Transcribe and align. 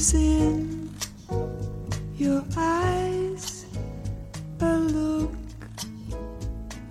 in 0.00 0.90
your 2.16 2.42
eyes. 2.56 3.66
A 4.60 4.76
look 4.78 5.30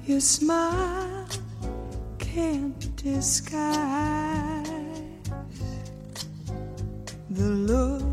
your 0.05 0.19
smile 0.19 1.27
can't 2.19 2.95
disguise. 2.95 4.67
The 7.31 7.49
look 7.69 8.08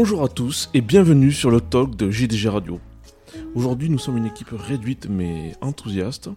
Bonjour 0.00 0.22
à 0.22 0.28
tous 0.28 0.70
et 0.74 0.80
bienvenue 0.80 1.32
sur 1.32 1.50
le 1.50 1.60
talk 1.60 1.96
de 1.96 2.08
JDG 2.08 2.48
Radio. 2.48 2.78
Aujourd'hui, 3.56 3.90
nous 3.90 3.98
sommes 3.98 4.16
une 4.16 4.26
équipe 4.26 4.50
réduite 4.52 5.08
mais 5.10 5.54
enthousiaste. 5.60 6.30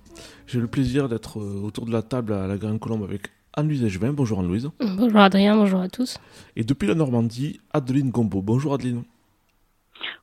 J'ai 0.47 0.59
le 0.59 0.65
plaisir 0.65 1.07
d'être 1.07 1.39
euh, 1.39 1.61
autour 1.63 1.85
de 1.85 1.91
la 1.91 2.01
table 2.01 2.33
à 2.33 2.47
la 2.47 2.57
Grande 2.57 2.79
Colombe 2.79 3.03
avec 3.03 3.27
Anne-Louise 3.53 3.83
Echevin. 3.83 4.13
Bonjour 4.13 4.39
Anne-Louise. 4.39 4.71
Bonjour 4.79 5.19
Adrien, 5.19 5.55
bonjour 5.55 5.79
à 5.79 5.89
tous. 5.89 6.17
Et 6.55 6.63
depuis 6.63 6.87
la 6.87 6.95
Normandie, 6.95 7.59
Adeline 7.71 8.09
Gombeau. 8.09 8.41
Bonjour 8.41 8.73
Adeline. 8.73 9.03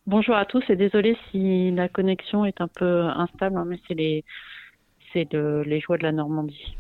Bonjour 0.09 0.35
à 0.35 0.45
tous 0.45 0.65
et 0.69 0.75
désolé 0.75 1.17
si 1.31 1.71
la 1.71 1.89
connexion 1.89 2.45
est 2.45 2.61
un 2.61 2.67
peu 2.67 3.03
instable, 3.03 3.57
hein, 3.57 3.67
mais 3.69 3.79
c'est 3.87 3.95
les, 3.95 4.25
c'est 5.13 5.31
de- 5.31 5.63
les 5.65 5.79
joies 5.79 5.97
de 5.99 6.03
la 6.03 6.11
Normandie. 6.11 6.75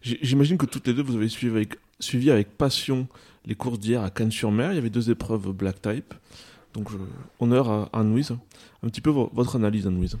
J'imagine 0.00 0.56
que 0.56 0.64
toutes 0.64 0.86
les 0.86 0.94
deux, 0.94 1.02
vous 1.02 1.16
avez 1.16 1.28
suivi 1.28 1.54
avec, 1.54 1.74
suivi 2.00 2.30
avec 2.30 2.56
passion 2.56 3.06
les 3.46 3.54
courses 3.54 3.78
d'hier 3.78 4.02
à 4.02 4.10
Cannes-sur-Mer. 4.10 4.72
Il 4.72 4.76
y 4.76 4.78
avait 4.78 4.90
deux 4.90 5.10
épreuves 5.10 5.52
black 5.52 5.80
type. 5.82 6.14
Donc, 6.74 6.88
honneur 7.40 7.70
à 7.70 7.88
Anne-Louise. 7.92 8.36
Un 8.82 8.88
petit 8.88 9.00
peu 9.00 9.10
vo- 9.10 9.30
votre 9.32 9.56
analyse, 9.56 9.86
Anne-Louise. 9.86 10.16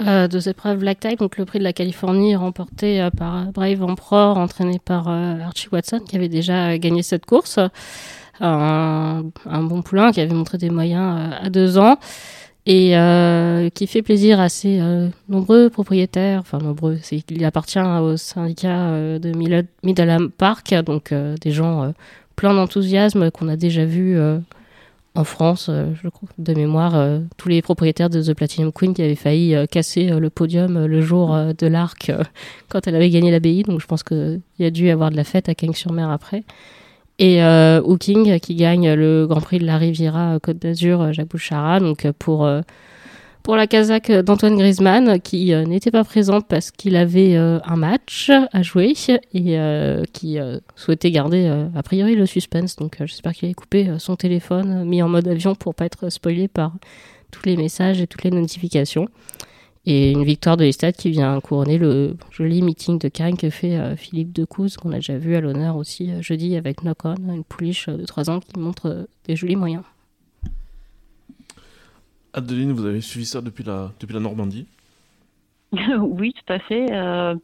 Euh, 0.00 0.26
deux 0.26 0.48
épreuves 0.48 0.78
Black 0.78 0.98
Type, 0.98 1.20
donc 1.20 1.38
le 1.38 1.44
prix 1.44 1.60
de 1.60 1.64
la 1.64 1.72
Californie 1.72 2.34
remporté 2.34 3.00
euh, 3.00 3.10
par 3.10 3.52
Brave 3.52 3.80
Emperor, 3.80 4.38
entraîné 4.38 4.80
par 4.84 5.08
euh, 5.08 5.38
Archie 5.38 5.68
Watson, 5.70 6.00
qui 6.00 6.16
avait 6.16 6.28
déjà 6.28 6.76
gagné 6.78 7.04
cette 7.04 7.26
course. 7.26 7.60
Un, 8.40 9.22
bon 9.46 9.82
poulain 9.82 10.10
qui 10.10 10.20
avait 10.20 10.34
montré 10.34 10.58
des 10.58 10.68
moyens 10.68 11.32
à 11.40 11.50
deux 11.50 11.78
ans 11.78 11.98
et 12.66 12.96
qui 13.74 13.86
fait 13.86 14.02
plaisir 14.02 14.40
à 14.40 14.48
ses 14.48 14.80
nombreux 15.28 15.70
propriétaires, 15.70 16.40
enfin 16.40 16.58
nombreux, 16.58 16.96
qu'il 16.96 17.44
appartient 17.44 17.78
au 17.78 18.16
syndicat 18.16 19.18
de 19.20 19.68
Middleham 19.84 20.32
Park, 20.32 20.74
donc 20.84 21.14
des 21.14 21.52
gens 21.52 21.94
pleins 22.36 22.54
d'enthousiasme 22.54 23.30
qu'on 23.30 23.48
a 23.48 23.56
déjà 23.56 23.84
vu 23.84 24.16
euh, 24.18 24.38
en 25.14 25.24
France, 25.24 25.68
euh, 25.70 25.92
je 26.02 26.08
crois, 26.08 26.28
de 26.38 26.54
mémoire, 26.54 26.96
euh, 26.96 27.20
tous 27.36 27.48
les 27.48 27.62
propriétaires 27.62 28.10
de 28.10 28.22
The 28.22 28.34
Platinum 28.34 28.72
Queen 28.72 28.94
qui 28.94 29.02
avaient 29.02 29.14
failli 29.14 29.54
casser 29.70 30.08
le 30.08 30.30
podium 30.30 30.86
le 30.86 31.00
jour 31.00 31.36
de 31.56 31.66
l'arc 31.66 32.12
quand 32.68 32.86
elle 32.86 32.96
avait 32.96 33.10
gagné 33.10 33.30
l'abbaye. 33.30 33.62
Donc 33.62 33.80
je 33.80 33.86
pense 33.86 34.02
qu'il 34.02 34.40
y 34.58 34.64
a 34.64 34.70
dû 34.70 34.86
y 34.86 34.90
avoir 34.90 35.10
de 35.10 35.16
la 35.16 35.24
fête 35.24 35.48
à 35.48 35.54
Cagnes-sur-Mer 35.54 36.10
après. 36.10 36.44
Et 37.20 37.44
euh, 37.44 37.80
Hooking 37.80 38.40
qui 38.40 38.56
gagne 38.56 38.92
le 38.92 39.26
Grand 39.28 39.40
Prix 39.40 39.58
de 39.58 39.66
la 39.66 39.78
Riviera 39.78 40.38
Côte 40.42 40.58
d'Azur, 40.58 41.12
Jacques 41.12 41.28
Bouchara, 41.28 41.78
donc 41.78 42.10
pour, 42.18 42.48
pour 43.44 43.56
la 43.56 43.66
Kazakh 43.66 44.10
d'Antoine 44.10 44.56
Griezmann, 44.56 45.20
qui 45.20 45.52
euh, 45.52 45.64
n'était 45.64 45.90
pas 45.90 46.02
présente 46.02 46.48
parce 46.48 46.70
qu'il 46.70 46.96
avait 46.96 47.36
euh, 47.36 47.60
un 47.64 47.76
match 47.76 48.32
à 48.52 48.62
jouer 48.62 48.94
et 49.34 49.58
euh, 49.58 50.02
qui 50.14 50.40
euh, 50.40 50.58
souhaitait 50.74 51.10
garder 51.10 51.46
euh, 51.46 51.68
a 51.76 51.82
priori 51.82 52.16
le 52.16 52.24
suspense. 52.24 52.74
Donc 52.76 53.00
euh, 53.00 53.06
j'espère 53.06 53.32
qu'il 53.34 53.44
avait 53.46 53.54
coupé 53.54 53.88
euh, 53.88 53.98
son 53.98 54.16
téléphone, 54.16 54.80
euh, 54.80 54.84
mis 54.84 55.02
en 55.02 55.08
mode 55.10 55.28
avion 55.28 55.54
pour 55.54 55.74
pas 55.74 55.84
être 55.84 56.08
spoilé 56.08 56.48
par 56.48 56.72
tous 57.30 57.42
les 57.44 57.56
messages 57.56 58.00
et 58.00 58.06
toutes 58.06 58.24
les 58.24 58.30
notifications. 58.30 59.08
Et 59.86 60.12
une 60.12 60.24
victoire 60.24 60.56
de 60.56 60.64
l'Estade 60.64 60.96
qui 60.96 61.10
vient 61.10 61.38
couronner 61.40 61.76
le 61.76 62.16
joli 62.30 62.62
meeting 62.62 62.98
de 62.98 63.08
Cannes 63.08 63.36
que 63.36 63.50
fait 63.50 63.76
euh, 63.76 63.94
Philippe 63.94 64.32
Decouze, 64.32 64.78
qu'on 64.78 64.92
a 64.92 64.96
déjà 64.96 65.18
vu 65.18 65.36
à 65.36 65.42
l'honneur 65.42 65.76
aussi 65.76 66.10
euh, 66.10 66.22
jeudi 66.22 66.56
avec 66.56 66.82
Knock 66.82 67.04
On, 67.04 67.14
une 67.34 67.44
pouliche 67.44 67.90
euh, 67.90 67.98
de 67.98 68.06
3 68.06 68.30
ans 68.30 68.40
qui 68.40 68.58
montre 68.58 68.86
euh, 68.86 69.04
des 69.26 69.36
jolis 69.36 69.56
moyens. 69.56 69.82
Adeline, 72.34 72.72
vous 72.72 72.84
avez 72.84 73.00
suivi 73.00 73.24
ça 73.24 73.40
depuis 73.40 73.62
la, 73.62 73.92
depuis 74.00 74.12
la 74.12 74.20
Normandie. 74.20 74.66
oui, 76.00 76.34
tout 76.34 76.52
à 76.52 76.58
fait. 76.58 76.92
Euh, 76.92 77.34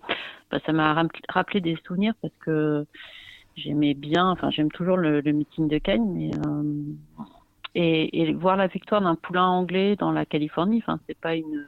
bah, 0.50 0.58
ça 0.66 0.72
m'a 0.72 1.06
rappelé 1.28 1.60
des 1.60 1.76
souvenirs 1.86 2.14
parce 2.20 2.34
que 2.40 2.84
j'aimais 3.56 3.94
bien, 3.94 4.28
enfin 4.28 4.50
j'aime 4.50 4.70
toujours 4.70 4.96
le, 4.96 5.22
meeting 5.22 5.68
de 5.68 5.78
Cannes, 5.78 6.12
mais 6.12 6.30
euh, 6.46 6.72
et, 7.76 8.32
voir 8.32 8.56
la 8.56 8.66
victoire 8.66 9.00
d'un 9.00 9.14
poulain 9.14 9.46
anglais 9.46 9.94
dans 9.94 10.10
la 10.10 10.26
Californie, 10.26 10.82
c'est 11.06 11.18
pas 11.18 11.36
une, 11.36 11.66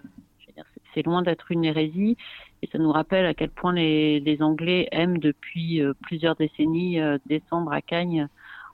c'est- 0.94 1.06
loin 1.06 1.22
d'être 1.22 1.50
une 1.52 1.64
hérésie 1.64 2.16
et 2.62 2.68
ça 2.72 2.78
nous 2.78 2.90
rappelle 2.92 3.26
à 3.26 3.34
quel 3.34 3.50
point 3.50 3.72
les, 3.72 4.36
Anglais 4.40 4.88
aiment 4.90 5.18
depuis 5.18 5.80
euh, 5.80 5.94
plusieurs 6.02 6.34
décennies 6.34 6.98
descendre 7.26 7.72
à 7.72 7.82
Cagnes 7.82 8.28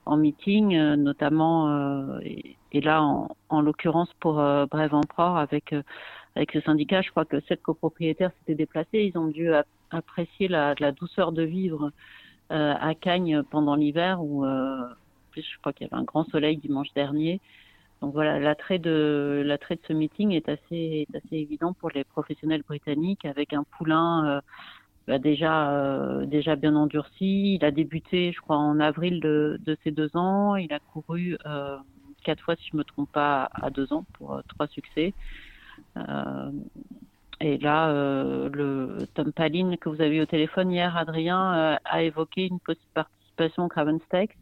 en 0.06 0.16
meeting, 0.16 0.75
notamment 0.94 2.19
et 2.72 2.80
là 2.80 3.02
en, 3.02 3.28
en 3.48 3.60
l'occurrence 3.60 4.12
pour 4.20 4.40
euh, 4.40 4.66
Brave 4.66 4.94
Emperor 4.94 5.36
avec 5.36 5.72
euh, 5.72 5.82
avec 6.36 6.52
ce 6.52 6.60
syndicat, 6.60 7.02
je 7.02 7.10
crois 7.10 7.24
que 7.24 7.40
sept 7.40 7.60
copropriétaires 7.62 8.30
s'étaient 8.38 8.54
déplacés. 8.54 9.10
Ils 9.12 9.18
ont 9.18 9.26
dû 9.26 9.52
ap- 9.52 9.66
apprécier 9.90 10.46
la, 10.46 10.74
la 10.78 10.92
douceur 10.92 11.32
de 11.32 11.42
vivre 11.42 11.90
euh, 12.52 12.74
à 12.78 12.94
Cagnes 12.94 13.42
pendant 13.50 13.74
l'hiver, 13.74 14.22
où 14.22 14.44
euh, 14.44 14.86
plus, 15.32 15.42
je 15.42 15.58
crois 15.58 15.72
qu'il 15.72 15.86
y 15.86 15.90
avait 15.90 16.00
un 16.00 16.04
grand 16.04 16.24
soleil 16.30 16.56
dimanche 16.56 16.92
dernier. 16.94 17.40
Donc 18.00 18.12
voilà, 18.12 18.38
l'attrait 18.38 18.78
de 18.78 19.42
l'attrait 19.44 19.74
de 19.74 19.80
ce 19.88 19.92
meeting 19.92 20.30
est 20.30 20.48
assez 20.48 21.06
est 21.10 21.16
assez 21.16 21.36
évident 21.36 21.72
pour 21.72 21.90
les 21.90 22.04
professionnels 22.04 22.62
britanniques, 22.62 23.24
avec 23.24 23.52
un 23.52 23.64
poulain 23.76 24.24
euh, 24.28 24.40
bah, 25.08 25.18
déjà 25.18 25.72
euh, 25.72 26.24
déjà 26.26 26.54
bien 26.54 26.76
endurci. 26.76 27.56
Il 27.56 27.64
a 27.64 27.72
débuté, 27.72 28.30
je 28.30 28.40
crois, 28.40 28.56
en 28.56 28.78
avril 28.78 29.18
de, 29.18 29.58
de 29.64 29.76
ses 29.82 29.90
deux 29.90 30.16
ans. 30.16 30.54
Il 30.54 30.72
a 30.72 30.78
couru 30.78 31.36
euh, 31.46 31.76
quatre 32.22 32.42
fois, 32.42 32.56
si 32.56 32.68
je 32.72 32.76
me 32.76 32.84
trompe 32.84 33.10
pas, 33.12 33.50
à 33.54 33.70
deux 33.70 33.92
ans 33.92 34.04
pour 34.14 34.34
euh, 34.34 34.42
trois 34.48 34.66
succès. 34.68 35.14
Euh, 35.96 36.50
et 37.40 37.58
là, 37.58 37.90
euh, 37.90 38.48
le 38.52 39.06
Tom 39.14 39.32
Palin 39.32 39.76
que 39.76 39.88
vous 39.88 40.00
avez 40.00 40.16
eu 40.16 40.22
au 40.22 40.26
téléphone 40.26 40.72
hier, 40.72 40.96
Adrien, 40.96 41.78
a 41.84 42.02
évoqué 42.02 42.46
une 42.46 42.58
possible 42.58 42.90
participation 42.94 43.64
au 43.66 43.68
Craven 43.68 44.00
Stakes 44.06 44.36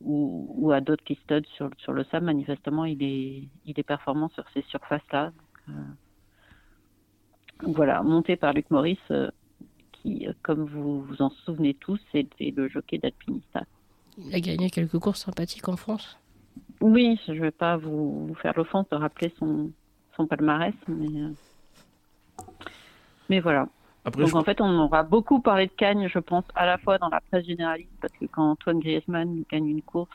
ou, 0.00 0.72
à 0.72 0.80
d'autres 0.80 1.04
qui 1.04 1.14
student 1.16 1.46
sur, 1.54 1.70
sur 1.78 1.92
le 1.92 2.04
SAM. 2.04 2.24
Manifestement, 2.24 2.86
il 2.86 3.02
est, 3.02 3.48
il 3.66 3.78
est 3.78 3.82
performant 3.82 4.30
sur 4.30 4.44
ces 4.54 4.62
surfaces-là. 4.62 5.32
Voilà, 7.62 8.02
monté 8.02 8.36
par 8.36 8.54
Luc 8.54 8.70
Maurice, 8.70 9.12
qui, 9.92 10.26
comme 10.42 10.64
vous 10.64 11.02
vous 11.02 11.20
en 11.20 11.30
souvenez 11.44 11.74
tous, 11.74 12.00
était 12.14 12.52
le 12.56 12.68
jockey 12.68 12.98
d'Alpinista. 12.98 13.64
Il 14.18 14.34
a 14.34 14.40
gagné 14.40 14.70
quelques 14.70 14.98
courses 14.98 15.24
sympathiques 15.24 15.68
en 15.68 15.76
France. 15.76 16.18
Oui, 16.80 17.18
je 17.26 17.32
ne 17.32 17.40
vais 17.40 17.50
pas 17.50 17.76
vous, 17.76 18.26
vous 18.26 18.34
faire 18.34 18.52
l'offense 18.56 18.88
de 18.90 18.96
rappeler 18.96 19.32
son, 19.38 19.70
son 20.16 20.26
palmarès, 20.26 20.74
mais, 20.88 21.20
euh, 21.20 21.28
mais 23.28 23.40
voilà. 23.40 23.68
Après, 24.04 24.22
Donc 24.22 24.30
je- 24.30 24.36
en 24.36 24.42
fait, 24.42 24.60
on 24.60 24.78
aura 24.80 25.04
beaucoup 25.04 25.40
parlé 25.40 25.66
de 25.66 25.72
Cagnes, 25.72 26.08
je 26.08 26.18
pense, 26.18 26.44
à 26.54 26.66
la 26.66 26.76
fois 26.78 26.98
dans 26.98 27.08
la 27.08 27.20
presse 27.20 27.46
généraliste, 27.46 27.90
parce 28.00 28.12
que 28.14 28.26
quand 28.26 28.50
Antoine 28.50 28.80
Griezmann 28.80 29.44
gagne 29.50 29.68
une 29.68 29.82
course, 29.82 30.10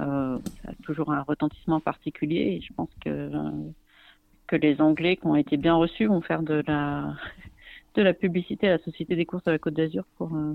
euh, 0.00 0.38
ça 0.62 0.70
a 0.70 0.74
toujours 0.84 1.10
un 1.12 1.22
retentissement 1.22 1.80
particulier, 1.80 2.56
et 2.56 2.60
je 2.60 2.72
pense 2.74 2.90
que, 3.00 3.30
que 4.46 4.56
les 4.56 4.80
Anglais 4.80 5.16
qui 5.16 5.26
ont 5.26 5.36
été 5.36 5.56
bien 5.56 5.74
reçus 5.74 6.06
vont 6.06 6.20
faire 6.20 6.42
de 6.42 6.62
la, 6.66 7.14
de 7.94 8.02
la 8.02 8.12
publicité 8.12 8.68
à 8.68 8.76
la 8.76 8.82
Société 8.84 9.16
des 9.16 9.24
courses 9.26 9.44
de 9.44 9.50
la 9.52 9.58
Côte 9.58 9.74
d'Azur 9.74 10.04
pour, 10.18 10.34
euh, 10.36 10.54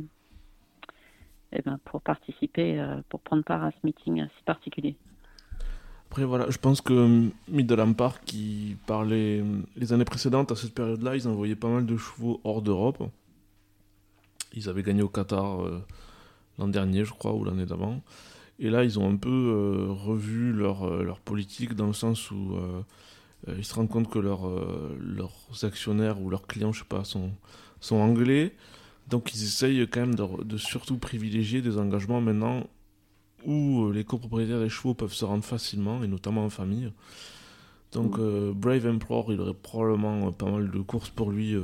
eh 1.53 1.61
ben, 1.61 1.79
pour 1.85 2.01
participer, 2.01 2.79
euh, 2.79 3.01
pour 3.09 3.21
prendre 3.21 3.43
part 3.43 3.63
à 3.63 3.71
ce 3.71 3.77
meeting 3.83 4.25
si 4.37 4.43
particulier. 4.43 4.95
Après, 6.13 6.25
voilà, 6.25 6.47
je 6.51 6.59
pense 6.59 6.79
que 6.81 6.93
euh, 6.93 7.29
Middleham 7.47 7.95
Park, 7.95 8.21
qui 8.25 8.77
parlait 8.85 9.41
euh, 9.41 9.61
les 9.75 9.93
années 9.93 10.05
précédentes, 10.05 10.51
à 10.51 10.55
cette 10.55 10.75
période-là, 10.75 11.15
ils 11.15 11.27
envoyaient 11.27 11.55
pas 11.55 11.69
mal 11.69 11.87
de 11.87 11.97
chevaux 11.97 12.39
hors 12.43 12.61
d'Europe. 12.61 13.01
Ils 14.53 14.69
avaient 14.69 14.83
gagné 14.83 15.01
au 15.01 15.09
Qatar 15.09 15.63
euh, 15.63 15.83
l'an 16.59 16.67
dernier, 16.67 17.03
je 17.03 17.13
crois, 17.13 17.33
ou 17.33 17.43
l'année 17.43 17.65
d'avant. 17.65 18.01
Et 18.59 18.69
là, 18.69 18.83
ils 18.83 18.99
ont 18.99 19.09
un 19.09 19.15
peu 19.15 19.29
euh, 19.29 19.87
revu 19.89 20.53
leur, 20.53 20.87
leur 21.01 21.19
politique 21.19 21.73
dans 21.73 21.87
le 21.87 21.93
sens 21.93 22.29
où 22.29 22.59
ils 23.47 23.65
se 23.65 23.73
rendent 23.73 23.89
compte 23.89 24.09
que 24.09 24.19
leurs 24.19 24.47
euh, 24.47 24.95
leurs 24.99 25.63
actionnaires 25.63 26.21
ou 26.21 26.29
leurs 26.29 26.47
clients, 26.47 26.71
je 26.71 26.79
sais 26.79 26.87
pas, 26.87 27.03
sont, 27.03 27.31
sont 27.79 27.95
anglais. 27.95 28.53
Donc, 29.13 29.35
ils 29.35 29.43
essayent 29.43 29.87
quand 29.87 29.99
même 29.99 30.15
de, 30.15 30.43
de 30.43 30.57
surtout 30.57 30.97
privilégier 30.97 31.61
des 31.61 31.77
engagements 31.77 32.19
maintenant 32.19 32.65
où 33.45 33.83
euh, 33.83 33.93
les 33.93 34.03
copropriétaires 34.03 34.59
des 34.59 34.69
chevaux 34.69 34.95
peuvent 34.95 35.13
se 35.13 35.23
rendre 35.23 35.43
facilement, 35.43 36.01
et 36.03 36.07
notamment 36.07 36.43
en 36.45 36.49
famille. 36.49 36.91
Donc 37.91 38.17
euh, 38.17 38.53
Brave 38.55 38.87
Emperor, 38.87 39.31
il 39.31 39.39
aurait 39.39 39.53
probablement 39.53 40.29
euh, 40.29 40.31
pas 40.31 40.49
mal 40.49 40.71
de 40.71 40.79
courses 40.79 41.11
pour 41.11 41.29
lui 41.29 41.53
euh, 41.53 41.63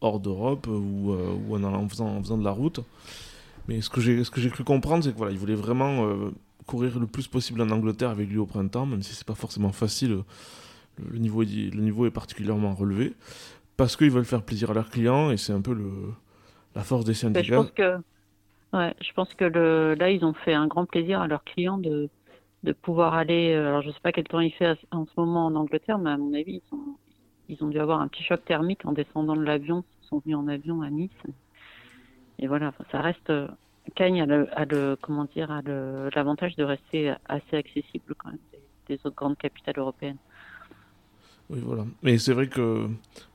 hors 0.00 0.18
d'Europe 0.18 0.66
ou, 0.66 1.12
euh, 1.12 1.32
ou 1.46 1.54
en, 1.54 1.88
faisant, 1.88 2.08
en 2.08 2.20
faisant 2.20 2.38
de 2.38 2.44
la 2.44 2.50
route. 2.50 2.80
Mais 3.68 3.82
ce 3.82 3.88
que 3.88 4.00
j'ai 4.00 4.24
ce 4.24 4.30
cru 4.30 4.64
comprendre, 4.64 5.04
c'est 5.04 5.12
que 5.12 5.16
voilà, 5.16 5.30
il 5.30 5.38
voulait 5.38 5.54
vraiment 5.54 6.08
courir 6.66 6.98
le 6.98 7.06
plus 7.06 7.28
possible 7.28 7.60
en 7.62 7.70
Angleterre 7.70 8.10
avec 8.10 8.28
lui 8.28 8.38
au 8.38 8.46
printemps, 8.46 8.86
même 8.86 9.04
si 9.04 9.14
c'est 9.14 9.26
pas 9.26 9.36
forcément 9.36 9.70
facile. 9.70 10.24
Le, 10.98 11.18
niveau, 11.18 11.42
le 11.44 11.80
niveau 11.80 12.06
est 12.06 12.10
particulièrement 12.10 12.74
relevé 12.74 13.14
parce 13.76 13.96
qu'ils 13.96 14.10
veulent 14.10 14.24
faire 14.24 14.42
plaisir 14.42 14.70
à 14.70 14.74
leurs 14.74 14.90
clients 14.90 15.30
et 15.30 15.36
c'est 15.36 15.52
un 15.52 15.60
peu 15.60 15.74
le, 15.74 15.90
la 16.74 16.82
force 16.82 17.04
des 17.04 17.14
syndicats. 17.14 17.42
je 17.42 17.54
pense 17.54 17.70
que, 17.70 17.96
ouais, 18.72 18.94
je 19.00 19.12
pense 19.12 19.34
que 19.34 19.44
le, 19.44 19.94
là, 19.94 20.10
ils 20.10 20.24
ont 20.24 20.34
fait 20.34 20.54
un 20.54 20.66
grand 20.66 20.86
plaisir 20.86 21.20
à 21.20 21.26
leurs 21.26 21.44
clients 21.44 21.78
de, 21.78 22.08
de 22.62 22.72
pouvoir 22.72 23.14
aller. 23.14 23.52
Euh, 23.54 23.68
alors, 23.68 23.82
je 23.82 23.90
sais 23.90 24.00
pas 24.02 24.12
quel 24.12 24.24
temps 24.24 24.40
il 24.40 24.52
fait 24.52 24.76
en 24.90 25.06
ce 25.06 25.12
moment 25.16 25.46
en 25.46 25.54
Angleterre, 25.54 25.98
mais 25.98 26.10
à 26.10 26.16
mon 26.16 26.32
avis, 26.34 26.62
ils, 26.64 26.68
sont, 26.70 26.96
ils 27.48 27.62
ont 27.64 27.68
dû 27.68 27.78
avoir 27.78 28.00
un 28.00 28.08
petit 28.08 28.22
choc 28.22 28.44
thermique 28.44 28.84
en 28.84 28.92
descendant 28.92 29.36
de 29.36 29.42
l'avion. 29.42 29.84
Ils 30.02 30.08
sont 30.08 30.18
venus 30.24 30.36
en 30.36 30.48
avion 30.48 30.82
à 30.82 30.90
Nice. 30.90 31.10
Et 32.38 32.46
voilà, 32.46 32.72
ça 32.90 33.00
reste. 33.00 33.32
Cagnes 33.96 34.22
a 34.22 34.26
le, 34.26 34.48
a 34.56 34.64
le 34.64 34.96
comment 35.00 35.24
dire, 35.24 35.50
a 35.50 35.60
l'avantage 35.62 36.54
de 36.54 36.62
rester 36.62 37.14
assez 37.28 37.56
accessible 37.56 38.14
quand 38.16 38.28
même 38.28 38.38
des, 38.88 38.94
autres 39.04 39.16
grandes 39.16 39.36
capitales 39.36 39.74
européennes. 39.76 40.18
Oui, 41.52 41.60
voilà. 41.62 41.84
Mais 42.02 42.16
c'est 42.16 42.32
vrai 42.32 42.48
que 42.48 42.88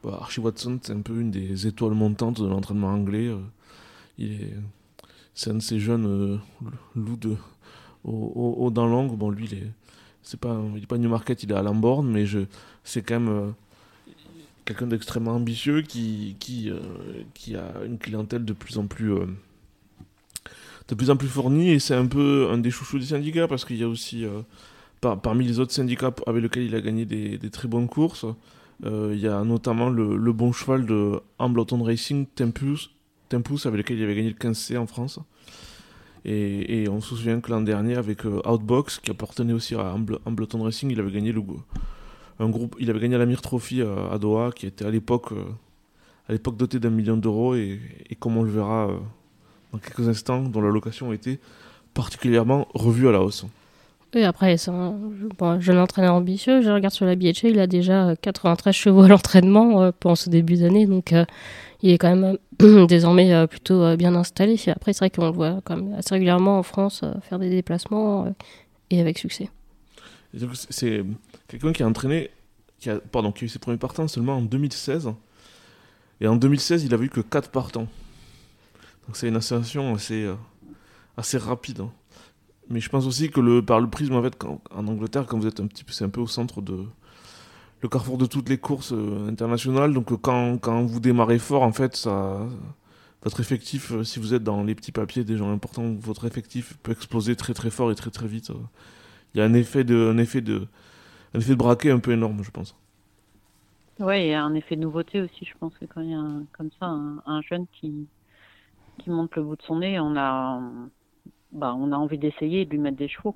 bah, 0.04 0.18
Archie 0.22 0.40
Watson, 0.40 0.80
c'est 0.82 0.94
un 0.94 1.02
peu 1.02 1.20
une 1.20 1.30
des 1.30 1.68
étoiles 1.68 1.94
montantes 1.94 2.42
de 2.42 2.48
l'entraînement 2.48 2.88
anglais. 2.88 3.28
Euh, 3.28 3.38
il 4.18 4.42
est, 4.42 4.54
c'est 5.36 5.52
un 5.52 5.56
de 5.56 5.60
ces 5.60 5.80
jeunes 5.80 6.08
euh, 6.08 6.38
loups 6.96 7.16
de, 7.18 7.36
au, 8.04 8.56
au, 8.58 8.72
dans 8.72 8.88
l'angle. 8.88 9.16
Bon, 9.16 9.30
lui, 9.30 9.46
il 9.52 9.54
est, 9.60 9.72
c'est 10.24 10.40
pas, 10.40 10.60
il 10.76 10.82
est 10.82 10.88
pas 10.88 10.98
Newmarket, 10.98 11.44
il 11.44 11.52
est 11.52 11.56
à 11.56 11.62
Lamborn, 11.62 12.08
mais 12.08 12.26
je, 12.26 12.40
c'est 12.84 13.04
quand 13.04 13.20
même 13.20 13.30
euh, 13.30 13.52
quelqu'un 14.66 14.88
d'extrêmement 14.88 15.36
ambitieux 15.36 15.84
qui, 15.84 16.36
qui, 16.40 16.72
qui 17.36 17.56
a 17.56 17.84
une 17.86 18.00
clientèle 18.00 18.46
de 18.46 18.54
plus 18.54 18.80
en 18.80 18.88
plus 18.88 19.14
de 20.88 20.96
plus 20.96 21.10
en 21.10 21.18
plus 21.18 21.28
fourni 21.28 21.72
et 21.72 21.80
c'est 21.80 21.96
un 21.96 22.08
peu 22.08 22.48
un 22.50 22.58
des 22.58 22.72
chouchous 22.72 22.98
des 22.98 23.06
syndicats 23.06 23.48
parce 23.48 23.64
qu'il 23.66 23.78
y 23.78 23.84
a 23.84 23.88
aussi, 23.88 24.26
parmi 25.02 25.46
les 25.46 25.60
autres 25.60 25.74
syndicats 25.74 26.14
avec 26.26 26.44
lesquels 26.44 26.64
il 26.64 26.76
a 26.76 26.82
gagné 26.82 27.06
des, 27.06 27.50
très 27.50 27.68
bonnes 27.68 27.88
courses, 27.88 28.26
euh, 28.86 29.12
il 29.14 29.20
y 29.20 29.28
a 29.28 29.44
notamment 29.44 29.90
le, 29.90 30.34
bon 30.34 30.52
cheval 30.52 30.86
de 30.86 31.20
Hambleton 31.40 31.84
Racing 31.84 32.26
Tempus, 32.36 32.92
Tempus 33.30 33.66
avec 33.66 33.80
lequel 33.80 33.98
il 33.98 34.04
avait 34.04 34.16
gagné 34.16 34.30
le 34.30 34.36
15C 34.36 34.78
en 34.78 34.88
France. 34.88 35.20
Et, 36.26 36.88
on 36.90 37.00
se 37.00 37.16
souvient 37.16 37.40
que 37.40 37.52
l'an 37.52 37.62
dernier, 37.62 37.96
avec 37.96 38.26
euh, 38.26 38.42
Outbox, 38.46 39.00
qui 39.00 39.12
appartenait 39.12 39.54
aussi 39.54 39.76
à 39.76 39.96
Hambleton 40.26 40.62
Racing, 40.64 40.92
il 40.92 41.00
avait 41.00 41.12
gagné 41.12 41.34
il 42.80 42.90
avait 42.90 43.00
gagné 43.00 43.18
la 43.18 43.26
Mir 43.26 43.42
Trophy 43.42 43.82
à, 43.82 44.18
Doha, 44.18 44.52
qui 44.52 44.66
était 44.68 44.86
à 44.86 44.92
l'époque, 44.92 45.32
à 46.28 46.34
l'époque 46.34 46.58
doté 46.58 46.80
d'un 46.80 46.90
million 46.90 47.18
d'euros, 47.18 47.56
et, 47.56 47.80
et, 48.10 48.16
comme 48.16 48.36
on 48.36 48.44
le 48.44 48.52
verra 48.52 48.90
dans 49.72 49.80
quelques 49.80 50.08
instants, 50.08 50.44
dont 50.44 50.62
la 50.62 50.70
location 50.70 51.12
a 51.12 51.16
été 51.16 51.40
particulièrement 51.94 52.68
revue 52.74 53.08
à 53.08 53.12
la 53.12 53.22
hausse. 53.22 53.46
Après, 54.24 54.58
c'est 54.58 54.72
un 54.72 54.96
bon, 55.38 55.60
jeune 55.60 55.78
entraîneur 55.78 56.14
ambitieux. 56.14 56.62
Je 56.62 56.70
regarde 56.70 56.94
sur 56.94 57.06
la 57.06 57.16
BHA, 57.16 57.50
il 57.50 57.60
a 57.60 57.68
déjà 57.68 58.16
93 58.22 58.74
chevaux 58.74 59.04
à 59.04 59.08
l'entraînement 59.08 59.82
euh, 59.82 59.92
pendant 59.98 60.16
ce 60.16 60.30
début 60.30 60.56
d'année. 60.56 60.86
Donc, 60.86 61.14
euh, 61.14 61.26
il 61.82 61.92
est 61.92 61.98
quand 61.98 62.16
même 62.16 62.38
désormais 62.88 63.48
plutôt 63.48 63.82
euh, 63.82 63.96
bien 63.96 64.16
installé. 64.16 64.60
Après, 64.68 64.94
c'est 64.94 65.00
vrai 65.00 65.10
qu'on 65.10 65.26
le 65.26 65.32
voit 65.32 65.60
quand 65.64 65.78
même 65.78 65.94
assez 65.94 66.14
régulièrement 66.14 66.60
en 66.60 66.64
France 66.64 67.04
faire 67.22 67.40
des 67.40 67.50
déplacements 67.50 68.34
et 68.90 69.00
avec 69.00 69.18
succès. 69.18 69.50
C'est 70.70 71.04
quelqu'un 71.48 71.74
qui 71.74 71.84
a 71.84 71.88
entraîné, 71.88 72.30
pardon, 73.12 73.32
qui 73.32 73.44
a 73.44 73.46
eu 73.46 73.50
ses 73.50 73.60
premiers 73.60 73.78
partants 73.78 74.08
seulement 74.08 74.38
en 74.38 74.42
2016. 74.42 75.10
Et 76.20 76.28
en 76.28 76.36
2016, 76.36 76.84
il 76.84 76.94
a 76.94 76.98
vu 76.98 77.10
que 77.10 77.22
4 77.22 77.50
partants. 77.50 77.88
Donc 79.08 79.16
c'est 79.16 79.28
une 79.28 79.36
ascension 79.36 79.96
assez, 79.96 80.24
euh, 80.24 80.36
assez 81.16 81.38
rapide. 81.38 81.82
Hein. 81.82 81.92
Mais 82.70 82.80
je 82.80 82.90
pense 82.90 83.06
aussi 83.06 83.30
que 83.30 83.60
par 83.62 83.80
le 83.80 83.90
prisme, 83.90 84.16
en 84.16 84.22
fait, 84.22 84.38
en 84.44 84.88
Angleterre, 84.88 85.26
quand 85.26 85.40
vous 85.40 85.48
êtes 85.48 85.60
un 85.60 85.68
petit 85.68 85.84
peu, 85.84 85.94
c'est 85.94 86.04
un 86.04 86.10
peu 86.10 86.22
au 86.22 86.28
centre 86.28 86.62
de 86.62 86.86
le 87.82 87.90
carrefour 87.90 88.18
de 88.18 88.26
toutes 88.26 88.50
les 88.50 88.58
courses 88.58 88.92
euh, 88.94 89.28
internationales. 89.30 89.94
Donc 89.94 90.12
euh, 90.12 90.18
quand, 90.18 90.58
quand, 90.58 90.84
vous 90.84 91.00
démarrez 91.00 91.40
fort, 91.40 91.64
en 91.64 91.72
fait, 91.72 91.96
ça, 91.96 92.40
votre 93.24 93.40
effectif, 93.40 93.94
si 94.04 94.20
vous 94.20 94.34
êtes 94.34 94.44
dans 94.44 94.64
les 94.64 94.76
petits 94.76 94.92
papiers 94.92 95.24
des 95.24 95.38
gens 95.38 95.52
importants, 95.52 95.94
votre 95.94 96.26
effectif 96.26 96.78
peut 96.84 96.92
exploser 96.92 97.36
très 97.36 97.54
très 97.54 97.70
fort 97.70 97.92
et 97.92 97.96
très 97.96 98.10
très 98.10 98.28
vite. 98.28 98.52
Il 99.34 99.40
y 99.40 99.42
a 99.42 99.46
un 99.46 99.54
effet 99.54 99.84
de, 99.84 100.12
un 100.14 100.18
effet 100.18 100.42
de, 100.42 100.68
un 101.34 101.40
effet 101.40 101.52
de 101.52 101.56
braquet 101.56 101.92
un 101.92 102.00
peu 102.00 102.12
énorme, 102.12 102.44
je 102.44 102.52
pense. 102.52 102.76
Ouais, 104.00 104.28
il 104.28 104.30
y 104.30 104.34
a 104.34 104.44
un 104.44 104.54
effet 104.54 104.76
de 104.76 104.82
nouveauté 104.82 105.22
aussi, 105.22 105.46
je 105.46 105.54
pense 105.60 105.74
que 105.78 105.86
quand 105.86 106.02
il 106.02 106.12
y 106.12 106.16
a 106.16 106.24
comme 106.56 106.70
ça 106.80 106.86
un 106.86 107.42
jeune 107.42 107.66
qui, 107.72 108.08
qui 108.98 109.10
monte 109.10 109.36
le 109.36 109.44
bout 109.44 109.56
de 109.56 109.62
son 109.64 109.80
nez, 109.80 110.00
on 110.00 110.16
a, 110.16 110.62
bah, 111.52 111.76
on 111.78 111.92
a 111.92 111.96
envie 111.96 112.18
d'essayer 112.18 112.62
et 112.62 112.66
de 112.66 112.72
lui 112.72 112.80
mettre 112.80 112.98
des 112.98 113.08
chevaux. 113.08 113.36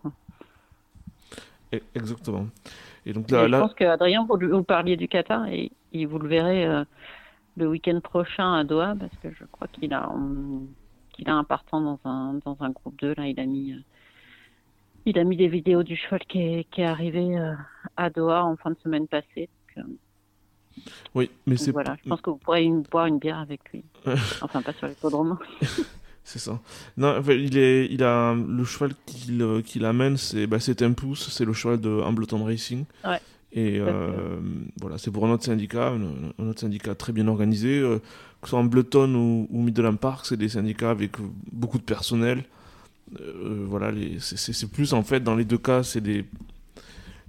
Exactement. 1.95 2.47
Et 3.05 3.13
donc 3.13 3.31
là, 3.31 3.47
je 3.47 3.51
pense 3.51 3.73
qu'Adrien, 3.73 4.25
vous, 4.27 4.37
vous, 4.37 4.63
parliez 4.63 4.97
du 4.97 5.07
Qatar 5.07 5.47
et, 5.47 5.71
vous 5.93 6.19
le 6.19 6.27
verrez 6.27 6.65
euh, 6.65 6.83
le 7.57 7.67
week-end 7.67 7.99
prochain 8.01 8.53
à 8.53 8.63
Doha 8.63 8.95
parce 8.99 9.15
que 9.21 9.31
je 9.31 9.45
crois 9.45 9.67
qu'il 9.67 9.93
a, 9.93 10.09
qu'il 11.13 11.29
a 11.29 11.33
un 11.33 11.43
partant 11.43 11.81
dans 11.81 11.99
un, 12.05 12.39
dans 12.45 12.57
un 12.59 12.69
groupe 12.69 12.99
2. 12.99 13.15
Là, 13.15 13.27
il 13.27 13.39
a 13.39 13.45
mis, 13.45 13.73
euh, 13.73 13.79
il 15.05 15.17
a 15.17 15.23
mis 15.23 15.37
des 15.37 15.47
vidéos 15.47 15.83
du 15.83 15.95
cheval 15.95 16.19
qui 16.27 16.39
est, 16.39 16.63
qui 16.69 16.81
est 16.81 16.85
arrivé 16.85 17.37
euh, 17.37 17.53
à 17.97 18.09
Doha 18.09 18.45
en 18.45 18.55
fin 18.57 18.71
de 18.71 18.77
semaine 18.83 19.07
passée. 19.07 19.49
Oui, 21.15 21.29
mais 21.45 21.57
c'est. 21.57 21.71
Voilà, 21.71 21.97
je 22.03 22.09
pense 22.09 22.21
que 22.21 22.29
vous 22.29 22.37
pourrez 22.37 22.69
boire 22.89 23.05
une 23.05 23.19
bière 23.19 23.39
avec 23.39 23.61
lui. 23.71 23.83
enfin, 24.41 24.61
pas 24.61 24.73
sur 24.73 24.87
les 24.87 24.93
l'hippodrome. 24.93 25.37
c'est 26.23 26.39
ça. 26.39 26.59
Non, 26.97 27.21
il, 27.27 27.57
est, 27.57 27.87
il 27.89 28.03
a 28.03 28.33
le 28.33 28.63
cheval 28.63 28.93
qu'il 29.05 29.41
euh, 29.41 29.61
amène, 29.83 30.17
c'est 30.17 30.47
bah, 30.47 30.59
Tempus, 30.59 31.29
c'est 31.29 31.45
le 31.45 31.53
cheval 31.53 31.79
de 31.79 31.89
Hambleton 31.89 32.43
Racing. 32.43 32.85
Ouais. 33.03 33.19
Et 33.53 33.79
euh, 33.79 34.39
voilà, 34.79 34.97
c'est 34.97 35.11
pour 35.11 35.25
un 35.25 35.31
autre 35.31 35.43
syndicat, 35.43 35.89
un, 35.89 36.47
autre 36.47 36.61
syndicat 36.61 36.95
très 36.95 37.11
bien 37.11 37.27
organisé. 37.27 37.79
Euh, 37.79 37.99
que 38.41 38.47
ce 38.47 38.51
soit 38.51 38.59
Hambleton 38.59 39.13
ou, 39.13 39.47
ou 39.51 39.61
Midland 39.61 39.95
Park, 39.95 40.25
c'est 40.25 40.37
des 40.37 40.49
syndicats 40.49 40.89
avec 40.89 41.11
beaucoup 41.51 41.77
de 41.77 41.83
personnel. 41.83 42.43
voilà, 43.65 43.91
c'est 44.19 44.71
plus 44.71 44.93
en 44.93 45.03
fait, 45.03 45.19
dans 45.19 45.35
les 45.35 45.45
deux 45.45 45.57
cas, 45.57 45.83
c'est 45.83 46.01
des. 46.01 46.25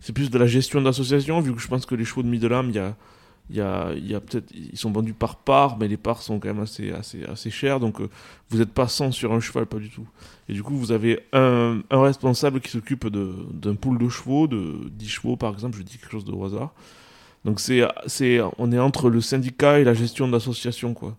C'est 0.00 0.12
plus 0.12 0.30
de 0.30 0.38
la 0.38 0.46
gestion 0.46 0.80
d'association, 0.80 1.40
vu 1.40 1.54
que 1.54 1.60
je 1.60 1.68
pense 1.68 1.86
que 1.86 1.94
les 1.94 2.04
chevaux 2.04 2.24
de 2.24 2.28
Midland, 2.28 2.64
il 2.68 2.74
y 2.74 2.78
a 2.78 2.96
il 3.50 3.56
y 3.56 3.60
a, 3.60 3.92
y 3.94 4.14
a 4.14 4.20
peut-être 4.20 4.50
ils 4.54 4.78
sont 4.78 4.90
vendus 4.90 5.12
par 5.12 5.36
part 5.36 5.76
mais 5.78 5.88
les 5.88 5.96
parts 5.96 6.22
sont 6.22 6.38
quand 6.38 6.48
même 6.48 6.62
assez 6.62 6.92
assez 6.92 7.24
assez 7.24 7.50
chères 7.50 7.80
donc 7.80 8.00
euh, 8.00 8.08
vous 8.50 8.58
n'êtes 8.58 8.72
pas 8.72 8.88
100 8.88 9.12
sur 9.12 9.32
un 9.32 9.40
cheval 9.40 9.66
pas 9.66 9.78
du 9.78 9.90
tout. 9.90 10.06
Et 10.48 10.52
du 10.54 10.62
coup 10.62 10.76
vous 10.76 10.92
avez 10.92 11.20
un, 11.32 11.80
un 11.90 12.02
responsable 12.02 12.60
qui 12.60 12.70
s'occupe 12.70 13.06
d'un 13.08 13.74
pool 13.74 13.98
de 13.98 14.08
chevaux 14.08 14.46
de 14.46 14.88
10 14.90 15.08
chevaux 15.08 15.36
par 15.36 15.52
exemple 15.52 15.76
je 15.76 15.82
dis 15.82 15.98
quelque 15.98 16.12
chose 16.12 16.24
de 16.24 16.44
hasard. 16.44 16.72
Donc 17.44 17.60
c'est 17.60 17.82
c'est 18.06 18.40
on 18.58 18.70
est 18.72 18.78
entre 18.78 19.10
le 19.10 19.20
syndicat 19.20 19.80
et 19.80 19.84
la 19.84 19.94
gestion 19.94 20.28
d'association 20.28 20.94
quoi. 20.94 21.16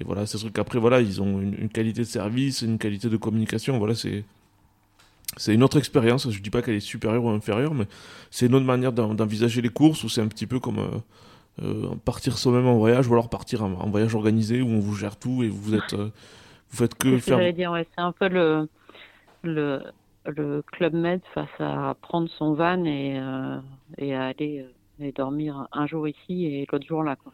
Et 0.00 0.04
voilà 0.04 0.26
c'est 0.26 0.38
sûr 0.38 0.52
qu'après 0.52 0.78
voilà 0.78 1.00
ils 1.00 1.22
ont 1.22 1.40
une, 1.40 1.68
qualité 1.68 2.00
de 2.00 2.06
service 2.06 2.62
une 2.62 2.78
qualité 2.78 3.08
de 3.08 3.16
communication 3.16 3.78
voilà 3.78 3.94
c'est 3.94 4.24
c'est 5.36 5.54
une 5.54 5.62
autre 5.62 5.78
expérience, 5.78 6.30
je 6.30 6.40
dis 6.40 6.50
pas 6.50 6.60
qu'elle 6.60 6.74
est 6.74 6.80
supérieure 6.80 7.24
ou 7.24 7.30
inférieure, 7.30 7.72
mais 7.72 7.86
c'est 8.30 8.46
une 8.46 8.54
autre 8.54 8.66
manière 8.66 8.92
d'envisager 8.92 9.62
les 9.62 9.70
courses 9.70 10.04
où 10.04 10.08
c'est 10.08 10.20
un 10.20 10.26
petit 10.26 10.46
peu 10.46 10.60
comme, 10.60 10.78
euh, 10.78 10.98
partir 12.04 12.38
soi-même 12.38 12.66
en 12.66 12.76
voyage 12.78 13.08
ou 13.08 13.12
alors 13.12 13.28
partir 13.28 13.62
en, 13.62 13.90
voyage 13.90 14.14
organisé 14.14 14.62
où 14.62 14.68
on 14.68 14.80
vous 14.80 14.94
gère 14.94 15.16
tout 15.16 15.42
et 15.42 15.48
vous 15.48 15.74
êtes 15.74 15.92
euh, 15.92 16.10
vous 16.70 16.76
faites 16.76 16.94
que 16.94 17.18
faire. 17.18 17.38
c'est 17.38 18.00
un 18.00 18.12
peu 18.12 18.28
le 18.28 18.68
le 19.42 19.82
le 20.24 20.62
club 20.62 20.94
med 20.94 21.20
face 21.34 21.48
à 21.58 21.94
prendre 22.00 22.28
son 22.38 22.54
van 22.54 22.84
et 22.84 23.18
euh, 23.18 23.58
et 23.98 24.14
à 24.14 24.26
aller 24.26 24.66
et 25.00 25.12
dormir 25.12 25.68
un 25.72 25.86
jour 25.86 26.08
ici 26.08 26.46
et 26.46 26.66
l'autre 26.72 26.86
jour 26.86 27.02
là 27.02 27.16
quoi. 27.16 27.32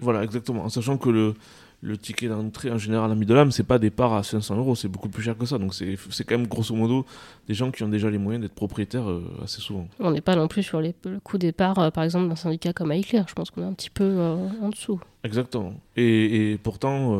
Voilà 0.00 0.22
exactement 0.22 0.64
en 0.64 0.68
sachant 0.68 0.98
que 0.98 1.10
le 1.10 1.34
le 1.82 1.96
ticket 1.96 2.28
d'entrée 2.28 2.70
en 2.70 2.78
général 2.78 3.10
à 3.10 3.14
Middelham, 3.14 3.50
c'est 3.50 3.62
pas 3.62 3.78
des 3.78 3.90
parts 3.90 4.14
à 4.14 4.22
500 4.22 4.56
euros, 4.56 4.74
c'est 4.74 4.88
beaucoup 4.88 5.08
plus 5.08 5.22
cher 5.22 5.36
que 5.36 5.46
ça. 5.46 5.58
Donc 5.58 5.74
c'est 5.74 6.24
quand 6.24 6.36
même 6.36 6.46
grosso 6.46 6.74
modo 6.74 7.04
des 7.48 7.54
gens 7.54 7.70
qui 7.70 7.82
ont 7.82 7.88
déjà 7.88 8.10
les 8.10 8.18
moyens 8.18 8.42
d'être 8.42 8.54
propriétaires 8.54 9.08
euh, 9.08 9.22
assez 9.44 9.60
souvent. 9.60 9.86
On 10.00 10.10
n'est 10.10 10.20
pas 10.20 10.36
non 10.36 10.48
plus 10.48 10.62
sur 10.62 10.80
les, 10.80 10.94
le 11.04 11.20
coût 11.20 11.38
des 11.38 11.52
parts, 11.52 11.78
euh, 11.78 11.90
par 11.90 12.04
exemple, 12.04 12.28
d'un 12.28 12.36
syndicat 12.36 12.72
comme 12.72 12.92
Aiclair. 12.92 13.26
Je 13.28 13.34
pense 13.34 13.50
qu'on 13.50 13.62
est 13.62 13.66
un 13.66 13.74
petit 13.74 13.90
peu 13.90 14.04
euh, 14.04 14.48
en 14.62 14.70
dessous. 14.70 15.00
Exactement. 15.22 15.74
Et, 15.96 16.52
et 16.52 16.58
pourtant, 16.58 17.16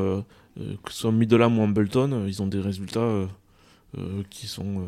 que 0.57 0.93
ce 0.93 0.99
soit 1.01 1.13
Middelham 1.13 1.59
ou 1.59 1.63
Hambleton, 1.63 2.25
ils 2.27 2.41
ont 2.43 2.47
des 2.47 2.61
résultats 2.61 3.27
qui 4.31 4.47
sont 4.47 4.85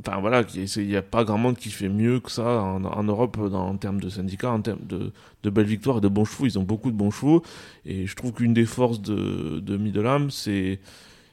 enfin 0.00 0.20
voilà, 0.20 0.42
il 0.54 0.86
n'y 0.86 0.96
a 0.96 1.02
pas 1.02 1.24
grand 1.24 1.38
monde 1.38 1.56
qui 1.56 1.70
fait 1.70 1.88
mieux 1.88 2.20
que 2.20 2.30
ça 2.30 2.62
en, 2.62 3.04
Europe 3.04 3.38
en 3.38 3.76
termes 3.76 4.00
de 4.00 4.08
syndicats, 4.08 4.50
en 4.50 4.60
termes 4.60 4.84
de, 4.84 5.50
belles 5.50 5.66
victoires 5.66 5.98
et 5.98 6.00
de 6.00 6.08
bons 6.08 6.24
chevaux. 6.24 6.46
Ils 6.46 6.58
ont 6.58 6.64
beaucoup 6.64 6.90
de 6.90 6.96
bons 6.96 7.10
chevaux. 7.10 7.42
Et 7.86 8.06
je 8.06 8.16
trouve 8.16 8.32
qu'une 8.32 8.54
des 8.54 8.66
forces 8.66 9.00
de, 9.00 9.60
de 9.60 9.76
Middelham, 9.76 10.30
c'est 10.30 10.80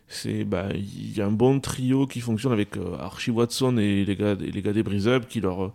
c'est 0.09 0.43
bah 0.43 0.65
y 0.73 1.21
a 1.21 1.25
un 1.25 1.31
bon 1.31 1.59
trio 1.59 2.07
qui 2.07 2.19
fonctionne 2.19 2.51
avec 2.51 2.77
euh, 2.77 2.97
Archie 2.99 3.29
Watson 3.29 3.77
et 3.77 4.03
les 4.03 4.15
gars 4.15 4.33
les 4.33 4.61
gars 4.61 4.73
des 4.73 4.81
Brise 4.81 5.07
Up 5.07 5.27
qui 5.27 5.39
leur 5.39 5.71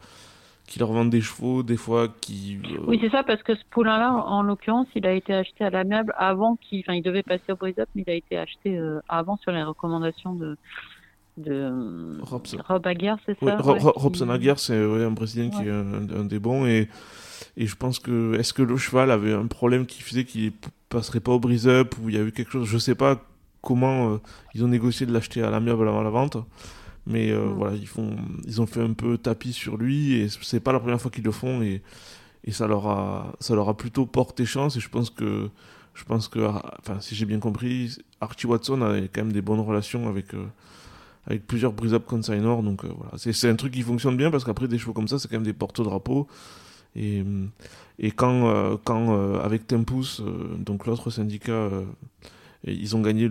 qui 0.66 0.80
leur 0.80 0.90
vendent 0.90 1.10
des 1.10 1.20
chevaux 1.20 1.62
des 1.62 1.76
fois 1.76 2.08
qui 2.20 2.58
euh, 2.64 2.78
oui 2.88 2.98
c'est 3.00 3.10
ça 3.10 3.22
parce 3.22 3.44
que 3.44 3.54
ce 3.54 3.62
poulain 3.70 3.96
là 3.96 4.12
en 4.12 4.42
l'occurrence 4.42 4.88
il 4.96 5.06
a 5.06 5.12
été 5.12 5.32
acheté 5.32 5.64
à 5.64 5.70
l'amiable 5.70 6.12
avant 6.18 6.56
qu'il 6.56 6.80
enfin 6.80 6.94
il 6.94 7.02
devait 7.02 7.22
passer 7.22 7.52
au 7.52 7.56
Brise 7.56 7.78
Up 7.78 7.88
mais 7.94 8.02
il 8.04 8.10
a 8.10 8.14
été 8.14 8.36
acheté 8.36 8.76
avant 9.08 9.36
sur 9.36 9.52
les 9.52 9.62
recommandations 9.62 10.34
de 10.34 10.58
de 11.36 12.18
Robson. 12.22 12.58
Rob 12.68 12.86
Aguirre, 12.86 13.16
c'est 13.26 13.38
ça 13.40 13.56
Ro- 13.56 13.72
ouais, 13.72 13.78
Ro- 13.80 13.92
qui- 13.92 13.98
Robson 13.98 14.28
Aguirre, 14.30 14.58
c'est 14.58 14.84
ouais, 14.84 15.04
un 15.04 15.10
Brésilien 15.10 15.50
qui 15.50 15.62
est 15.66 15.70
un, 15.70 16.08
un 16.08 16.24
des 16.24 16.38
bons. 16.38 16.66
Et, 16.66 16.88
et 17.56 17.66
je 17.66 17.76
pense 17.76 17.98
que. 17.98 18.34
Est-ce 18.38 18.52
que 18.52 18.62
le 18.62 18.76
cheval 18.76 19.10
avait 19.10 19.32
un 19.32 19.46
problème 19.46 19.86
qui 19.86 20.02
faisait 20.02 20.24
qu'il 20.24 20.52
passerait 20.88 21.20
pas 21.20 21.32
au 21.32 21.40
brise-up 21.40 21.94
ou 22.00 22.08
il 22.08 22.14
y 22.14 22.18
a 22.18 22.22
eu 22.22 22.32
quelque 22.32 22.52
chose? 22.52 22.66
Je 22.68 22.78
sais 22.78 22.94
pas 22.94 23.20
comment 23.62 24.12
euh, 24.12 24.16
ils 24.54 24.64
ont 24.64 24.68
négocié 24.68 25.06
de 25.06 25.12
l'acheter 25.12 25.42
à 25.42 25.50
l'amiable 25.50 25.88
avant 25.88 26.02
la 26.02 26.10
vente. 26.10 26.36
Mais 27.06 27.30
euh, 27.32 27.46
voilà, 27.54 27.74
ils, 27.76 27.86
font, 27.86 28.16
ils 28.46 28.62
ont 28.62 28.66
fait 28.66 28.80
un 28.80 28.92
peu 28.94 29.18
tapis 29.18 29.52
sur 29.52 29.76
lui 29.76 30.14
et 30.14 30.28
c'est 30.28 30.60
pas 30.60 30.72
la 30.72 30.80
première 30.80 31.00
fois 31.00 31.10
qu'ils 31.10 31.24
le 31.24 31.32
font. 31.32 31.62
Et, 31.62 31.82
et 32.44 32.52
ça, 32.52 32.66
leur 32.66 32.86
a, 32.86 33.32
ça 33.40 33.54
leur 33.54 33.68
a 33.68 33.76
plutôt 33.76 34.06
porté 34.06 34.46
chance. 34.46 34.76
Et 34.76 34.80
je 34.80 34.88
pense 34.88 35.10
que. 35.10 35.48
Je 35.96 36.02
pense 36.02 36.26
que, 36.26 36.40
enfin, 36.40 36.98
si 36.98 37.14
j'ai 37.14 37.24
bien 37.24 37.38
compris, 37.38 37.96
Archie 38.20 38.48
Watson 38.48 38.82
a 38.82 38.98
quand 39.02 39.18
même 39.22 39.32
des 39.32 39.42
bonnes 39.42 39.60
relations 39.60 40.08
avec, 40.08 40.34
euh, 40.34 40.44
avec 41.26 41.46
plusieurs 41.46 41.72
brise-up 41.72 42.04
consignors. 42.06 42.62
Donc 42.62 42.84
euh, 42.84 42.88
voilà, 42.96 43.12
c'est 43.16 43.48
un 43.48 43.56
truc 43.56 43.72
qui 43.72 43.82
fonctionne 43.82 44.16
bien 44.16 44.30
parce 44.30 44.44
qu'après 44.44 44.68
des 44.68 44.78
chevaux 44.78 44.92
comme 44.92 45.08
ça, 45.08 45.18
c'est 45.18 45.28
quand 45.28 45.36
même 45.36 45.44
des 45.44 45.52
porte-drapeaux. 45.52 46.26
Et, 46.96 47.24
quand, 48.14 48.48
euh, 48.48 48.76
quand 48.84 49.16
euh, 49.16 49.40
avec 49.40 49.66
Tempus, 49.66 50.20
donc 50.58 50.86
l'autre 50.86 51.10
syndicat, 51.10 51.70
ils 52.66 52.96
ont 52.96 53.00
gagné 53.02 53.28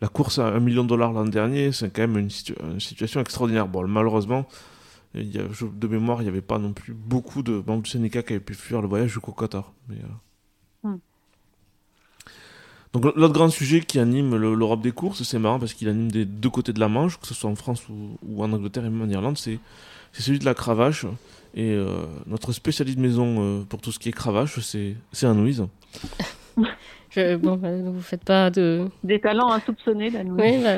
la 0.00 0.08
course 0.08 0.38
à 0.38 0.46
1 0.46 0.60
million 0.60 0.84
de 0.84 0.88
dollars 0.88 1.12
l'an 1.12 1.24
dernier, 1.26 1.72
c'est 1.72 1.90
quand 1.92 2.02
même 2.02 2.16
une, 2.18 2.30
situ- 2.30 2.54
une 2.62 2.80
situation 2.80 3.20
extraordinaire. 3.20 3.66
Bon, 3.68 3.86
malheureusement, 3.86 4.46
de 5.14 5.86
mémoire, 5.88 6.20
il 6.22 6.24
n'y 6.24 6.28
avait 6.30 6.40
pas 6.40 6.58
non 6.58 6.72
plus 6.72 6.94
beaucoup 6.94 7.42
de 7.42 7.62
membres 7.66 7.82
du 7.82 7.90
syndicat 7.90 8.22
qui 8.22 8.32
avaient 8.34 8.40
pu 8.40 8.54
fuir 8.54 8.80
le 8.80 8.88
voyage 8.88 9.10
jusqu'au 9.10 9.32
Qatar. 9.32 9.72
Donc 12.92 13.04
l'autre 13.04 13.32
grand 13.32 13.48
sujet 13.50 13.80
qui 13.80 13.98
anime 14.00 14.34
le- 14.36 14.54
l'Europe 14.54 14.82
des 14.82 14.90
courses, 14.92 15.22
c'est 15.22 15.38
marrant 15.38 15.58
parce 15.60 15.74
qu'il 15.74 15.88
anime 15.88 16.10
des 16.10 16.24
deux 16.24 16.50
côtés 16.50 16.72
de 16.72 16.80
la 16.80 16.88
Manche, 16.88 17.18
que 17.20 17.26
ce 17.26 17.34
soit 17.34 17.48
en 17.50 17.54
France 17.54 17.88
ou, 17.88 18.18
ou 18.26 18.42
en 18.42 18.52
Angleterre 18.52 18.84
et 18.84 18.90
même 18.90 19.02
en 19.02 19.08
Irlande, 19.12 19.38
c'est 19.38 19.58
c'est 20.12 20.22
celui 20.22 20.40
de 20.40 20.44
la 20.44 20.54
cravache. 20.54 21.06
Et 21.54 21.70
euh, 21.72 22.02
notre 22.26 22.52
spécialiste 22.52 22.98
maison 22.98 23.36
euh, 23.38 23.62
pour 23.68 23.80
tout 23.80 23.92
ce 23.92 23.98
qui 24.00 24.08
est 24.08 24.12
cravache, 24.12 24.58
c'est 24.60 24.94
c'est 25.12 25.26
Anouise. 25.26 25.66
Je, 27.10 27.34
bon, 27.36 27.56
bah, 27.56 27.70
ne 27.72 27.90
vous 27.90 28.00
faites 28.02 28.22
pas 28.24 28.50
de. 28.50 28.86
Des 29.02 29.20
talents 29.20 29.50
insoupçonnés, 29.50 30.10
là, 30.10 30.22
nous. 30.22 30.36
Oui, 30.36 30.58
bah, 30.62 30.76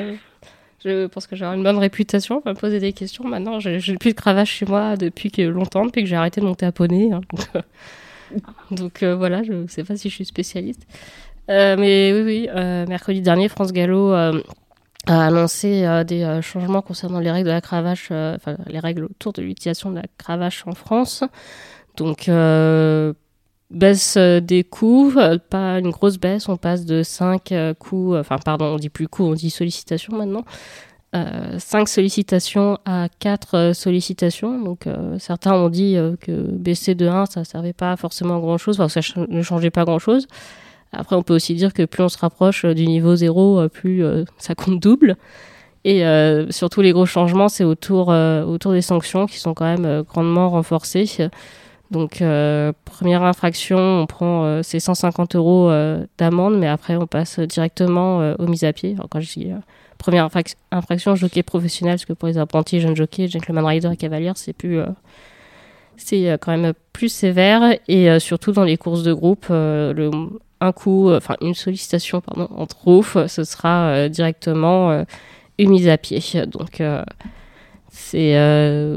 je 0.83 1.05
pense 1.07 1.27
que 1.27 1.35
j'aurai 1.35 1.55
une 1.55 1.61
bonne 1.63 1.77
réputation. 1.77 2.37
On 2.37 2.41
va 2.49 2.53
me 2.53 2.59
poser 2.59 2.79
des 2.79 2.91
questions. 2.93 3.23
Maintenant, 3.23 3.59
j'ai 3.59 3.79
j'ai 3.79 3.95
plus 3.97 4.11
de 4.13 4.15
cravache 4.17 4.51
chez 4.51 4.65
moi 4.65 4.97
depuis 4.97 5.29
que 5.31 5.41
longtemps, 5.43 5.85
depuis 5.85 6.01
que 6.03 6.09
j'ai 6.09 6.15
arrêté 6.15 6.41
de 6.41 6.45
monter 6.47 6.65
à 6.65 6.71
poney. 6.71 7.11
hein. 7.11 7.21
donc 7.31 7.47
donc, 8.71 9.03
euh, 9.03 9.15
voilà, 9.15 9.43
je 9.43 9.53
ne 9.53 9.67
sais 9.67 9.83
pas 9.83 9.95
si 9.95 10.09
je 10.09 10.15
suis 10.15 10.25
spécialiste. 10.25 10.87
Euh, 11.49 11.75
mais 11.77 12.13
oui, 12.13 12.21
oui, 12.21 12.49
euh, 12.55 12.85
mercredi 12.87 13.21
dernier, 13.21 13.49
France 13.49 13.73
Gallo 13.73 14.13
euh, 14.13 14.41
a 15.07 15.27
annoncé 15.27 15.85
des 16.07 16.39
changements 16.41 16.81
concernant 16.81 17.19
les 17.19 17.31
règles 17.31 17.47
de 17.47 17.53
la 17.53 17.61
cravache, 17.61 18.09
les 18.09 18.79
règles 18.79 19.05
autour 19.05 19.33
de 19.33 19.41
l'utilisation 19.41 19.91
de 19.91 19.97
la 19.97 20.03
cravache 20.17 20.63
en 20.65 20.73
France. 20.73 21.23
Donc, 21.97 22.29
baisse 23.73 24.17
des 24.17 24.63
coûts, 24.63 25.13
pas 25.49 25.79
une 25.79 25.89
grosse 25.89 26.17
baisse, 26.17 26.47
on 26.47 26.57
passe 26.57 26.85
de 26.85 27.03
5 27.03 27.51
euh, 27.51 27.73
coûts, 27.73 28.13
euh, 28.13 28.21
enfin 28.21 28.37
pardon, 28.37 28.65
on 28.65 28.77
dit 28.77 28.89
plus 28.89 29.07
coûts, 29.07 29.23
on 29.23 29.33
dit 29.33 29.49
sollicitations 29.49 30.15
maintenant. 30.15 30.45
Euh, 31.15 31.59
5 31.59 31.87
sollicitations 31.89 32.79
à 32.85 33.07
4 33.19 33.73
sollicitations. 33.73 34.59
Donc 34.63 34.87
certains 35.19 35.53
ont 35.53 35.69
dit 35.69 35.95
que 36.21 36.31
baisser 36.31 36.95
de 36.95 37.07
1, 37.07 37.27
ça 37.27 37.43
servait 37.43 37.73
pas 37.73 37.95
forcément 37.97 38.37
à 38.37 38.39
grand 38.39 38.57
chose, 38.57 38.79
enfin 38.79 39.01
ça 39.01 39.01
ne 39.27 39.41
changeait 39.41 39.69
pas 39.69 39.85
grand 39.85 39.99
chose. 39.99 40.27
Après, 40.93 41.15
on 41.15 41.23
peut 41.23 41.33
aussi 41.33 41.55
dire 41.55 41.73
que 41.73 41.83
plus 41.83 42.03
on 42.03 42.09
se 42.09 42.17
rapproche 42.19 42.65
euh, 42.65 42.73
du 42.73 42.85
niveau 42.85 43.15
0, 43.15 43.59
euh, 43.59 43.67
plus 43.67 44.03
euh, 44.03 44.23
ça 44.37 44.53
compte 44.55 44.79
double. 44.79 45.17
Et 45.85 46.01
surtout, 46.49 46.79
les 46.79 46.93
gros 46.93 47.05
changements, 47.05 47.49
c'est 47.49 47.65
autour, 47.65 48.07
autour 48.07 48.71
des 48.71 48.81
sanctions 48.81 49.25
qui 49.25 49.37
sont 49.37 49.53
quand 49.53 49.65
même 49.65 50.03
grandement 50.03 50.49
renforcées. 50.49 51.27
Donc, 51.91 52.23
première 52.85 53.23
infraction, 53.23 53.77
on 53.77 54.05
prend 54.05 54.63
ces 54.63 54.79
150 54.79 55.35
euros 55.35 55.69
d'amende, 56.17 56.57
mais 56.57 56.67
après, 56.67 56.95
on 56.95 57.05
passe 57.05 57.37
directement 57.41 58.33
aux 58.39 58.47
mises 58.47 58.63
à 58.63 58.71
pied. 58.71 58.93
Alors, 58.93 59.09
quand 59.09 59.19
je 59.19 59.33
dis 59.33 59.51
première 59.97 60.25
infrac- 60.25 60.55
infraction, 60.71 61.15
jockey 61.15 61.43
professionnel, 61.43 61.95
parce 61.95 62.05
que 62.05 62.13
pour 62.13 62.29
les 62.29 62.37
apprentis, 62.37 62.79
jeunes 62.79 62.95
jockeys, 62.95 63.27
gentleman 63.27 63.65
rider 63.65 63.89
et 63.91 63.97
cavalier, 63.97 64.31
c'est 64.35 64.53
plus. 64.53 64.79
c'est 65.97 66.37
quand 66.39 66.57
même 66.57 66.71
plus 66.93 67.09
sévère 67.09 67.77
et 67.89 68.21
surtout 68.21 68.53
dans 68.53 68.63
les 68.63 68.77
courses 68.77 69.03
de 69.03 69.11
groupe, 69.11 69.47
le, 69.49 70.11
un 70.63 70.71
coup, 70.71 71.09
euh, 71.09 71.17
enfin 71.17 71.35
une 71.41 71.53
sollicitation 71.53 72.21
pardon, 72.21 72.47
en 72.55 72.65
trop, 72.65 73.03
ce 73.03 73.43
sera 73.43 73.87
euh, 73.89 74.09
directement 74.09 74.91
euh, 74.91 75.03
une 75.59 75.71
mise 75.71 75.87
à 75.89 75.97
pied. 75.97 76.19
Donc 76.47 76.81
c'est, 77.89 78.35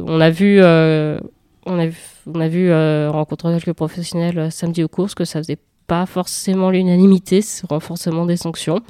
on 0.06 0.20
a 0.20 0.30
vu, 0.30 0.62
on 0.62 1.78
a 1.78 1.86
vu, 1.86 1.98
on 2.26 2.40
a 2.40 2.48
vu 2.48 2.72
rencontrer 3.08 3.58
quelques 3.58 3.76
professionnels 3.76 4.50
samedi 4.50 4.82
aux 4.82 4.88
courses 4.88 5.14
que 5.14 5.24
ça 5.24 5.40
faisait 5.40 5.58
pas 5.86 6.06
forcément 6.06 6.70
l'unanimité 6.70 7.42
ce 7.42 7.66
renforcement 7.66 8.26
des 8.26 8.36
sanctions. 8.36 8.80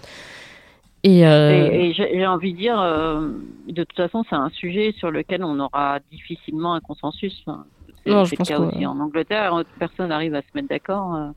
Et, 1.02 1.24
euh, 1.26 1.70
Et, 1.72 1.90
et 1.90 1.92
j'ai 1.92 2.26
envie 2.26 2.52
de 2.52 2.58
dire, 2.58 2.80
euh, 2.80 3.28
de 3.68 3.84
toute 3.84 3.96
façon, 3.96 4.24
c'est 4.28 4.34
un 4.34 4.50
sujet 4.50 4.92
sur 4.98 5.12
lequel 5.12 5.44
on 5.44 5.60
aura 5.60 6.00
difficilement 6.10 6.74
un 6.74 6.80
consensus. 6.80 7.44
Enfin, 7.46 7.64
c'est 8.02 8.10
le 8.10 8.44
cas 8.44 8.58
aussi 8.58 8.84
en 8.86 8.98
Angleterre. 8.98 9.62
Personne 9.78 10.08
n'arrive 10.08 10.34
à 10.34 10.40
se 10.40 10.46
mettre 10.54 10.68
d'accord. 10.68 11.14
euh. 11.14 11.28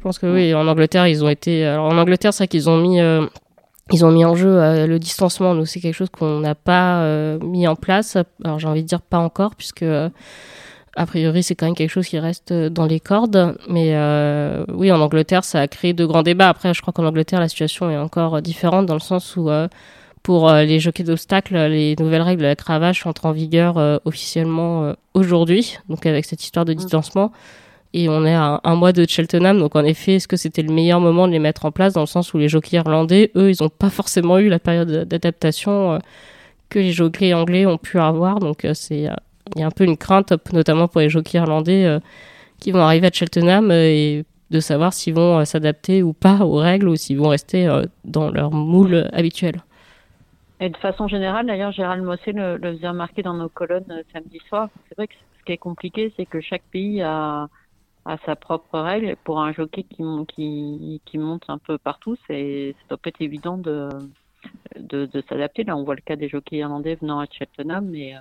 Je 0.00 0.04
pense 0.04 0.18
que 0.18 0.26
oui, 0.26 0.54
en 0.54 0.66
Angleterre, 0.66 1.06
ils 1.06 1.22
ont 1.24 1.28
été. 1.28 1.64
Alors 1.64 1.86
en 1.86 1.96
Angleterre, 1.96 2.34
c'est 2.34 2.44
vrai 2.44 2.48
qu'ils 2.48 2.68
ont 2.68 2.78
mis, 2.78 3.00
euh, 3.00 3.26
ils 3.92 4.04
ont 4.04 4.10
mis 4.10 4.24
en 4.24 4.34
jeu 4.34 4.48
euh, 4.48 4.86
le 4.86 4.98
distancement. 4.98 5.54
Nous, 5.54 5.66
c'est 5.66 5.80
quelque 5.80 5.94
chose 5.94 6.10
qu'on 6.10 6.40
n'a 6.40 6.56
pas 6.56 7.02
euh, 7.02 7.38
mis 7.40 7.68
en 7.68 7.76
place. 7.76 8.16
Alors 8.42 8.58
j'ai 8.58 8.66
envie 8.66 8.82
de 8.82 8.88
dire 8.88 9.02
pas 9.02 9.18
encore, 9.18 9.54
puisque 9.54 9.84
a 10.96 11.06
priori, 11.06 11.42
c'est 11.42 11.54
quand 11.54 11.66
même 11.66 11.74
quelque 11.74 11.90
chose 11.90 12.06
qui 12.06 12.18
reste 12.18 12.52
dans 12.52 12.86
les 12.86 12.98
cordes. 12.98 13.56
Mais 13.68 13.94
euh, 13.94 14.64
oui, 14.72 14.90
en 14.90 15.00
Angleterre, 15.00 15.44
ça 15.44 15.60
a 15.60 15.68
créé 15.68 15.92
de 15.92 16.04
grands 16.04 16.22
débats. 16.22 16.48
Après, 16.48 16.74
je 16.74 16.80
crois 16.82 16.92
qu'en 16.92 17.04
Angleterre, 17.04 17.40
la 17.40 17.48
situation 17.48 17.90
est 17.90 17.96
encore 17.96 18.42
différente 18.42 18.86
dans 18.86 18.94
le 18.94 19.00
sens 19.00 19.36
où 19.36 19.50
euh, 19.50 19.68
pour 20.22 20.48
euh, 20.48 20.64
les 20.64 20.80
jockeys 20.80 21.04
d'obstacles, 21.04 21.56
les 21.56 21.94
nouvelles 21.98 22.22
règles 22.22 22.42
de 22.42 22.46
la 22.46 22.56
cravache 22.56 23.06
entrent 23.06 23.26
en 23.26 23.32
vigueur 23.32 24.00
officiellement 24.04 24.94
aujourd'hui, 25.14 25.78
donc 25.88 26.06
avec 26.06 26.24
cette 26.24 26.42
histoire 26.42 26.64
de 26.64 26.72
distancement. 26.72 27.32
Et 27.92 28.08
on 28.08 28.24
est 28.24 28.34
à 28.34 28.60
un 28.62 28.74
mois 28.76 28.92
de 28.92 29.04
Cheltenham, 29.06 29.58
donc 29.58 29.74
en 29.74 29.84
effet, 29.84 30.14
est-ce 30.14 30.28
que 30.28 30.36
c'était 30.36 30.62
le 30.62 30.72
meilleur 30.72 31.00
moment 31.00 31.26
de 31.26 31.32
les 31.32 31.40
mettre 31.40 31.64
en 31.64 31.72
place 31.72 31.94
dans 31.94 32.02
le 32.02 32.06
sens 32.06 32.32
où 32.32 32.38
les 32.38 32.48
jockeys 32.48 32.76
irlandais, 32.76 33.32
eux, 33.34 33.50
ils 33.50 33.62
n'ont 33.62 33.68
pas 33.68 33.90
forcément 33.90 34.38
eu 34.38 34.48
la 34.48 34.60
période 34.60 35.08
d'adaptation 35.08 35.94
euh, 35.94 35.98
que 36.68 36.78
les 36.78 36.92
jockeys 36.92 37.34
anglais 37.34 37.66
ont 37.66 37.78
pu 37.78 37.98
avoir. 37.98 38.38
Donc 38.38 38.64
euh, 38.64 38.74
c'est, 38.74 39.08
euh, 39.08 39.14
il 39.56 39.60
y 39.60 39.64
a 39.64 39.66
un 39.66 39.72
peu 39.72 39.82
une 39.82 39.96
crainte, 39.96 40.32
notamment 40.52 40.86
pour 40.86 41.00
les 41.00 41.08
jockeys 41.08 41.38
irlandais 41.38 41.98
qui 42.60 42.70
vont 42.70 42.78
arriver 42.78 43.08
à 43.08 43.10
Cheltenham 43.12 43.72
et 43.72 44.24
de 44.50 44.60
savoir 44.60 44.92
s'ils 44.92 45.14
vont 45.14 45.44
s'adapter 45.44 46.04
ou 46.04 46.12
pas 46.12 46.44
aux 46.44 46.56
règles 46.56 46.88
ou 46.88 46.94
s'ils 46.94 47.18
vont 47.18 47.30
rester 47.30 47.68
dans 48.04 48.30
leur 48.30 48.52
moule 48.52 49.08
habituel. 49.12 49.56
Et 50.60 50.68
de 50.68 50.76
façon 50.76 51.08
générale, 51.08 51.46
d'ailleurs, 51.46 51.72
Gérald 51.72 52.04
Mossé 52.04 52.30
le, 52.30 52.58
le 52.58 52.74
faisait 52.76 52.88
remarquer 52.88 53.22
dans 53.22 53.34
nos 53.34 53.48
colonnes 53.48 54.04
samedi 54.12 54.38
soir. 54.48 54.68
C'est 54.88 54.94
vrai 54.96 55.08
que 55.08 55.14
ce 55.40 55.44
qui 55.44 55.52
est 55.52 55.58
compliqué, 55.58 56.12
c'est 56.16 56.26
que 56.26 56.40
chaque 56.40 56.62
pays 56.70 57.02
a, 57.02 57.48
a 58.04 58.16
sa 58.26 58.34
propre 58.36 58.78
règle. 58.78 59.16
Pour 59.24 59.40
un 59.40 59.52
jockey 59.52 59.82
qui, 59.84 60.02
mon- 60.02 60.24
qui, 60.24 61.00
qui 61.04 61.18
monte 61.18 61.44
un 61.48 61.58
peu 61.58 61.78
partout, 61.78 62.16
c'est, 62.26 62.74
ça 62.78 62.84
doit 62.88 62.98
pas 62.98 63.08
être 63.10 63.20
évident 63.20 63.58
de, 63.58 63.88
de, 64.78 65.06
de 65.06 65.22
s'adapter. 65.28 65.64
Là, 65.64 65.76
on 65.76 65.84
voit 65.84 65.94
le 65.94 66.00
cas 66.00 66.16
des 66.16 66.28
jockeys 66.28 66.58
irlandais 66.58 66.96
venant 67.00 67.20
à 67.20 67.26
Cheltenham, 67.30 67.86
mais, 67.90 68.14
euh, 68.14 68.20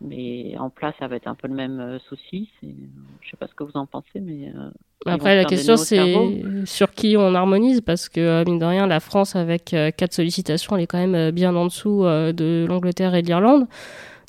mais 0.00 0.56
en 0.58 0.70
place, 0.70 0.94
ça 0.98 1.08
va 1.08 1.16
être 1.16 1.26
un 1.26 1.34
peu 1.34 1.48
le 1.48 1.54
même 1.54 1.80
euh, 1.80 1.98
souci. 2.08 2.50
Je 2.62 3.30
sais 3.30 3.36
pas 3.36 3.48
ce 3.48 3.54
que 3.54 3.64
vous 3.64 3.76
en 3.76 3.86
pensez, 3.86 4.20
mais 4.20 4.52
euh, 4.54 4.70
Après, 5.06 5.34
la 5.34 5.44
question, 5.44 5.76
c'est 5.76 6.42
sur 6.64 6.92
qui 6.92 7.16
on 7.18 7.34
harmonise, 7.34 7.80
parce 7.80 8.08
que, 8.08 8.44
mine 8.44 8.58
de 8.58 8.64
rien, 8.64 8.86
la 8.86 9.00
France, 9.00 9.34
avec 9.36 9.64
quatre 9.66 10.12
sollicitations, 10.12 10.76
elle 10.76 10.84
est 10.84 10.86
quand 10.86 11.04
même 11.04 11.30
bien 11.32 11.54
en 11.56 11.66
dessous 11.66 12.02
de 12.04 12.66
l'Angleterre 12.68 13.14
et 13.14 13.22
de 13.22 13.26
l'Irlande. 13.26 13.66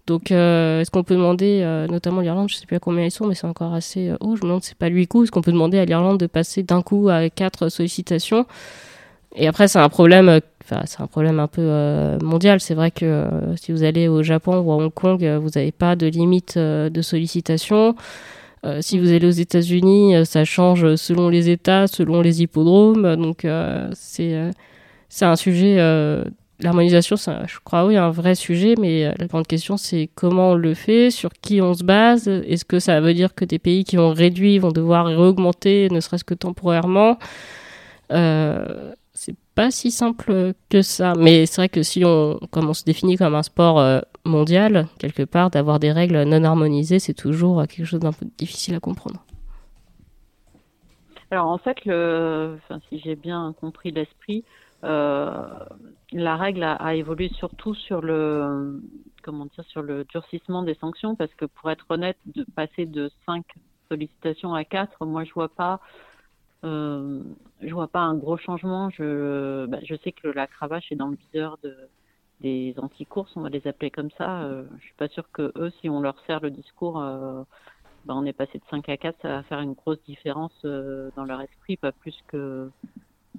Donc, 0.09 0.31
euh, 0.31 0.81
est-ce 0.81 0.89
qu'on 0.89 1.03
peut 1.03 1.13
demander, 1.13 1.61
euh, 1.61 1.85
notamment 1.85 2.21
l'Irlande, 2.21 2.49
je 2.49 2.55
sais 2.55 2.65
plus 2.65 2.75
à 2.75 2.79
combien 2.79 3.05
ils 3.05 3.11
sont, 3.11 3.27
mais 3.27 3.35
c'est 3.35 3.45
encore 3.45 3.75
assez 3.75 4.09
euh, 4.09 4.17
haut, 4.21 4.35
je 4.35 4.41
me 4.41 4.47
demande 4.47 4.63
c'est 4.63 4.75
pas 4.75 4.87
8 4.87 5.05
coups, 5.05 5.25
est-ce 5.25 5.31
qu'on 5.31 5.43
peut 5.43 5.51
demander 5.51 5.77
à 5.77 5.85
l'Irlande 5.85 6.19
de 6.19 6.25
passer 6.25 6.63
d'un 6.63 6.81
coup 6.81 7.09
à 7.09 7.29
quatre 7.29 7.69
sollicitations? 7.69 8.47
Et 9.35 9.47
après, 9.47 9.67
c'est 9.67 9.77
un 9.77 9.87
problème, 9.87 10.39
enfin, 10.63 10.81
c'est 10.85 11.01
un 11.01 11.05
problème 11.05 11.39
un 11.39 11.45
peu 11.45 12.17
mondial. 12.23 12.59
C'est 12.59 12.73
vrai 12.73 12.89
que 12.89 13.27
si 13.57 13.71
vous 13.71 13.83
allez 13.83 14.07
au 14.07 14.23
Japon 14.23 14.57
ou 14.61 14.71
à 14.71 14.77
Hong 14.77 14.91
Kong, 14.91 15.23
vous 15.39 15.49
n'avez 15.53 15.71
pas 15.71 15.95
de 15.95 16.07
limite 16.07 16.57
de 16.57 17.01
sollicitation. 17.03 17.95
Si 18.81 18.97
vous 18.97 19.11
allez 19.11 19.27
aux 19.27 19.29
États-Unis, 19.29 20.25
ça 20.25 20.45
change 20.45 20.95
selon 20.95 21.29
les 21.29 21.51
États, 21.51 21.85
selon 21.85 22.21
les 22.21 22.41
hippodromes. 22.41 23.15
Donc, 23.17 23.45
c'est 23.93 24.51
c'est 25.09 25.25
un 25.25 25.35
sujet. 25.35 25.77
L'harmonisation, 26.61 27.15
je 27.15 27.59
crois, 27.63 27.85
oui, 27.85 27.95
un 27.95 28.09
vrai 28.09 28.35
sujet, 28.35 28.75
mais 28.79 29.05
euh, 29.05 29.13
la 29.17 29.27
grande 29.27 29.47
question, 29.47 29.77
c'est 29.77 30.09
comment 30.13 30.51
on 30.51 30.55
le 30.55 30.73
fait, 30.73 31.09
sur 31.09 31.31
qui 31.31 31.61
on 31.61 31.73
se 31.73 31.83
base. 31.83 32.27
Est-ce 32.27 32.65
que 32.65 32.79
ça 32.79 32.99
veut 32.99 33.13
dire 33.13 33.33
que 33.33 33.45
des 33.45 33.59
pays 33.59 33.85
qui 33.85 33.97
ont 33.97 34.13
réduit 34.13 34.59
vont 34.59 34.71
devoir 34.71 35.05
réaugmenter, 35.05 35.87
ne 35.89 36.01
serait-ce 36.01 36.25
que 36.25 36.33
temporairement? 36.33 37.17
Euh, 38.11 38.91
C'est 39.13 39.35
pas 39.55 39.71
si 39.71 39.91
simple 39.91 40.53
que 40.69 40.81
ça. 40.81 41.13
Mais 41.17 41.45
c'est 41.45 41.61
vrai 41.61 41.69
que 41.69 41.83
si 41.83 42.05
on, 42.05 42.39
comme 42.51 42.69
on 42.69 42.73
se 42.73 42.85
définit 42.85 43.17
comme 43.17 43.35
un 43.35 43.43
sport 43.43 43.79
euh, 43.79 43.99
mondial, 44.23 44.87
quelque 44.97 45.23
part, 45.23 45.49
d'avoir 45.49 45.79
des 45.79 45.91
règles 45.91 46.23
non 46.23 46.43
harmonisées, 46.45 46.99
c'est 46.99 47.13
toujours 47.13 47.65
quelque 47.67 47.85
chose 47.85 47.99
d'un 47.99 48.13
peu 48.13 48.25
difficile 48.37 48.75
à 48.75 48.79
comprendre. 48.79 49.23
Alors 51.31 51.47
en 51.47 51.57
fait, 51.57 51.85
le, 51.85 52.57
si 52.87 52.99
j'ai 52.99 53.15
bien 53.15 53.53
compris 53.59 53.91
l'esprit, 53.91 54.43
la 54.83 56.37
règle 56.37 56.63
a, 56.63 56.95
évolué 56.95 57.29
surtout 57.29 57.73
sur 57.75 58.01
le, 58.01 58.81
comment 59.23 59.45
dire, 59.45 59.65
sur 59.65 59.81
le 59.81 60.03
durcissement 60.05 60.63
des 60.63 60.75
sanctions, 60.75 61.15
parce 61.15 61.33
que 61.35 61.45
pour 61.45 61.69
être 61.71 61.85
honnête, 61.89 62.17
de 62.25 62.45
passer 62.55 62.85
de 62.85 63.11
5 63.25 63.45
sollicitations 63.89 64.53
à 64.53 64.63
4, 64.63 65.05
moi 65.05 65.23
je 65.23 65.33
vois 65.33 65.49
pas 65.49 65.79
euh, 66.65 67.21
je 67.61 67.73
vois 67.73 67.87
pas 67.87 68.01
un 68.01 68.15
gros 68.15 68.37
changement. 68.37 68.89
Je, 68.89 69.65
bah, 69.67 69.79
je 69.83 69.95
sais 69.95 70.11
que 70.11 70.27
la 70.27 70.47
cravache 70.47 70.91
est 70.91 70.95
dans 70.95 71.07
le 71.07 71.15
viseur 71.15 71.57
de, 71.63 71.75
des 72.41 72.73
anti-courses, 72.77 73.31
on 73.35 73.41
va 73.41 73.49
les 73.49 73.65
appeler 73.67 73.91
comme 73.91 74.11
ça. 74.17 74.43
Euh, 74.43 74.63
je 74.79 74.85
suis 74.85 74.93
pas 74.95 75.07
sûre 75.09 75.29
que 75.31 75.51
eux, 75.57 75.71
si 75.81 75.89
on 75.89 76.01
leur 76.01 76.19
sert 76.25 76.39
le 76.39 76.51
discours, 76.51 77.01
euh, 77.01 77.43
bah, 78.05 78.13
on 78.15 78.25
est 78.25 78.33
passé 78.33 78.59
de 78.59 78.63
5 78.69 78.87
à 78.89 78.97
4, 78.97 79.21
ça 79.21 79.27
va 79.29 79.43
faire 79.43 79.59
une 79.59 79.73
grosse 79.73 80.01
différence 80.03 80.53
euh, 80.65 81.09
dans 81.15 81.25
leur 81.25 81.41
esprit, 81.41 81.77
pas 81.77 81.91
plus 81.91 82.17
que, 82.27 82.69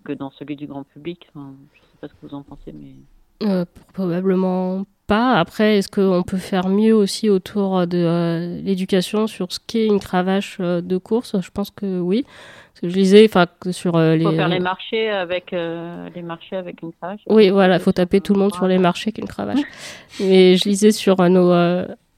que 0.04 0.12
dans 0.12 0.30
celui 0.33 0.57
du 0.57 0.66
grand 0.66 0.85
public. 0.85 1.28
Enfin, 1.35 1.52
je 1.75 1.80
sais 1.80 1.97
pas 2.00 2.09
ce 2.09 2.12
que 2.14 2.26
vous 2.26 2.35
en 2.35 2.42
pensez, 2.42 2.73
mais. 2.73 2.95
Euh, 3.42 3.64
probablement 3.95 4.85
pas. 5.07 5.38
Après, 5.38 5.78
est-ce 5.78 5.88
qu'on 5.88 6.23
peut 6.23 6.37
faire 6.37 6.69
mieux 6.69 6.95
aussi 6.95 7.30
autour 7.30 7.87
de 7.87 7.99
euh, 7.99 8.61
l'éducation 8.61 9.26
sur 9.26 9.50
ce 9.52 9.59
qu'est 9.66 9.87
une 9.87 9.99
cravache 9.99 10.59
euh, 10.61 10.80
de 10.83 10.99
course? 10.99 11.40
Je 11.40 11.50
pense 11.50 11.71
que 11.71 12.00
oui. 12.00 12.25
Parce 12.25 12.80
que 12.83 12.88
je 12.90 12.97
lisais, 12.97 13.25
enfin, 13.25 13.47
sur 13.71 13.99
les. 13.99 14.25
Faut 14.25 14.33
faire 14.33 14.49
les 14.49 14.61
marchés 14.61 15.11
avec 15.11 15.52
les 15.52 16.23
marchés 16.23 16.57
avec 16.57 16.83
une 16.83 16.92
cravache. 16.92 17.21
Oui, 17.28 17.50
voilà, 17.50 17.76
il 17.76 17.80
faut 17.80 17.92
taper 17.92 18.21
tout 18.21 18.35
le 18.35 18.40
monde 18.40 18.54
sur 18.54 18.66
les 18.66 18.78
marchés 18.78 19.09
avec 19.09 19.19
une 19.19 19.28
cravache. 19.28 19.61
Mais 20.21 20.57
je 20.57 20.69
lisais 20.69 20.92
sur 20.92 21.16
nos 21.28 21.50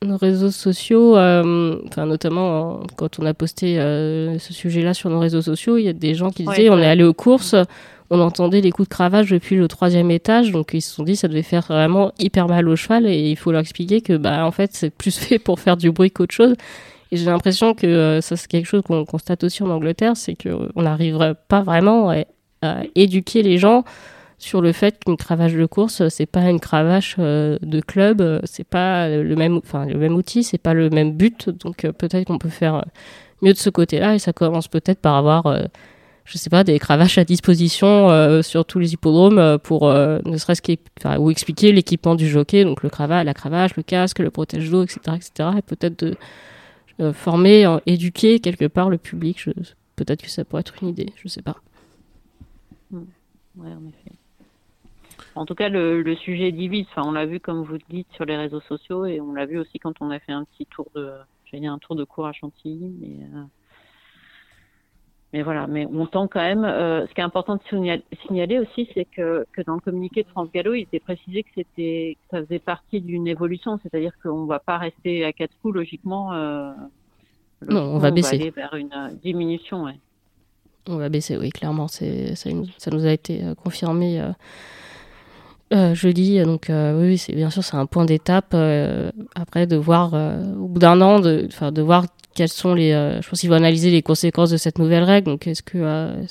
nos 0.05 0.17
réseaux 0.17 0.51
sociaux, 0.51 1.13
enfin 1.13 2.07
notamment 2.07 2.81
quand 2.97 3.19
on 3.19 3.27
a 3.27 3.35
posté 3.35 3.77
ce 3.77 4.53
sujet-là 4.53 4.95
sur 4.95 5.11
nos 5.11 5.19
réseaux 5.19 5.43
sociaux, 5.43 5.79
il 5.79 5.85
y 5.85 5.89
a 5.89 5.93
des 5.93 6.15
gens 6.15 6.31
qui 6.31 6.45
disaient 6.45 6.71
on 6.71 6.79
est 6.79 6.87
allé 6.87 7.05
aux 7.05 7.15
courses, 7.15 7.55
on 8.13 8.21
entendait 8.21 8.61
les 8.61 8.71
coups 8.71 8.89
de 8.91 8.95
cravache 8.95 9.31
depuis 9.31 9.57
le 9.57 9.67
troisième 9.69 10.11
étage, 10.11 10.51
donc 10.51 10.73
ils 10.75 10.83
se 10.83 10.95
sont 10.95 11.03
dit 11.03 11.17
ça 11.17 11.29
devait 11.29 11.43
faire 11.43 11.65
vraiment 11.67 12.13
hyper 12.19 12.47
mal 12.47 12.69
au 12.69 12.77
cheval 12.77 13.07
et 13.07 13.31
il 13.31 13.37
faut 13.37 13.53
leur 13.53 13.63
expliquer 13.63 14.03
que 14.03 14.19
bah 14.19 14.45
en 14.45 14.51
fait 14.51 14.71
c'est 14.75 14.91
plus 14.91 15.19
fait 15.19 15.39
pour 15.39 15.59
faire 15.59 15.79
du 15.79 15.91
bruit 15.91 16.11
qu'autre 16.11 16.35
chose. 16.35 16.55
Et 17.11 17.17
j'ai 17.17 17.25
l'impression 17.25 17.73
que 17.73 17.87
euh, 17.87 18.21
ça 18.21 18.37
c'est 18.37 18.49
quelque 18.49 18.67
chose 18.67 18.83
qu'on 18.83 19.07
constate 19.07 19.45
aussi 19.45 19.63
en 19.63 19.71
Angleterre, 19.71 20.15
c'est 20.17 20.35
qu'on 20.35 20.69
euh, 20.77 20.83
n'arriverait 20.83 21.35
pas 21.49 21.63
vraiment 21.63 22.11
à, 22.11 22.25
éduquer 22.95 23.43
les 23.43 23.59
gens 23.59 23.83
sur 24.43 24.61
le 24.61 24.73
fait 24.73 24.99
qu'une 24.99 25.17
cravache 25.17 25.53
de 25.53 25.67
course 25.67 26.09
c'est 26.09 26.27
pas 26.27 26.49
une 26.51 26.61
cravache 26.61 27.17
euh, 27.19 27.59
de 27.63 27.81
club, 27.81 28.41
c'est 28.45 28.67
pas 28.67 29.09
le 29.09 29.37
même, 29.37 29.59
enfin 29.59 29.87
le 29.87 29.99
même 29.99 30.15
outil, 30.15 30.43
c'est 30.43 30.59
pas 30.59 30.75
le 30.75 30.91
même 30.91 31.13
but, 31.13 31.51
donc 31.51 31.83
peut-être 31.83 32.27
qu'on 32.27 32.39
peut 32.39 32.49
faire 32.49 32.85
mieux 33.41 33.53
de 33.53 33.59
ce 33.59 33.71
côté-là 33.71 34.15
et 34.15 34.19
ça 34.19 34.33
commence 34.33 34.69
peut-être 34.69 35.01
par 35.01 35.17
avoir 35.17 35.47
je 36.25 36.39
sais 36.39 36.51
pas, 36.51 36.65
des 36.65 36.79
cravaches 36.79 37.19
à 37.19 37.25
disposition 37.25 38.11
euh, 38.11 38.43
sur 38.43 38.65
tous 38.65 38.79
les 38.79 38.93
hippodromes 38.93 39.39
euh, 39.39 39.59
pour 39.59 39.89
euh, 39.89 40.21
ne 40.25 40.37
serait-ce 40.37 40.63
ou 41.19 41.31
expliquer 41.31 41.73
l'équipement 41.73 42.15
du 42.15 42.29
jockey, 42.29 42.65
donc 42.65 42.83
le 42.83 42.91
cravate, 42.91 43.27
la 43.27 43.35
cravache, 43.35 43.77
le 43.77 43.83
casque, 43.83 44.21
le 44.21 44.31
protège 44.31 44.71
d'eau, 44.71 44.85
etc., 44.85 45.01
etc. 45.17 45.51
Et 45.59 45.63
peut-être 45.63 46.05
de 46.05 46.17
former, 47.13 47.79
éduquer 47.87 48.39
quelque 48.39 48.67
part 48.67 48.89
le 48.89 48.99
public. 48.99 49.45
Peut-être 49.97 50.23
que 50.23 50.31
ça 50.31 50.45
pourrait 50.45 50.61
être 50.61 50.75
une 50.83 50.89
idée, 50.89 51.13
je 51.17 51.27
sais 51.27 51.43
pas. 51.43 51.57
Ouais, 52.93 53.01
en 53.57 53.89
effet. 53.89 54.17
En 55.35 55.47
tout 55.47 55.55
cas, 55.55 55.69
le, 55.69 56.03
le 56.03 56.17
sujet 56.17 56.53
divise. 56.53 56.87
Enfin, 56.91 57.03
on 57.07 57.13
l'a 57.13 57.27
vu, 57.27 57.41
comme 57.41 57.63
vous 57.63 57.73
le 57.75 57.81
dites, 57.89 58.09
sur 58.13 58.25
les 58.25 58.37
réseaux 58.37 58.61
sociaux, 58.61 59.07
et 59.07 59.21
on 59.21 59.33
l'a 59.33 59.47
vu 59.47 59.59
aussi 59.59 59.79
quand 59.79 59.95
on 60.01 60.11
a 60.11 60.19
fait 60.19 60.33
un 60.33 60.45
petit 60.45 60.67
tour 60.67 60.87
de, 60.95 61.13
j'ai 61.45 61.61
dit 61.61 61.67
un 61.67 61.79
tour 61.79 61.97
de 61.97 62.05
cours 62.05 62.27
à 62.27 62.33
Chantilly, 62.33 62.93
mais 63.01 63.17
mais 65.33 65.43
voilà, 65.43 65.67
mais 65.67 65.87
on 65.87 66.07
tend 66.07 66.29
quand 66.29 66.41
même. 66.41 66.65
Euh, 66.65 67.07
ce 67.07 67.15
qui 67.15 67.21
est 67.21 67.25
important 67.25 67.57
de 67.57 68.03
signaler, 68.27 68.59
aussi, 68.59 68.87
c'est 68.93 69.07
que, 69.07 69.47
que 69.53 69.63
dans 69.63 69.75
le 69.75 69.81
communiqué 69.81 70.25
de 70.25 70.29
France 70.29 70.51
Gallo, 70.53 70.75
il 70.75 70.83
était 70.83 71.01
précisé 71.01 71.43
que 71.43 71.49
c'était 71.55 72.19
ça 72.31 72.43
faisait 72.43 72.59
partie 72.59 73.01
d'une 73.01 73.27
évolution, 73.27 73.81
c'est-à-dire 73.83 74.13
qu'on 74.23 74.43
ne 74.43 74.47
va 74.47 74.59
pas 74.59 74.77
rester 74.77 75.25
à 75.25 75.33
quatre 75.33 75.57
coups 75.63 75.75
logiquement. 75.75 76.35
Euh, 76.35 76.73
non, 77.67 77.81
on 77.81 77.99
va 77.99 78.11
baisser. 78.11 78.37
On 78.37 78.39
va 78.39 78.43
aller 78.43 78.51
vers 78.51 78.75
une 78.75 78.93
euh, 78.93 79.09
diminution, 79.23 79.85
ouais. 79.85 79.99
On 80.87 80.97
va 80.97 81.09
baisser, 81.09 81.39
oui, 81.39 81.49
clairement. 81.49 81.89
C'est 81.89 82.35
ça, 82.35 82.51
ça, 82.77 82.91
nous 82.91 83.07
a 83.07 83.13
été 83.13 83.43
euh, 83.43 83.55
confirmé. 83.55 84.21
Euh, 85.73 85.77
euh, 85.77 85.95
jeudi, 85.95 86.41
donc 86.43 86.71
oui, 86.71 87.19
c'est 87.19 87.35
bien 87.35 87.51
sûr 87.51 87.65
c'est 87.65 87.77
un 87.77 87.87
point 87.87 88.05
d'étape. 88.05 88.55
après 89.35 89.67
de 89.67 89.77
voir 89.77 90.15
au 90.15 90.69
bout 90.69 90.79
d'un 90.79 91.01
an, 91.01 91.21
de, 91.21 91.49
de 91.71 91.83
voir 91.83 92.05
quelles 92.35 92.49
sont 92.49 92.75
les. 92.75 92.93
Euh, 92.93 93.21
je 93.21 93.29
pense 93.29 93.41
qu'il 93.41 93.51
va 93.51 93.57
analyser 93.57 93.91
les 93.91 94.03
conséquences 94.03 94.51
de 94.51 94.57
cette 94.57 94.79
nouvelle 94.79 95.05
règle. 95.05 95.27
Donc, 95.31 95.47
est-ce 95.47 95.63
que, 95.63 95.79
euh, 95.79 96.23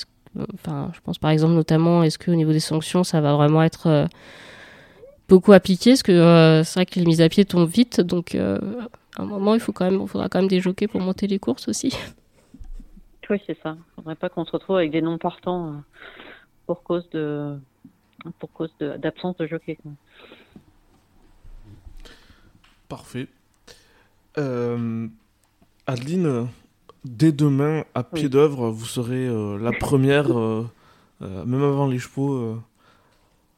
enfin, 0.53 0.91
je 0.93 0.99
pense 1.01 1.17
par 1.17 1.31
exemple 1.31 1.53
notamment, 1.53 2.03
est-ce 2.03 2.17
qu'au 2.17 2.35
niveau 2.35 2.51
des 2.51 2.59
sanctions, 2.59 3.03
ça 3.03 3.21
va 3.21 3.33
vraiment 3.35 3.63
être 3.63 3.87
euh, 3.87 4.05
beaucoup 5.29 5.53
appliqué? 5.53 5.91
Parce 5.91 6.03
que 6.03 6.61
c'est 6.65 6.73
vrai 6.75 6.85
que 6.85 6.99
les 6.99 7.05
mises 7.05 7.21
à 7.21 7.29
pied 7.29 7.45
tombent 7.45 7.69
vite, 7.69 8.01
donc 8.01 8.35
à 8.35 8.59
un 9.17 9.25
moment, 9.25 9.53
il 9.53 9.59
faut 9.59 9.71
quand 9.71 9.89
même, 9.89 10.07
faudra 10.07 10.29
quand 10.29 10.39
même 10.39 10.49
des 10.49 10.59
jockeys 10.59 10.87
pour 10.87 11.01
monter 11.01 11.27
les 11.27 11.39
courses 11.39 11.67
aussi. 11.67 11.95
Oui, 13.29 13.41
c'est 13.47 13.57
ça. 13.63 13.77
Il 13.77 13.95
faudrait 13.95 14.15
pas 14.15 14.27
qu'on 14.27 14.43
se 14.43 14.51
retrouve 14.51 14.75
avec 14.75 14.91
des 14.91 15.01
non 15.01 15.17
partants 15.17 15.75
pour 16.65 16.83
cause 16.83 17.09
de, 17.11 17.55
pour 18.39 18.51
cause 18.51 18.73
d'absence 18.79 19.37
de, 19.37 19.43
de 19.43 19.49
jockey. 19.49 19.77
Parfait. 22.87 23.27
Euh, 24.37 25.07
Adeline, 25.87 26.47
dès 27.05 27.31
demain, 27.31 27.83
à 27.95 28.03
pied 28.03 28.29
d'œuvre, 28.29 28.69
vous 28.69 28.85
serez 28.85 29.27
euh, 29.27 29.57
la 29.57 29.71
première, 29.71 30.37
euh, 30.37 30.65
même 31.21 31.63
avant 31.63 31.87
les 31.87 31.99
chevaux, 31.99 32.57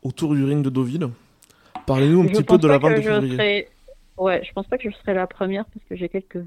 autour 0.04 0.36
du 0.36 0.44
ring 0.44 0.64
de 0.64 0.70
Deauville. 0.70 1.10
Parlez-nous 1.86 2.22
un 2.22 2.28
petit 2.28 2.44
peu 2.44 2.58
de 2.58 2.68
la 2.68 2.78
vente 2.78 2.96
de 2.96 3.02
février. 3.02 3.36
Serai... 3.36 3.70
Ouais, 4.18 4.44
je 4.44 4.54
pense 4.54 4.68
pas 4.68 4.78
que 4.78 4.90
je 4.90 4.96
serai 4.98 5.14
la 5.14 5.28
première 5.28 5.66
parce 5.66 5.86
que 5.90 5.96
j'ai 5.96 6.10
quelques 6.10 6.44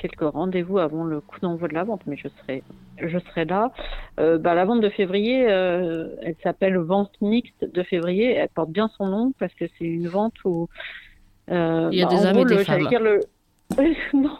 quelques 0.00 0.22
rendez-vous 0.22 0.78
avant 0.78 1.04
le 1.04 1.20
coup 1.20 1.38
d'envoi 1.40 1.68
de 1.68 1.74
la 1.74 1.84
vente, 1.84 2.02
mais 2.06 2.16
je 2.16 2.28
serai 2.28 2.62
je 2.98 3.18
serai 3.18 3.44
là. 3.44 3.72
bah, 4.16 4.54
la 4.54 4.64
vente 4.64 4.80
de 4.80 4.90
février, 4.90 5.40
elle 5.42 6.36
s'appelle 6.42 6.76
vente 6.76 7.12
mixte 7.20 7.64
de 7.64 7.82
février. 7.82 8.34
Elle 8.34 8.48
porte 8.48 8.70
bien 8.70 8.90
son 8.98 9.06
nom 9.06 9.32
parce 9.38 9.54
que 9.54 9.64
c'est 9.78 9.86
une 9.86 10.08
vente 10.08 10.34
où 10.44 10.68
il 11.48 11.54
y 11.54 12.02
a 12.02 12.06
bah, 12.06 12.14
des 12.14 12.26
hommes 12.26 12.38
et 12.38 12.44
des 12.44 12.64
femmes. 12.64 12.88
Le... 12.90 13.20
non, 14.14 14.36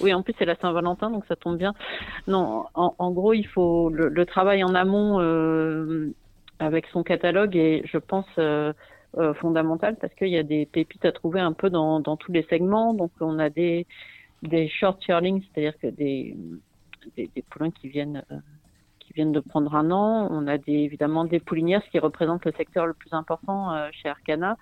oui, 0.00 0.14
en 0.14 0.22
plus 0.22 0.34
c'est 0.38 0.44
la 0.44 0.56
Saint-Valentin, 0.56 1.10
donc 1.10 1.24
ça 1.26 1.36
tombe 1.36 1.56
bien. 1.56 1.74
Non, 2.26 2.66
en, 2.74 3.10
gros, 3.10 3.32
il 3.32 3.46
faut 3.46 3.90
le, 3.90 4.26
travail 4.26 4.62
en 4.64 4.74
amont 4.74 5.20
euh, 5.20 6.12
avec 6.58 6.86
son 6.92 7.02
catalogue 7.02 7.56
et 7.56 7.82
je 7.84 7.98
pense 7.98 8.26
euh, 8.38 8.72
euh, 9.16 9.34
fondamental 9.34 9.96
parce 10.00 10.14
qu'il 10.14 10.28
y 10.28 10.38
a 10.38 10.42
des 10.42 10.66
pépites 10.66 11.04
à 11.04 11.12
trouver 11.12 11.40
un 11.40 11.52
peu 11.52 11.70
dans, 11.70 12.00
tous 12.16 12.32
les 12.32 12.44
segments. 12.44 12.94
Donc 12.94 13.10
on 13.20 13.38
a 13.38 13.50
des 13.50 13.86
des 14.42 14.68
short 14.68 15.04
yearlings, 15.06 15.42
c'est-à-dire 15.42 15.78
que 15.78 15.88
des, 15.88 16.36
des, 17.16 17.44
poulains 17.50 17.70
qui 17.70 17.88
viennent 17.88 18.22
qui 19.00 19.12
viennent 19.14 19.32
de 19.32 19.40
prendre 19.40 19.74
un 19.74 19.90
an. 19.90 20.28
On 20.30 20.46
a 20.46 20.58
des, 20.58 20.72
évidemment 20.72 21.24
des 21.24 21.40
poulinières, 21.40 21.82
ce 21.84 21.90
qui 21.90 21.98
représente 21.98 22.44
le 22.44 22.52
secteur 22.52 22.86
le 22.86 22.94
plus 22.94 23.12
important 23.12 23.72
chez 23.92 24.08
Arcana. 24.08 24.56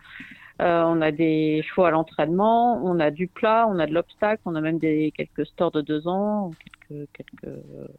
Euh, 0.62 0.82
on 0.84 1.02
a 1.02 1.12
des 1.12 1.62
chevaux 1.62 1.84
à 1.84 1.90
l'entraînement, 1.90 2.82
on 2.82 2.98
a 2.98 3.10
du 3.10 3.28
plat, 3.28 3.66
on 3.68 3.78
a 3.78 3.86
de 3.86 3.92
l'obstacle, 3.92 4.40
on 4.46 4.54
a 4.54 4.60
même 4.62 4.78
des 4.78 5.12
quelques 5.14 5.46
stores 5.46 5.70
de 5.70 5.82
deux 5.82 6.08
ans, 6.08 6.50
quelques, 6.88 7.08
quelques, 7.12 7.54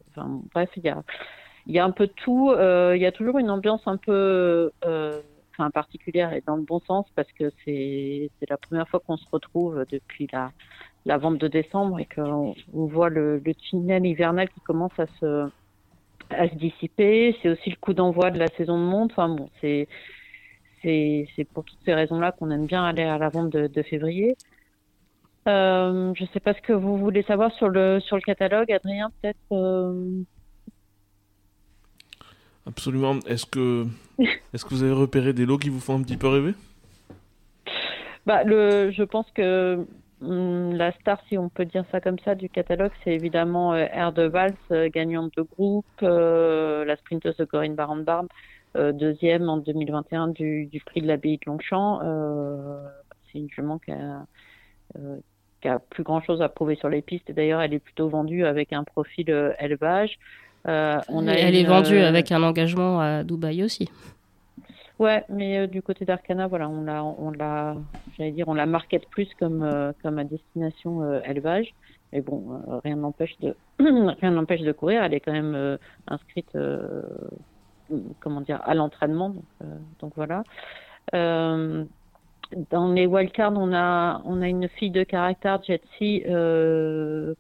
enfin, 0.10 0.42
bref, 0.54 0.70
il 0.76 0.84
y 0.84 0.90
a, 0.90 1.04
y 1.68 1.78
a 1.78 1.86
un 1.86 1.92
peu 1.92 2.08
tout. 2.08 2.50
Euh, 2.50 2.94
il 2.96 3.02
y 3.02 3.06
a 3.06 3.12
toujours 3.12 3.38
une 3.38 3.52
ambiance 3.52 3.82
un 3.86 3.98
peu, 3.98 4.72
euh, 4.86 5.22
enfin, 5.54 5.70
particulière 5.70 6.34
et 6.34 6.42
dans 6.48 6.56
le 6.56 6.64
bon 6.64 6.80
sens 6.80 7.06
parce 7.16 7.32
que 7.34 7.52
c'est 7.64 8.32
la 8.50 8.58
première 8.58 8.90
fois 8.90 9.02
qu'on 9.02 9.18
se 9.18 9.28
retrouve 9.32 9.86
depuis 9.92 10.28
la, 10.34 10.52
la 11.08 11.18
vente 11.18 11.38
de 11.38 11.48
décembre 11.48 12.00
et 12.00 12.06
qu'on 12.06 12.54
on 12.74 12.86
voit 12.86 13.10
le, 13.10 13.42
le 13.44 13.56
tunnel 13.56 14.06
hivernal 14.06 14.50
qui 14.50 14.60
commence 14.60 14.92
à 15.00 15.08
se, 15.20 15.50
à 16.30 16.50
se 16.50 16.56
dissiper. 16.56 17.36
C'est 17.42 17.50
aussi 17.50 17.70
le 17.70 17.78
coup 17.78 17.94
d'envoi 17.94 18.30
de 18.30 18.38
la 18.38 18.48
saison 18.48 18.78
de 18.78 18.84
monde. 18.84 19.10
Enfin 19.12 19.30
bon, 19.30 19.50
c'est 19.62 19.88
c'est 20.84 21.48
pour 21.54 21.66
toutes 21.66 21.80
ces 21.84 21.94
raisons-là 21.94 22.32
qu'on 22.32 22.50
aime 22.50 22.66
bien 22.66 22.86
aller 22.86 23.04
à 23.04 23.18
la 23.18 23.28
vente 23.28 23.50
de, 23.50 23.84
février. 23.84 24.38
Euh, 25.48 26.14
je 26.16 26.24
ne 26.24 26.28
sais 26.30 26.40
pas 26.40 26.54
ce 26.54 26.62
que 26.62 26.72
vous 26.72 26.98
voulez 26.98 27.24
savoir 27.24 27.52
sur 27.54 27.68
le, 27.68 28.00
sur 28.00 28.16
le 28.16 28.22
catalogue, 28.22 28.72
Adrien, 28.72 29.12
peut-être 29.22 29.38
euh? 29.52 30.24
Absolument. 32.66 33.20
Est-ce 33.28 33.46
que, 33.46 33.86
est 34.20 34.64
que 34.64 34.70
vous 34.70 34.84
avez 34.84 34.94
repéré 34.94 35.34
des 35.34 35.46
lots 35.46 35.58
qui 35.58 35.70
vous 35.70 35.80
font 35.82 36.00
un 36.00 36.04
petit 36.04 36.16
peu 36.16 36.28
rêver? 36.28 36.54
Bah, 38.26 38.44
le, 38.44 38.92
Je 38.92 39.04
pense 39.04 39.30
que 39.32 39.86
la 40.22 40.92
star, 40.94 41.22
si 41.28 41.38
on 41.38 41.50
peut 41.50 41.66
dire 41.66 41.86
ça 41.92 42.02
comme 42.02 42.20
ça, 42.20 42.36
du 42.36 42.50
catalogue, 42.50 42.92
c'est 43.04 43.14
évidemment 43.14 43.74
euh, 43.74 43.86
Air 43.92 44.14
de 44.14 44.24
Valls, 44.24 44.56
gagnante 44.94 45.36
de 45.38 45.44
groupe, 45.44 45.86
la 46.02 46.96
sprinteuse 46.98 47.38
de 47.38 47.46
Corinne 47.46 47.76
Baran-Barbe, 47.76 48.28
deuxième 48.76 49.50
en 49.50 49.58
2021 49.58 50.30
du, 50.30 50.66
du 50.66 50.80
prix 50.82 51.02
de 51.02 51.08
l'abbaye 51.08 51.38
de 51.38 51.44
Longchamp. 51.48 52.00
c'est 53.32 53.40
une 53.40 53.50
jument 53.50 53.80
qui 53.80 53.92
a, 53.92 54.26
qui 55.62 55.68
a 55.68 55.80
plus 55.80 56.04
grand 56.04 56.22
chose 56.22 56.42
à 56.42 56.50
prouver 56.50 56.76
sur 56.76 56.90
les 56.90 57.02
pistes. 57.02 57.32
D'ailleurs, 57.32 57.62
elle 57.62 57.74
est 57.74 57.80
plutôt 57.80 58.10
vendue 58.10 58.46
avec 58.46 58.74
un 58.74 58.84
profil 58.84 59.54
élevage. 59.60 60.18
on 60.66 61.28
a 61.28 61.34
elle 61.34 61.56
est 61.56 61.64
vendue 61.64 62.00
avec 62.00 62.32
un 62.32 62.44
engagement 62.44 63.00
à 63.00 63.24
Dubaï 63.24 63.64
aussi. 63.64 63.90
Ouais, 65.00 65.24
mais 65.30 65.60
euh, 65.60 65.68
du 65.68 65.84
côté 65.84 66.06
d'Arcana, 66.06 66.48
voilà, 66.48 66.68
on 66.70 66.84
l'a, 66.84 67.04
on 67.04 67.30
l'a, 67.30 67.76
j'allais 68.18 68.32
dire, 68.32 68.48
on 68.48 68.56
la 68.56 68.66
market 68.66 69.08
plus 69.10 69.30
comme 69.40 69.62
euh, 69.62 69.92
comme 70.02 70.18
à 70.18 70.24
destination 70.24 71.04
euh, 71.04 71.22
élevage. 71.24 71.74
Mais 72.12 72.22
bon, 72.22 72.62
rien 72.84 72.96
n'empêche 72.96 73.38
de 73.40 73.56
rien 73.80 74.32
n'empêche 74.32 74.62
de 74.62 74.72
courir. 74.72 75.04
Elle 75.04 75.14
est 75.14 75.20
quand 75.20 75.34
même 75.34 75.78
inscrite, 76.08 76.58
comment 78.22 78.42
dire, 78.42 78.62
à 78.64 78.74
l'entraînement. 78.74 79.30
Donc, 79.30 79.44
donc 80.00 80.14
voilà. 80.16 80.44
dans 81.12 82.94
les 82.94 83.06
wildcards, 83.06 83.54
on 83.58 83.74
a 83.74 84.22
on 84.24 84.42
a 84.42 84.48
une 84.48 84.70
fille 84.70 84.90
de 84.90 85.04
caractère 85.04 85.62
Jetsi 85.64 86.24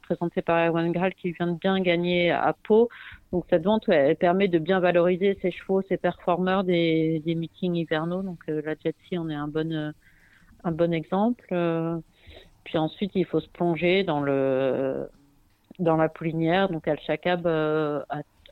présentée 0.01 0.41
par 0.41 0.67
Erwan 0.67 0.91
Graal 0.91 1.15
qui 1.15 1.31
vient 1.31 1.47
de 1.47 1.57
bien 1.57 1.79
gagner 1.79 2.31
à 2.31 2.53
Pau. 2.63 2.89
Donc 3.31 3.45
cette 3.49 3.63
vente, 3.63 3.89
elle 3.89 4.15
permet 4.15 4.47
de 4.47 4.57
bien 4.57 4.79
valoriser 4.79 5.37
ses 5.41 5.51
chevaux, 5.51 5.81
ses 5.81 5.97
performeurs 5.97 6.63
des, 6.63 7.21
meetings 7.25 7.75
hivernaux. 7.75 8.21
Donc 8.21 8.39
euh, 8.49 8.61
la 8.65 8.75
Jetsi 8.75 9.17
en 9.17 9.29
est 9.29 9.35
un 9.35 9.47
bon, 9.47 9.71
euh, 9.71 9.91
un 10.63 10.71
bon 10.71 10.93
exemple. 10.93 11.45
Euh, 11.51 11.97
puis 12.63 12.77
ensuite, 12.77 13.11
il 13.15 13.25
faut 13.25 13.39
se 13.39 13.49
plonger 13.49 14.03
dans 14.03 14.21
le 14.21 15.09
dans 15.79 15.97
la 15.97 16.09
poulinière. 16.09 16.69
Donc 16.69 16.87
Al 16.87 16.99
Shakab 16.99 17.47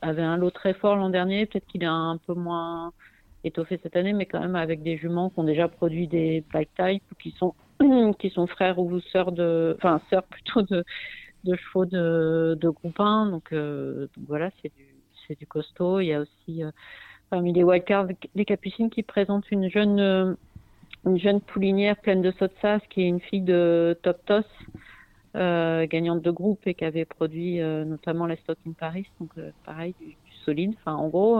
avait 0.02 0.22
un 0.22 0.36
lot 0.36 0.50
très 0.50 0.74
fort 0.74 0.96
l'an 0.96 1.10
dernier. 1.10 1.46
Peut-être 1.46 1.66
qu'il 1.66 1.82
est 1.82 1.86
un 1.86 2.18
peu 2.26 2.34
moins 2.34 2.92
étoffé 3.44 3.80
cette 3.82 3.96
année, 3.96 4.12
mais 4.12 4.26
quand 4.26 4.40
même 4.40 4.56
avec 4.56 4.82
des 4.82 4.96
juments 4.98 5.30
qui 5.30 5.38
ont 5.38 5.44
déjà 5.44 5.68
produit 5.68 6.06
des 6.08 6.44
black 6.50 6.68
type, 6.76 7.02
qui 7.20 7.30
sont 7.32 7.54
qui 8.18 8.30
sont 8.30 8.46
frères 8.46 8.78
ou 8.78 9.00
sœurs 9.00 9.32
de, 9.32 9.74
enfin 9.78 10.00
sœurs 10.10 10.24
plutôt 10.24 10.62
de 10.62 10.84
de 11.46 11.56
chevaux 11.56 11.86
de, 11.86 12.58
de 12.60 12.68
groupe 12.68 13.00
1. 13.00 13.30
Donc, 13.30 13.52
euh, 13.52 14.08
donc 14.16 14.26
voilà, 14.28 14.50
c'est 14.60 14.72
du, 14.76 14.84
c'est 15.26 15.38
du 15.38 15.46
costaud. 15.46 16.00
Il 16.00 16.06
y 16.06 16.12
a 16.12 16.20
aussi 16.20 16.62
euh, 16.62 16.70
parmi 17.30 17.52
les 17.52 17.64
wildcards 17.64 18.08
les 18.34 18.44
capucines 18.44 18.90
qui 18.90 19.02
présentent 19.02 19.50
une 19.50 19.70
jeune, 19.70 20.00
euh, 20.00 20.34
une 21.04 21.18
jeune 21.18 21.40
poulinière 21.40 21.96
pleine 21.96 22.22
de 22.22 22.32
sotsas 22.32 22.80
qui 22.90 23.02
est 23.02 23.08
une 23.08 23.20
fille 23.20 23.42
de 23.42 23.98
Top 24.02 24.24
Toss. 24.26 24.46
gagnante 25.34 26.22
de 26.22 26.30
groupe 26.30 26.66
et 26.66 26.74
qui 26.74 26.84
avait 26.84 27.04
produit 27.04 27.60
notamment 27.60 28.26
la 28.26 28.36
Stock 28.36 28.58
in 28.66 28.72
Paris, 28.72 29.06
donc 29.20 29.30
pareil, 29.66 29.94
du, 30.00 30.16
solide. 30.44 30.72
Enfin, 30.78 30.94
en 30.94 31.08
gros, 31.08 31.38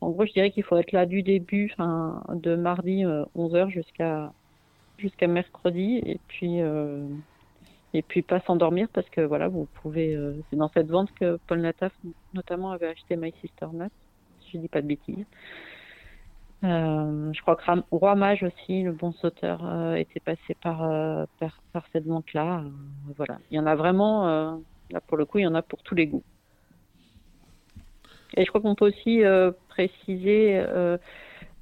en 0.00 0.10
gros, 0.10 0.26
je 0.26 0.32
dirais 0.32 0.52
qu'il 0.52 0.62
faut 0.62 0.76
être 0.76 0.92
là 0.92 1.04
du 1.04 1.22
début, 1.22 1.70
enfin, 1.72 2.22
de 2.34 2.54
mardi 2.54 3.02
11h 3.34 3.70
jusqu'à 3.70 4.32
jusqu'à 4.98 5.26
mercredi, 5.26 6.00
et 6.06 6.20
puis 6.28 6.60
et 7.94 8.02
puis 8.02 8.22
pas 8.22 8.40
s'endormir 8.40 8.88
parce 8.92 9.08
que 9.08 9.20
voilà, 9.20 9.48
vous 9.48 9.66
pouvez. 9.80 10.14
Euh, 10.14 10.34
c'est 10.50 10.56
dans 10.56 10.68
cette 10.74 10.90
vente 10.90 11.12
que 11.14 11.38
Paul 11.46 11.60
Nataf 11.60 11.92
notamment 12.34 12.72
avait 12.72 12.88
acheté 12.88 13.16
My 13.16 13.32
Sister 13.40 13.68
Nut, 13.72 13.92
si 14.40 14.50
je 14.54 14.58
dis 14.58 14.68
pas 14.68 14.82
de 14.82 14.88
bêtises. 14.88 15.24
Euh, 16.64 17.32
je 17.32 17.40
crois 17.42 17.56
que 17.56 17.62
Roi 17.92 18.16
Mage 18.16 18.42
aussi, 18.42 18.82
le 18.82 18.92
bon 18.92 19.12
sauteur, 19.12 19.64
euh, 19.64 19.94
était 19.94 20.18
passé 20.18 20.56
par, 20.60 20.78
par, 21.38 21.86
cette 21.92 22.06
vente-là. 22.06 22.64
voilà, 23.16 23.38
il 23.50 23.56
y 23.56 23.60
en 23.60 23.66
a 23.66 23.76
vraiment. 23.76 24.26
là 24.90 25.00
pour 25.06 25.16
le 25.16 25.24
coup, 25.24 25.38
il 25.38 25.42
y 25.42 25.46
en 25.46 25.54
a 25.54 25.62
pour 25.62 25.82
tous 25.82 25.94
les 25.94 26.08
goûts. 26.08 26.24
Et 28.36 28.44
je 28.44 28.48
crois 28.48 28.60
qu'on 28.60 28.74
peut 28.74 28.86
aussi 28.86 29.22
préciser 29.68 30.64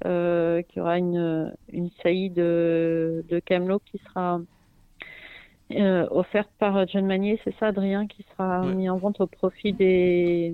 qu'il 0.01 0.77
y 0.77 0.79
aura 0.79 0.97
une, 0.97 1.53
une 1.71 1.91
saillie 2.01 2.31
de, 2.31 3.23
de 3.29 3.39
Camelot 3.39 3.79
qui 3.85 3.99
sera 3.99 4.39
euh, 5.71 6.07
offerte 6.11 6.49
par 6.59 6.77
euh, 6.77 6.85
John 6.87 7.05
Manier, 7.05 7.39
c'est 7.43 7.55
ça, 7.57 7.67
Adrien, 7.67 8.05
qui 8.05 8.25
sera 8.31 8.65
mis 8.65 8.89
en 8.89 8.97
vente 8.97 9.21
au 9.21 9.27
profit 9.27 9.73
des, 9.73 10.53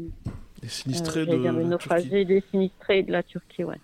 des 0.62 0.68
sinistrés 0.68 1.22
euh, 1.22 1.26
de 1.26 1.64
naufragés, 1.64 2.26
des 2.26 2.42
sinistrés 2.52 3.04
de 3.04 3.12
la 3.12 3.24
Turquie, 3.24 3.64
ouais. 3.64 3.80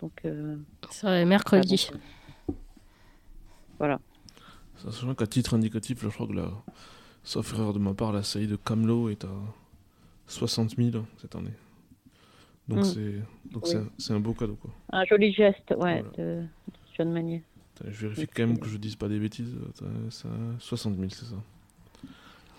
Donc, 0.00 0.12
euh... 0.24 0.56
ça 0.90 1.24
mercredi. 1.24 1.90
Voilà. 3.78 4.00
Sachant 4.76 5.14
qu'à 5.14 5.26
titre 5.26 5.54
indicatif, 5.54 6.00
je 6.02 6.08
crois 6.08 6.26
que 6.26 6.32
la, 6.32 6.50
sauf 7.22 7.54
erreur 7.54 7.72
de 7.72 7.78
ma 7.78 7.94
part, 7.94 8.12
la 8.12 8.22
saillie 8.22 8.48
de 8.48 8.56
Camelot 8.56 9.08
est 9.08 9.24
à 9.24 9.32
60 10.26 10.76
000 10.76 11.04
cette 11.18 11.34
année. 11.36 11.54
Donc 12.68 12.78
mm. 12.80 12.84
c'est 12.84 13.14
donc 13.50 13.66
c'est 13.98 14.12
un, 14.12 14.20
beau 14.20 14.32
cadeau 14.32 14.56
quoi. 14.56 14.70
Un 14.90 15.04
joli 15.04 15.32
geste, 15.32 15.74
ouais, 15.76 16.02
de 16.16 16.44
John 16.96 17.12
Manier. 17.12 17.42
Je 17.86 18.06
vérifie 18.06 18.26
quand 18.28 18.46
même 18.46 18.58
que 18.58 18.68
je 18.68 18.76
dise 18.76 18.96
pas 18.96 19.08
des 19.08 19.18
bêtises. 19.18 19.54
Ça, 20.10 20.28
60 20.58 20.96
000, 20.96 21.08
c'est 21.10 21.26
ça. 21.26 21.36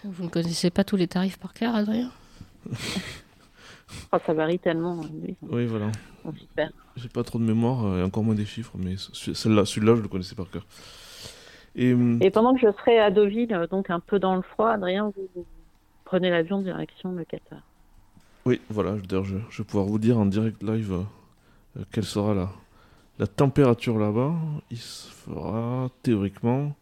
Vous 0.04 0.26
ne 0.26 0.30
connaissez 0.30 0.70
pas 0.70 0.84
tous 0.84 0.98
les 0.98 1.08
tarifs 1.08 1.38
par 1.38 1.54
cœur, 1.54 1.76
Adrien? 1.76 2.12
Oh, 4.12 4.18
Ça 4.26 4.34
varie 4.34 4.60
tellement. 4.60 5.02
Oui, 5.44 5.66
voilà. 5.66 5.92
J'ai 6.96 7.08
pas 7.08 7.24
trop 7.24 7.38
de 7.38 7.44
mémoire 7.44 7.86
euh, 7.86 8.00
et 8.00 8.04
encore 8.04 8.24
moins 8.24 8.36
des 8.36 8.46
chiffres, 8.46 8.74
mais 8.78 8.96
celui-là, 8.98 9.66
celui-là 9.66 9.96
je 9.96 10.02
le 10.02 10.08
connaissais 10.08 10.36
par 10.36 10.50
cœur. 10.50 10.66
Et, 11.76 11.94
hum, 11.94 12.20
et, 12.22 12.32
pendant 12.32 12.56
que 12.56 12.60
je 12.60 12.72
serai 12.80 13.00
à 13.00 13.12
Deauville, 13.12 13.54
euh, 13.54 13.68
donc 13.68 13.90
un 13.90 14.00
peu 14.00 14.18
dans 14.18 14.36
le 14.36 14.42
froid, 14.42 14.72
Adrien, 14.72 15.12
vous, 15.16 15.46
prenez 16.04 16.30
l'avion 16.30 16.62
direction 16.62 17.12
le 17.12 17.26
Qatar. 17.26 17.60
Oui, 18.46 18.60
voilà, 18.70 18.98
je, 18.98 19.24
je, 19.24 19.36
je, 19.50 19.58
vais 19.60 19.64
pouvoir 19.64 19.86
vous 19.86 20.00
dire 20.00 20.18
en 20.18 20.26
direct 20.26 20.64
live 20.64 21.04
euh, 21.78 21.84
quelle 21.92 22.06
sera 22.06 22.34
la, 22.34 22.50
la 23.20 23.28
température 23.28 23.98
là-bas, 23.98 24.34
il 24.72 24.78
se 24.78 25.10
fera 25.10 25.90
théoriquement, 26.04 26.76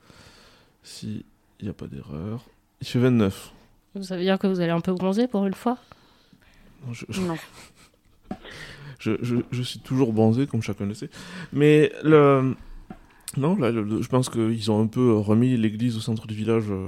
s'il 0.82 1.24
n'y 1.62 1.70
a 1.70 1.74
pas 1.74 1.88
d'erreur, 1.88 2.46
il 2.82 2.88
fait 2.88 3.00
29. 3.00 3.54
Ça 4.02 4.18
veut 4.18 4.24
dire 4.24 4.40
que 4.40 4.48
vous 4.48 4.60
allez 4.60 4.72
un 4.72 4.82
peu 4.82 4.94
bronzer 4.94 5.28
pour 5.28 5.46
une 5.46 5.54
fois? 5.54 5.78
Non. 7.20 7.36
Je, 9.00 9.18
je, 9.52 9.62
suis 9.62 9.80
toujours 9.80 10.14
bronzé, 10.14 10.48
comme 10.48 10.62
chacun 10.62 10.86
le 10.86 10.94
sait. 10.94 11.10
Mais 11.52 11.92
le... 12.06 12.56
Non, 13.36 13.58
là, 13.58 13.70
je 13.74 14.08
pense 14.08 14.30
qu'ils 14.30 14.72
ont 14.72 14.82
un 14.82 14.88
peu 14.88 15.18
remis 15.18 15.58
l'église 15.58 15.98
au 15.98 16.00
centre 16.00 16.26
du 16.26 16.34
village, 16.34 16.64
euh, 16.70 16.88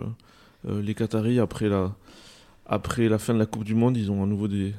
euh, 0.70 0.82
les 0.82 0.96
Qataris, 0.96 1.40
après 1.40 1.68
la, 1.68 1.94
après 2.68 3.10
la 3.10 3.18
fin 3.18 3.34
de 3.34 3.40
la 3.40 3.46
Coupe 3.46 3.66
du 3.66 3.76
Monde. 3.76 3.98
Ils 3.98 4.12
ont 4.12 4.24
à 4.24 4.26
nouveau 4.28 4.48
des, 4.48 4.74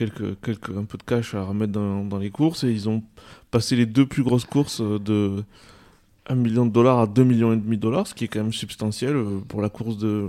quelques, 0.00 0.40
quelques, 0.40 0.70
un 0.70 0.84
peu 0.84 0.96
de 0.96 1.02
cash 1.02 1.34
à 1.34 1.42
remettre 1.42 1.72
dans, 1.72 2.04
dans, 2.04 2.16
les 2.16 2.30
courses 2.30 2.64
et 2.64 2.70
ils 2.70 2.88
ont 2.88 3.02
passé 3.50 3.76
les 3.76 3.84
deux 3.84 4.06
plus 4.06 4.22
grosses 4.22 4.46
courses 4.46 4.80
de 4.80 5.44
1 6.26 6.34
million 6.36 6.64
de 6.64 6.72
dollars 6.72 7.00
à 7.00 7.06
2 7.06 7.22
millions 7.22 7.52
et 7.52 7.56
demi 7.56 7.76
de 7.76 7.82
dollars, 7.82 8.06
ce 8.06 8.14
qui 8.14 8.24
est 8.24 8.28
quand 8.28 8.42
même 8.42 8.52
substantiel 8.52 9.14
euh, 9.14 9.40
pour 9.46 9.60
la 9.60 9.68
course 9.68 9.98
de 9.98 10.28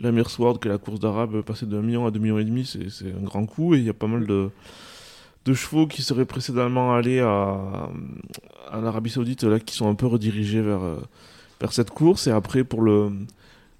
l'Amir 0.00 0.30
Sword, 0.30 0.60
qui 0.60 0.68
est 0.68 0.70
la 0.70 0.78
course 0.78 1.00
d'arabe, 1.00 1.42
passer 1.42 1.66
de 1.66 1.76
1 1.76 1.82
million 1.82 2.06
à 2.06 2.12
2 2.12 2.20
millions 2.20 2.38
et 2.38 2.44
demi, 2.44 2.64
c'est 2.64 3.12
un 3.12 3.24
grand 3.24 3.46
coup. 3.46 3.74
Et 3.74 3.78
il 3.78 3.84
y 3.84 3.88
a 3.88 3.94
pas 3.94 4.06
mal 4.06 4.26
de, 4.26 4.50
de 5.44 5.54
chevaux 5.54 5.88
qui 5.88 6.02
seraient 6.02 6.24
précédemment 6.24 6.94
allés 6.94 7.18
à, 7.18 7.90
à 8.70 8.80
l'Arabie 8.80 9.10
Saoudite 9.10 9.42
là 9.42 9.58
qui 9.58 9.74
sont 9.74 9.88
un 9.88 9.96
peu 9.96 10.06
redirigés 10.06 10.62
vers, 10.62 10.82
euh, 10.82 11.00
vers 11.60 11.72
cette 11.72 11.90
course. 11.90 12.28
Et 12.28 12.30
après 12.30 12.62
pour 12.62 12.82
le 12.82 13.10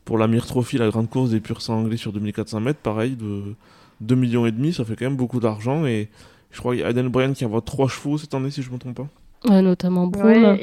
pour 0.05 0.19
l'Amir 0.19 0.45
Trophy, 0.45 0.77
la 0.77 0.89
grande 0.89 1.09
course 1.09 1.31
des 1.31 1.39
purs 1.39 1.63
sang 1.63 1.79
anglais 1.79 1.97
sur 1.97 2.13
2400 2.13 2.59
mètres, 2.61 2.81
pareil, 2.81 3.15
de 3.15 3.55
2 4.01 4.15
millions 4.15 4.47
et 4.47 4.53
demi, 4.53 4.73
ça 4.73 4.85
fait 4.85 4.97
quand 4.97 5.07
même 5.07 5.17
beaucoup 5.17 5.41
d'argent. 5.41 5.87
Et 5.87 6.09
je 6.51 6.59
crois 6.59 6.73
qu'il 6.73 6.83
y 6.83 6.85
a 6.85 6.89
Aden 6.89 7.09
Bryan 7.09 7.33
qui 7.33 7.45
envoie 7.45 7.61
3 7.61 7.89
chevaux 7.89 8.19
cette 8.19 8.35
année, 8.35 8.51
si 8.51 8.63
je 8.63 8.69
ne 8.69 8.75
me 8.75 8.79
trompe 8.79 8.97
pas. 8.97 9.09
Ouais, 9.49 9.63
notamment 9.63 10.07
Broome. 10.07 10.59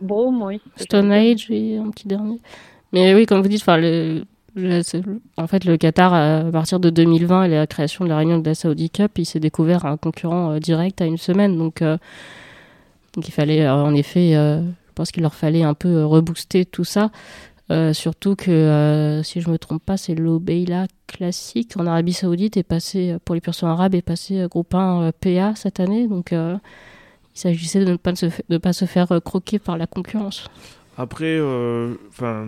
Broome, 0.00 0.42
oui. 0.42 0.60
Stone 0.76 1.10
Age 1.10 1.50
et 1.50 1.78
un 1.78 1.90
petit 1.90 2.08
dernier. 2.08 2.38
Mais 2.92 3.14
oui, 3.14 3.26
comme 3.26 3.42
vous 3.42 3.48
dites, 3.48 3.64
le, 3.66 4.24
en 5.36 5.46
fait, 5.46 5.64
le 5.64 5.76
Qatar, 5.76 6.14
à 6.14 6.50
partir 6.50 6.80
de 6.80 6.90
2020 6.90 7.44
et 7.44 7.48
la 7.48 7.66
création 7.66 8.04
de 8.04 8.10
la 8.10 8.16
réunion 8.16 8.38
de 8.38 8.48
la 8.48 8.54
Saudi 8.54 8.90
Cup, 8.90 9.12
il 9.18 9.26
s'est 9.26 9.40
découvert 9.40 9.84
un 9.84 9.96
concurrent 9.96 10.52
euh, 10.52 10.58
direct 10.58 11.00
à 11.00 11.06
une 11.06 11.18
semaine. 11.18 11.58
Donc, 11.58 11.82
euh, 11.82 11.98
donc 13.14 13.28
il 13.28 13.32
fallait, 13.32 13.62
euh, 13.62 13.74
en 13.74 13.94
effet, 13.94 14.32
je 14.32 14.92
pense 14.94 15.12
qu'il 15.12 15.22
leur 15.22 15.34
fallait 15.34 15.62
un 15.62 15.74
peu 15.74 16.04
rebooster 16.04 16.64
tout 16.64 16.84
ça. 16.84 17.10
Euh, 17.70 17.92
surtout 17.92 18.36
que, 18.36 18.50
euh, 18.50 19.22
si 19.22 19.40
je 19.40 19.50
me 19.50 19.58
trompe 19.58 19.84
pas, 19.84 19.96
c'est 19.96 20.14
l'Obeila 20.14 20.86
classique 21.08 21.76
en 21.76 21.86
Arabie 21.86 22.12
Saoudite 22.12 22.56
est 22.56 22.62
passé, 22.62 23.16
pour 23.24 23.34
les 23.34 23.40
personnes 23.40 23.68
arabes, 23.68 23.94
est 23.94 24.02
passé 24.02 24.40
euh, 24.40 24.48
groupe 24.48 24.74
1 24.74 25.10
PA 25.20 25.54
cette 25.56 25.80
année. 25.80 26.06
Donc, 26.06 26.30
il 26.32 26.60
s'agissait 27.34 27.84
de 27.84 27.90
ne 27.90 27.96
pas 27.96 28.14
se, 28.14 28.26
de 28.48 28.58
pas 28.58 28.72
se 28.72 28.84
faire 28.84 29.08
croquer 29.24 29.58
par 29.58 29.76
la 29.76 29.86
concurrence. 29.86 30.48
Après, 30.96 31.40
enfin. 32.08 32.46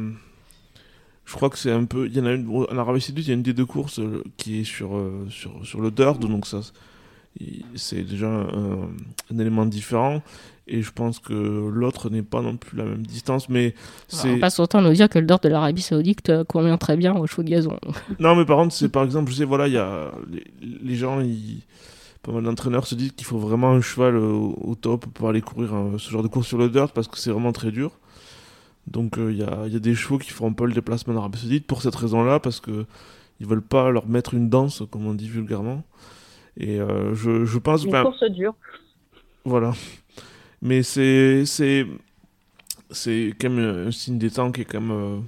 je 1.25 1.35
crois 1.35 1.51
que 1.51 1.59
c'est 1.59 1.73
un 1.73 1.85
peu. 1.85 2.07
Il 2.07 2.17
y 2.17 2.21
en 2.21 2.27
a 2.27 2.33
une, 2.33 2.49
en 2.49 2.79
Arabie 2.79 3.01
Saoudite, 3.01 3.27
il 3.27 3.29
y 3.29 3.33
a 3.33 3.35
une 3.35 3.43
des 3.43 3.53
deux 3.55 3.67
courses 3.67 4.01
qui 4.37 4.61
est 4.61 4.65
sur, 4.65 4.91
sur, 5.31 5.67
sur 5.67 5.81
le 5.81 5.91
dirt, 5.91 6.19
donc 6.19 6.47
ça, 6.47 6.61
c'est 7.75 8.03
déjà 8.03 8.29
un, 8.29 8.89
élément 9.39 9.67
différent 9.67 10.23
et 10.69 10.83
je 10.83 10.93
pense 10.93 11.19
que 11.19 11.33
l'autre 11.33 12.11
n'est 12.11 12.23
pas 12.23 12.43
non 12.43 12.57
plus 12.57 12.77
la 12.77 12.85
même 12.85 13.07
distance 13.07 13.49
mais 13.49 13.75
c'est 14.07 14.35
pas 14.35 14.41
passe 14.41 14.61
autant 14.61 14.83
nous 14.83 14.93
dire 14.93 15.09
que 15.09 15.19
le 15.19 15.27
dort 15.27 15.41
de 15.41 15.49
l'Arabie 15.49 15.83
Saoudite 15.83 16.29
euh, 16.29 16.45
convient 16.45 16.77
très 16.77 16.97
bien 16.97 17.17
au 17.17 17.27
chevaux 17.27 17.43
de 17.43 17.51
gazon 17.51 17.79
non 18.19 18.37
mais 18.37 18.45
par 18.45 18.59
contre 18.59 18.75
c'est 18.75 18.89
par 18.89 19.05
exemple 19.05 19.31
je 19.31 19.37
sais 19.37 19.45
voilà 19.45 19.67
il 19.67 19.75
y 19.75 19.79
a 19.79 20.11
les, 20.61 20.95
gens 20.95 21.21
ils 21.21 21.63
pas 22.23 22.33
mal 22.33 22.43
d'entraîneurs 22.43 22.87
se 22.87 22.95
disent 22.95 23.13
qu'il 23.13 23.27
faut 23.27 23.39
vraiment 23.39 23.71
un 23.71 23.81
cheval 23.81 24.17
au, 24.17 24.75
top 24.81 25.07
pour 25.07 25.29
aller 25.29 25.41
courir 25.41 25.71
ce 25.99 26.11
genre 26.11 26.23
de 26.23 26.29
course 26.29 26.49
sur 26.49 26.59
le 26.59 26.69
dirt 26.69 26.93
parce 26.93 27.09
que 27.09 27.17
c'est 27.17 27.31
vraiment 27.31 27.53
très 27.53 27.71
dur. 27.71 27.93
Donc 28.89 29.15
il 29.19 29.37
y, 29.37 29.45
a, 29.45 29.67
y, 29.69 29.77
a, 29.77 29.79
des 29.79 29.95
chevaux 29.95 30.19
qui 30.19 30.31
font 30.31 30.49
un 30.49 30.53
peu 30.53 30.67
le 30.67 30.73
déplacement 30.73 31.15
en 31.15 31.19
Arabie 31.19 31.39
Saoudite 31.39 31.67
pour 31.67 31.81
cette 31.81 31.95
raison-là 31.95 32.41
parce 32.41 32.59
que 32.59 32.87
ils 33.39 33.47
veulent 33.47 33.63
pas 33.63 33.91
leur 33.91 34.09
mettre 34.09 34.35
une 34.35 34.51
danse 34.51 34.83
comme 34.91 35.07
on 35.07 35.15
dit 35.15 35.29
vulgairement. 35.29 35.85
Et 36.59 36.79
je, 37.13 37.45
je 37.45 37.59
pense. 37.59 37.85
Une 37.85 37.93
course 37.93 38.25
dure. 38.31 38.55
Voilà. 39.45 39.73
Mais 40.63 40.83
c'est 40.83 41.45
c'est 41.47 41.87
c'est 42.91 43.35
quand 43.41 43.51
même 43.51 43.89
un 43.89 43.91
signe 43.91 44.19
des 44.19 44.31
temps 44.31 44.51
qui 44.53 44.63
est 44.63 44.65
quand 44.65 44.81
même 44.81 45.23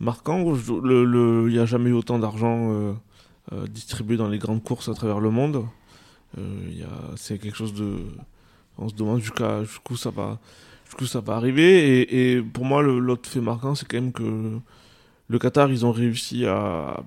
marquant. 0.00 0.54
Il 0.54 1.46
n'y 1.48 1.58
a 1.58 1.66
jamais 1.66 1.90
eu 1.90 1.94
autant 1.94 2.18
d'argent 2.18 2.70
euh, 2.70 2.92
euh, 3.52 3.66
distribué 3.66 4.16
dans 4.16 4.28
les 4.28 4.38
grandes 4.38 4.62
courses 4.62 4.88
à 4.88 4.94
travers 4.94 5.20
le 5.20 5.30
monde. 5.30 5.66
Euh, 6.38 6.84
c'est 7.16 7.38
quelque 7.38 7.56
chose 7.56 7.74
de. 7.74 7.98
On 8.78 8.88
se 8.88 8.94
demande 8.94 9.20
jusqu'où 9.20 9.96
ça 9.96 10.10
va, 10.10 10.38
jusqu'où 10.86 11.06
ça 11.06 11.20
va 11.20 11.34
arriver. 11.34 12.00
Et, 12.00 12.32
et 12.36 12.42
pour 12.42 12.64
moi, 12.64 12.82
l'autre 12.82 13.28
fait 13.28 13.40
marquant, 13.40 13.74
c'est 13.74 13.86
quand 13.86 14.00
même 14.00 14.12
que 14.12 14.58
le 15.28 15.38
Qatar, 15.38 15.70
ils 15.70 15.86
ont 15.86 15.92
réussi 15.92 16.44
à 16.46 17.02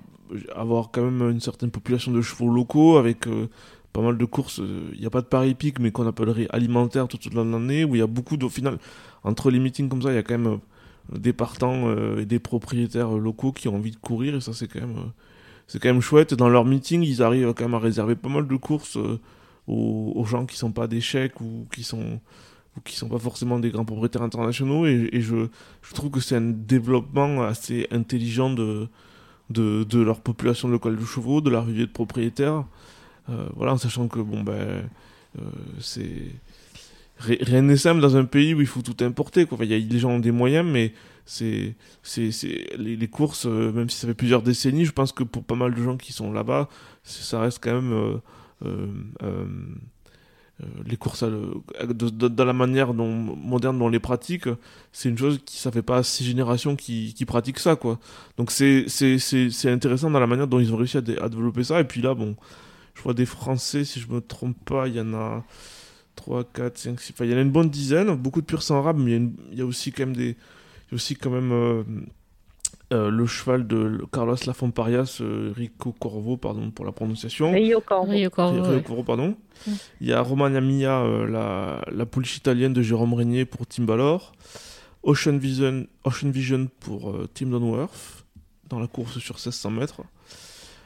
avoir 0.54 0.90
quand 0.90 1.02
même 1.02 1.30
une 1.30 1.40
certaine 1.40 1.70
population 1.70 2.12
de 2.12 2.20
chevaux 2.22 2.50
locaux 2.50 2.96
avec 2.96 3.26
pas 3.92 4.02
mal 4.02 4.18
de 4.18 4.24
courses. 4.24 4.60
Il 4.94 5.00
n'y 5.00 5.06
a 5.06 5.10
pas 5.10 5.20
de 5.20 5.26
paris 5.26 5.50
épique, 5.50 5.78
mais 5.78 5.90
qu'on 5.90 6.06
appellerait 6.06 6.46
alimentaire 6.50 7.08
tout 7.08 7.18
au 7.26 7.34
long 7.34 7.44
de 7.44 7.52
l'année, 7.52 7.84
où 7.84 7.94
il 7.94 7.98
y 7.98 8.02
a 8.02 8.06
beaucoup 8.06 8.36
de. 8.36 8.48
final, 8.48 8.78
entre 9.24 9.50
les 9.50 9.58
meetings 9.58 9.88
comme 9.88 10.02
ça, 10.02 10.12
il 10.12 10.14
y 10.14 10.18
a 10.18 10.22
quand 10.22 10.38
même 10.38 10.58
des 11.12 11.32
partants 11.32 11.88
euh, 11.88 12.20
et 12.20 12.26
des 12.26 12.38
propriétaires 12.38 13.10
locaux 13.10 13.52
qui 13.52 13.68
ont 13.68 13.76
envie 13.76 13.90
de 13.90 13.96
courir 13.96 14.34
et 14.34 14.40
ça 14.40 14.52
c'est 14.52 14.68
quand 14.68 14.80
même 14.80 14.96
euh, 14.98 15.10
c'est 15.66 15.80
quand 15.80 15.88
même 15.88 16.00
chouette 16.00 16.34
dans 16.34 16.48
leur 16.48 16.64
meeting 16.64 17.02
ils 17.02 17.22
arrivent 17.22 17.52
quand 17.54 17.64
même 17.64 17.74
à 17.74 17.78
réserver 17.78 18.14
pas 18.14 18.28
mal 18.28 18.46
de 18.46 18.56
courses 18.56 18.96
euh, 18.96 19.18
aux, 19.66 20.24
gens 20.24 20.46
qui 20.46 20.56
sont 20.56 20.72
pas 20.72 20.86
des 20.86 21.00
chèques 21.00 21.40
ou 21.40 21.66
qui 21.72 21.82
sont 21.82 22.20
ou 22.76 22.80
qui 22.80 22.96
sont 22.96 23.08
pas 23.08 23.18
forcément 23.18 23.58
des 23.58 23.70
grands 23.70 23.84
propriétaires 23.84 24.22
internationaux 24.22 24.86
et, 24.86 25.10
je, 25.12 25.48
je, 25.82 25.94
trouve 25.94 26.10
que 26.10 26.20
c'est 26.20 26.36
un 26.36 26.52
développement 26.52 27.42
assez 27.42 27.86
intelligent 27.90 28.50
de, 28.50 28.88
de, 29.50 29.84
de 29.84 30.00
leur 30.00 30.20
population 30.20 30.68
locale 30.68 30.96
de 30.96 31.04
chevaux 31.04 31.40
de 31.42 31.50
leur 31.50 31.64
vivier 31.64 31.86
de 31.86 31.92
propriétaires 31.92 32.64
voilà 33.56 33.74
en 33.74 33.78
sachant 33.78 34.08
que 34.08 34.20
bon 34.20 34.42
ben 34.42 34.88
c'est 35.80 36.32
rien 37.18 37.62
n'est 37.62 37.76
simple 37.76 38.00
dans 38.00 38.16
un 38.16 38.24
pays 38.24 38.54
où 38.54 38.60
il 38.60 38.66
faut 38.66 38.82
tout 38.82 38.96
importer. 39.04 39.46
Quoi. 39.46 39.58
il 39.62 39.70
y 39.70 39.74
a, 39.74 39.78
les 39.78 39.98
gens 39.98 40.10
ont 40.10 40.18
des 40.18 40.30
moyens, 40.30 40.68
mais 40.68 40.92
c'est, 41.26 41.74
c'est, 42.02 42.30
c'est 42.32 42.76
les, 42.78 43.08
courses, 43.08 43.46
euh, 43.46 43.72
même 43.72 43.90
si 43.90 43.98
ça 43.98 44.06
fait 44.06 44.14
plusieurs 44.14 44.42
décennies, 44.42 44.84
je 44.84 44.92
pense 44.92 45.12
que 45.12 45.24
pour 45.24 45.44
pas 45.44 45.56
mal 45.56 45.74
de 45.74 45.82
gens 45.82 45.96
qui 45.96 46.12
sont 46.12 46.32
là-bas, 46.32 46.68
ça 47.02 47.40
reste 47.40 47.58
quand 47.62 47.74
même 47.74 47.92
euh, 47.92 48.86
euh, 49.22 49.44
les 50.86 50.96
courses 50.96 51.22
dans 51.22 52.44
la 52.44 52.52
manière 52.52 52.94
dont, 52.94 53.12
moderne 53.12 53.78
dont 53.78 53.86
on 53.86 53.90
les 53.90 54.00
pratique. 54.00 54.48
C'est 54.92 55.08
une 55.08 55.18
chose 55.18 55.40
qui 55.44 55.58
ça 55.58 55.70
fait 55.70 55.82
pas 55.82 56.02
six 56.02 56.24
générations 56.24 56.76
qui, 56.76 57.14
qui 57.14 57.24
pratiquent 57.26 57.60
ça, 57.60 57.76
quoi. 57.76 57.98
Donc 58.36 58.50
c'est 58.50 58.86
intéressant 59.66 60.10
dans 60.10 60.20
la 60.20 60.26
manière 60.26 60.48
dont 60.48 60.60
ils 60.60 60.72
ont 60.72 60.76
réussi 60.76 60.96
à, 60.96 61.02
à 61.22 61.28
développer 61.28 61.64
ça. 61.64 61.80
Et 61.80 61.84
puis 61.84 62.00
là, 62.00 62.14
bon, 62.14 62.36
je 62.98 63.04
vois 63.04 63.14
des 63.14 63.26
Français, 63.26 63.84
si 63.84 64.00
je 64.00 64.08
me 64.08 64.20
trompe 64.20 64.56
pas, 64.64 64.88
il 64.88 64.96
y 64.96 65.00
en 65.00 65.14
a 65.14 65.44
3, 66.16 66.44
4, 66.52 66.76
5, 66.76 67.00
6. 67.00 67.12
Enfin, 67.12 67.24
il 67.26 67.30
y 67.30 67.34
en 67.34 67.38
a 67.38 67.42
une 67.42 67.52
bonne 67.52 67.70
dizaine, 67.70 68.12
beaucoup 68.16 68.40
de 68.40 68.46
pur 68.46 68.60
sang 68.60 68.78
arabe, 68.78 68.98
mais 68.98 69.12
il 69.52 69.58
y, 69.58 69.60
a 69.60 69.64
aussi 69.64 69.92
quand 69.92 70.04
même 70.06 70.16
des. 70.16 70.30
Il 70.30 70.90
y 70.90 70.94
a 70.94 70.96
aussi 70.96 71.14
quand 71.14 71.30
même 71.30 71.52
euh, 71.52 71.84
euh, 72.92 73.08
le 73.08 73.26
cheval 73.26 73.68
de 73.68 74.04
Carlos 74.12 74.34
Lafomparias, 74.44 75.18
euh, 75.20 75.52
Rico 75.54 75.92
Corvo, 75.92 76.36
pardon 76.36 76.72
pour 76.72 76.84
la 76.84 76.90
prononciation. 76.90 77.52
Rio 77.52 77.80
Corvo. 77.80 78.10
Rio 78.10 78.30
Corvo, 78.30 78.80
Corvo 78.80 79.04
pardon. 79.04 79.36
Il 80.00 80.08
y 80.08 80.12
a 80.12 80.20
Romagna 80.20 80.60
Mia, 80.60 81.04
la, 81.28 81.84
la 81.88 82.06
pouliche 82.06 82.36
italienne 82.36 82.72
de 82.72 82.82
Jérôme 82.82 83.14
Régnier 83.14 83.44
pour 83.44 83.64
Tim 83.66 83.84
Ballor. 83.84 84.32
Ocean 85.04 85.38
Vision, 85.38 85.86
Ocean 86.02 86.30
Vision 86.30 86.68
pour 86.80 87.16
Tim 87.32 87.46
Donworth, 87.46 88.24
dans 88.68 88.80
la 88.80 88.88
course 88.88 89.20
sur 89.20 89.36
1600 89.36 89.70
mètres. 89.70 90.02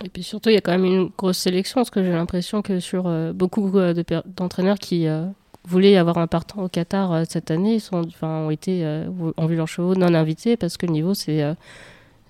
Et 0.04 0.08
puis 0.08 0.22
surtout, 0.22 0.50
il 0.50 0.54
y 0.54 0.58
a 0.58 0.60
quand 0.60 0.72
même 0.72 0.84
une 0.84 1.10
grosse 1.16 1.38
sélection, 1.38 1.80
parce 1.80 1.90
que 1.90 2.02
j'ai 2.02 2.12
l'impression 2.12 2.62
que 2.62 2.80
sur 2.80 3.06
euh, 3.06 3.32
beaucoup 3.32 3.78
euh, 3.78 3.94
d'entraîneurs 4.36 4.78
qui 4.78 5.06
euh, 5.06 5.26
voulaient 5.64 5.96
avoir 5.96 6.18
un 6.18 6.26
partant 6.26 6.64
au 6.64 6.68
Qatar 6.68 7.24
cette 7.28 7.50
année, 7.50 7.78
sont, 7.78 8.02
ont, 8.22 8.50
été, 8.50 8.84
ont 9.36 9.46
vu 9.46 9.56
leurs 9.56 9.68
chevaux 9.68 9.94
non 9.94 10.14
invités, 10.14 10.56
parce 10.56 10.76
que 10.76 10.86
le 10.86 10.92
niveau, 10.92 11.14
c'est 11.14 11.42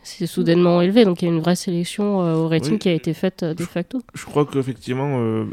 c'est 0.05 0.27
soudainement 0.27 0.81
élevé. 0.83 1.05
Donc 1.05 1.23
il 1.23 1.27
y 1.27 1.31
a 1.31 1.33
une 1.33 1.41
vraie 1.41 1.55
sélection 1.55 2.19
au 2.19 2.49
rating 2.49 2.77
qui 2.79 2.89
a 2.89 2.93
été 2.93 3.15
faite 3.15 3.45
de 3.45 3.65
facto. 3.65 4.03
Je, 4.15 4.25
crois 4.27 4.45
qu'effectivement, 4.45 5.47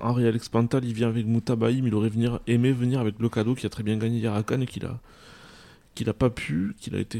Henri 0.00 0.26
Alex 0.26 0.48
Pantal, 0.48 0.84
il 0.84 0.94
vient 0.94 1.08
avec 1.08 1.26
Moutabaïm, 1.26 1.86
il 1.86 1.94
aurait 1.94 2.08
venir, 2.08 2.38
aimé 2.46 2.72
venir 2.72 3.00
avec 3.00 3.16
le 3.18 3.28
cadeau 3.28 3.54
qui 3.54 3.66
a 3.66 3.68
très 3.68 3.82
bien 3.82 3.96
gagné 3.96 4.18
hier 4.18 4.32
à 4.32 4.42
Cannes 4.44 4.62
et 4.62 4.66
qu'il 4.66 4.86
a, 4.86 4.98
qu'il 5.96 6.06
n'a 6.06 6.12
pas 6.12 6.30
pu, 6.30 6.74
qu'il 6.78 6.94
a 6.94 6.98
été, 6.98 7.18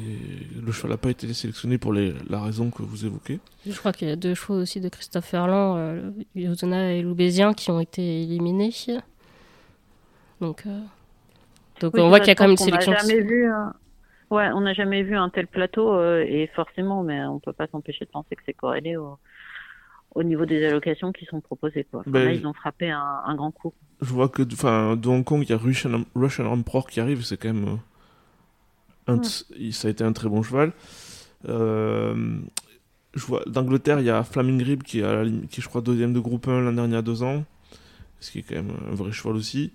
le 0.64 0.70
cheval 0.70 0.92
n'a 0.92 0.96
pas 0.98 1.10
été 1.10 1.32
sélectionné 1.32 1.78
pour 1.78 1.92
les, 1.92 2.12
la 2.28 2.40
raison 2.40 2.70
que 2.70 2.82
vous 2.82 3.06
évoquez. 3.06 3.40
Je 3.66 3.76
crois 3.76 3.92
qu'il 3.92 4.06
y 4.06 4.10
a 4.10 4.16
deux 4.16 4.34
chevaux 4.34 4.60
aussi 4.60 4.80
de 4.80 4.88
Christophe 4.88 5.24
Ferland, 5.24 5.76
euh, 5.78 6.10
et 6.36 7.02
Loubésien, 7.02 7.54
qui 7.54 7.70
ont 7.70 7.80
été 7.80 8.22
éliminés. 8.22 8.72
Donc, 10.42 10.64
euh, 10.66 10.80
donc 11.80 11.94
on 11.96 12.08
voit 12.08 12.20
qu'il 12.20 12.28
y 12.28 12.32
a 12.32 12.34
quand 12.34 12.44
même 12.44 12.52
une 12.52 12.56
sélection. 12.58 12.92
Jamais 12.92 13.22
vu, 13.22 13.50
Ouais, 14.30 14.48
on 14.54 14.60
n'a 14.60 14.74
jamais 14.74 15.02
vu 15.04 15.16
un 15.16 15.30
tel 15.30 15.46
plateau 15.46 15.94
euh, 15.94 16.24
et 16.26 16.48
forcément, 16.48 17.02
mais 17.02 17.24
on 17.24 17.38
peut 17.38 17.52
pas 17.52 17.68
s'empêcher 17.68 18.04
de 18.04 18.10
penser 18.10 18.34
que 18.34 18.42
c'est 18.44 18.54
corrélé 18.54 18.96
au, 18.96 19.18
au, 20.16 20.22
niveau 20.24 20.44
des 20.44 20.66
allocations 20.66 21.12
qui 21.12 21.24
sont 21.26 21.40
proposées. 21.40 21.84
Quoi. 21.84 22.02
là, 22.06 22.12
ben, 22.12 22.30
ils 22.30 22.46
ont 22.46 22.52
frappé 22.52 22.90
un, 22.90 23.22
un, 23.24 23.34
grand 23.36 23.52
coup. 23.52 23.72
Je 24.02 24.12
vois 24.12 24.28
que, 24.28 24.42
de 24.42 25.08
Hong 25.08 25.24
Kong, 25.24 25.42
il 25.42 25.48
y 25.48 25.52
a 25.52 25.56
Russian, 25.56 26.02
Russian 26.16 26.46
Emperor 26.46 26.88
qui 26.88 27.00
arrive, 27.00 27.22
c'est 27.22 27.36
quand 27.36 27.52
même 27.52 27.78
ça 29.06 29.88
a 29.88 29.90
été 29.90 30.04
un 30.04 30.12
très 30.12 30.28
bon 30.28 30.42
cheval. 30.42 30.72
Euh, 31.48 32.38
je 33.14 33.24
vois 33.24 33.42
d'Angleterre, 33.46 34.00
il 34.00 34.06
y 34.06 34.10
a 34.10 34.22
Flaming 34.24 34.62
Rib 34.62 34.82
qui 34.82 35.00
est, 35.00 35.48
qui 35.48 35.60
je 35.60 35.68
crois 35.68 35.80
deuxième 35.80 36.12
de 36.12 36.20
groupe 36.20 36.48
1 36.48 36.60
l'an 36.60 36.72
dernier 36.72 36.96
à 36.96 37.02
deux 37.02 37.22
ans, 37.22 37.44
ce 38.20 38.30
qui 38.30 38.40
est 38.40 38.42
quand 38.42 38.56
même 38.56 38.72
un 38.90 38.94
vrai 38.94 39.12
cheval 39.12 39.36
aussi. 39.36 39.72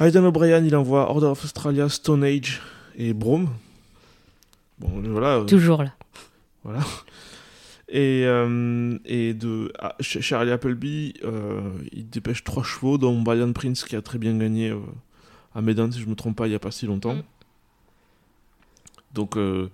Aidan 0.00 0.24
O'Brien, 0.24 0.64
il 0.64 0.76
envoie 0.76 1.10
Order 1.10 1.26
of 1.26 1.44
Australia, 1.44 1.88
Stone 1.88 2.22
Age 2.22 2.62
et 2.96 3.12
Brome. 3.12 3.48
Bon, 4.78 5.02
voilà. 5.04 5.38
Euh, 5.38 5.44
Toujours 5.44 5.82
là. 5.82 5.92
Voilà. 6.62 6.80
Et, 7.88 8.24
euh, 8.26 8.96
et 9.06 9.34
de 9.34 9.72
ah, 9.80 9.96
Charlie 10.00 10.50
Appleby, 10.52 11.14
il 11.92 12.08
dépêche 12.08 12.44
trois 12.44 12.62
chevaux, 12.62 12.96
dont 12.96 13.20
Brian 13.20 13.52
Prince 13.52 13.84
qui 13.84 13.96
a 13.96 14.02
très 14.02 14.18
bien 14.18 14.36
gagné 14.38 14.72
à 15.54 15.62
Medan, 15.62 15.90
si 15.90 16.00
je 16.00 16.06
me 16.06 16.14
trompe 16.14 16.36
pas, 16.36 16.46
il 16.46 16.50
n'y 16.50 16.56
a 16.56 16.60
pas 16.60 16.70
si 16.70 16.86
longtemps. 16.86 17.16
Donc, 19.18 19.36
euh, 19.36 19.68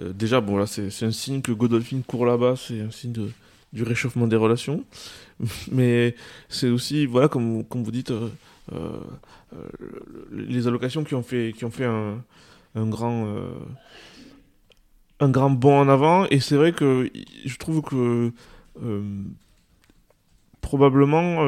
euh, 0.00 0.12
déjà, 0.12 0.40
bon, 0.40 0.56
là, 0.56 0.66
c'est 0.66 1.02
un 1.02 1.10
signe 1.10 1.42
que 1.42 1.50
Godolphin 1.50 2.02
court 2.06 2.24
là-bas, 2.24 2.54
c'est 2.56 2.80
un 2.80 2.92
signe 2.92 3.12
du 3.72 3.82
réchauffement 3.82 4.28
des 4.28 4.36
relations. 4.36 4.84
Mais 5.72 6.14
c'est 6.48 6.68
aussi, 6.68 7.04
voilà, 7.04 7.26
comme, 7.26 7.64
vous 7.68 7.90
dites, 7.90 8.12
euh, 8.12 9.00
les 10.30 10.68
allocations 10.68 11.02
qui 11.02 11.16
ont 11.16 11.24
fait, 11.24 11.52
qui 11.56 11.64
ont 11.64 11.72
fait 11.72 11.84
un, 11.84 12.22
un 12.76 12.86
grand 12.86 13.26
un 15.18 15.28
grand 15.28 15.50
bond 15.50 15.80
en 15.80 15.88
avant. 15.88 16.26
Et 16.26 16.38
c'est 16.38 16.56
vrai 16.56 16.72
que 16.72 17.10
je 17.44 17.56
trouve 17.56 17.82
que 17.82 18.32
probablement 20.60 21.42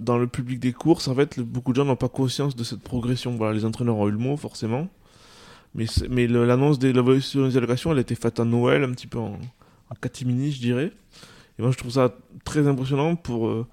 dans 0.00 0.18
le 0.18 0.28
public 0.28 0.60
des 0.60 0.72
courses 0.72 1.08
en 1.08 1.14
fait 1.16 1.40
beaucoup 1.40 1.72
de 1.72 1.76
gens 1.76 1.84
n'ont 1.84 1.96
pas 1.96 2.08
conscience 2.08 2.54
de 2.54 2.62
cette 2.62 2.82
progression. 2.82 3.36
Voilà 3.36 3.54
les 3.54 3.64
entraîneurs 3.64 3.96
ont 3.96 4.08
eu 4.08 4.12
le 4.12 4.18
mot 4.18 4.36
forcément 4.36 4.88
mais, 5.74 5.86
mais 6.08 6.26
l'annonce 6.26 6.78
des, 6.78 6.92
des 6.92 7.56
allocations, 7.56 7.92
elle 7.92 7.98
a 7.98 8.00
été 8.02 8.14
faite 8.14 8.40
à 8.40 8.44
Noël, 8.44 8.84
un 8.84 8.92
petit 8.92 9.06
peu 9.06 9.18
en, 9.18 9.38
en 9.90 9.94
catimini, 10.00 10.52
je 10.52 10.60
dirais. 10.60 10.92
Et 11.58 11.62
moi, 11.62 11.70
je 11.70 11.76
trouve 11.76 11.92
ça 11.92 12.14
très 12.44 12.66
impressionnant 12.66 13.16
pour, 13.16 13.48
euh, 13.48 13.66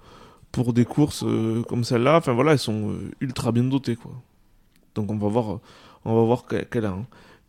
pour 0.52 0.72
des 0.72 0.84
courses 0.84 1.24
euh, 1.24 1.62
comme 1.62 1.84
celle-là. 1.84 2.16
Enfin, 2.18 2.32
voilà, 2.32 2.52
elles 2.52 2.58
sont 2.58 2.90
euh, 2.90 3.10
ultra 3.20 3.52
bien 3.52 3.64
dotées, 3.64 3.96
quoi. 3.96 4.12
Donc, 4.94 5.10
on 5.10 5.16
va 5.16 5.28
voir, 5.28 5.60
on 6.04 6.14
va 6.14 6.22
voir 6.22 6.44
quel, 6.48 6.66
quel, 6.70 6.90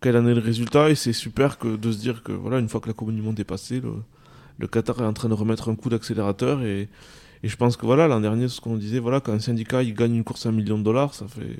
quel 0.01 0.17
en 0.17 0.25
est 0.27 0.33
le 0.33 0.41
résultat. 0.41 0.89
Et 0.89 0.95
c'est 0.95 1.13
super 1.13 1.57
que, 1.57 1.75
de 1.75 1.91
se 1.91 1.99
dire 1.99 2.23
que, 2.23 2.31
voilà, 2.31 2.59
une 2.59 2.69
fois 2.69 2.81
que 2.81 2.87
la 2.87 2.93
Coupe 2.93 3.11
du 3.11 3.21
Monde 3.21 3.39
est 3.39 3.43
passée, 3.43 3.79
le, 3.79 3.93
le 4.57 4.67
Qatar 4.67 4.99
est 5.01 5.05
en 5.05 5.13
train 5.13 5.29
de 5.29 5.33
remettre 5.33 5.69
un 5.69 5.75
coup 5.75 5.89
d'accélérateur. 5.89 6.63
Et, 6.63 6.89
et 7.43 7.47
je 7.47 7.55
pense 7.57 7.77
que, 7.77 7.85
voilà, 7.85 8.07
l'an 8.07 8.21
dernier, 8.21 8.47
ce 8.47 8.61
qu'on 8.61 8.77
disait, 8.77 8.99
voilà, 8.99 9.19
quand 9.19 9.33
un 9.33 9.39
syndicat 9.39 9.83
il 9.83 9.93
gagne 9.93 10.15
une 10.15 10.23
course 10.23 10.45
à 10.45 10.49
un 10.49 10.53
million 10.53 10.77
de 10.77 10.83
dollars, 10.83 11.13
ça 11.13 11.27
fait. 11.27 11.57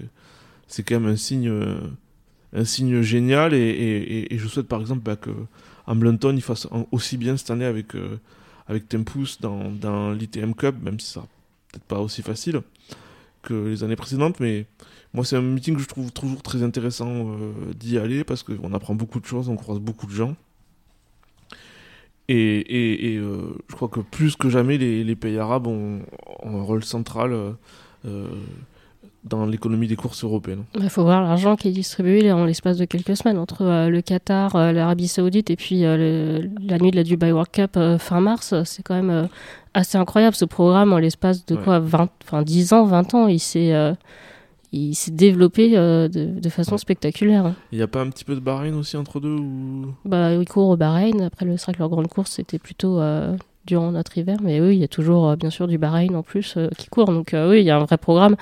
C'est 0.67 0.82
quand 0.82 0.99
même 0.99 1.12
un 1.12 1.17
signe 1.17 1.51
un 2.54 2.66
signe 2.66 3.02
génial 3.02 3.54
et, 3.54 4.28
je 4.32 4.48
souhaite 4.48 4.68
par 4.68 4.82
exemple 4.82 5.02
bah, 5.02 5.16
que 5.16 5.32
Hamilton 5.88 6.36
il 6.38 6.42
fasse 6.42 6.68
aussi 6.92 7.18
bien 7.18 7.36
cette 7.38 7.52
année 7.52 7.66
avec, 7.66 7.96
euh, 7.96 8.20
avec 8.68 8.88
Tempus 8.88 9.42
dans, 9.42 9.72
dans 9.72 10.12
l'ITM 10.12 10.54
Cup, 10.54 10.76
même 10.82 11.00
si 11.00 11.12
ça 11.12 11.22
peut-être 11.72 11.86
pas 11.86 12.00
aussi 12.00 12.22
facile 12.22 12.62
que 13.42 13.54
les 13.54 13.84
années 13.84 13.96
précédentes, 13.96 14.39
mais 14.39 14.66
moi 15.13 15.26
c'est 15.26 15.36
un 15.36 15.42
meeting 15.42 15.76
que 15.76 15.82
je 15.82 15.88
trouve 15.88 16.12
toujours 16.12 16.42
très 16.42 16.63
intéressant 16.63 17.10
euh, 17.10 17.52
d'y 17.78 17.98
aller 17.98 18.24
parce 18.24 18.44
qu'on 18.44 18.74
apprend 18.74 18.96
beaucoup 18.96 19.20
de 19.20 19.26
choses, 19.26 19.50
on 19.50 19.56
croise 19.56 19.80
beaucoup 19.80 20.06
de 20.06 20.13
gens. 20.13 20.36
Et, 22.30 23.18
euh, 23.18 23.54
je 23.68 23.76
crois 23.76 23.89
que 23.89 24.00
plus 24.00 24.38
que 24.38 24.50
jamais, 24.50 24.78
les, 24.78 25.16
pays 25.16 25.38
arabes 25.38 25.68
ont, 25.68 26.00
un 26.44 26.62
rôle 26.62 26.84
central 26.84 27.56
dans 29.23 29.45
l'économie 29.45 29.88
des 29.88 29.95
courses 29.95 30.23
européennes. 30.23 30.63
Il 30.79 30.89
faut 30.89 31.03
voir 31.03 31.21
l'argent 31.21 31.55
qui 31.55 31.69
est 31.69 31.71
distribué 31.71 32.31
en 32.31 32.45
l'espace 32.45 32.77
de 32.77 32.86
quelques 32.86 33.15
semaines 33.15 33.38
entre 33.38 33.63
euh, 33.63 33.89
le 33.89 34.01
Qatar, 34.01 34.55
euh, 34.55 34.71
l'Arabie 34.71 35.07
Saoudite 35.07 35.49
et 35.49 35.55
puis 35.55 35.86
euh, 35.86 35.97
le, 35.97 36.49
la 36.67 36.77
nuit 36.77 36.91
de 36.91 36.95
la 36.97 37.03
Dubai 37.03 37.31
World 37.31 37.51
Cup 37.51 37.79
fin 37.99 38.19
mars. 38.19 38.53
C'est 38.65 38.83
quand 38.83 39.01
même 39.01 39.29
assez 39.73 39.97
incroyable 39.97 40.36
ce 40.36 40.45
programme 40.45 40.93
en 40.93 40.97
l'espace 40.97 41.45
de 41.45 41.55
ouais. 41.55 41.63
quoi 41.63 41.79
20, 41.79 42.09
enfin 42.23 42.41
10 42.41 42.73
ans, 42.73 42.86
20 42.86 43.13
ans. 43.13 43.27
Il 43.27 43.39
s'est 43.39 43.95
il 44.73 44.95
s'est 44.95 45.12
développé 45.12 45.77
euh, 45.77 46.07
de, 46.07 46.25
de, 46.25 46.49
façon 46.49 46.73
ouais. 46.73 46.77
spectaculaire. 46.79 47.53
Il 47.71 47.77
n'y 47.77 47.83
a 47.83 47.88
pas 47.88 48.01
un 48.01 48.09
petit 48.09 48.25
peu 48.25 48.33
de 48.33 48.39
Bahreïn 48.39 48.73
aussi 48.73 48.97
entre 48.97 49.19
deux 49.19 49.36
ou... 49.36 49.93
bah, 50.03 50.33
Ils 50.33 50.49
courent 50.49 50.69
au 50.69 50.77
Bahreïn. 50.77 51.21
Après, 51.21 51.45
le 51.45 51.55
vrai 51.55 51.73
que 51.73 51.79
leur 51.79 51.89
grande 51.89 52.07
course, 52.07 52.31
c'était 52.31 52.57
plutôt 52.57 52.99
euh, 52.99 53.38
durant 53.65 53.91
notre 53.91 54.17
hiver. 54.17 54.38
Mais 54.43 54.62
oui, 54.62 54.76
il 54.76 54.80
y 54.80 54.84
a 54.84 54.88
toujours, 54.88 55.30
euh, 55.30 55.36
bien 55.36 55.49
sûr, 55.49 55.67
du 55.67 55.78
Bahreïn 55.78 56.15
en 56.15 56.23
plus 56.23 56.56
euh, 56.58 56.69
qui 56.78 56.88
court. 56.88 57.06
Donc 57.06 57.34
oui, 57.34 57.60
il 57.60 57.65
y 57.65 57.71
a 57.71 57.78
un 57.78 57.84
vrai 57.84 57.97
programme. 57.97 58.36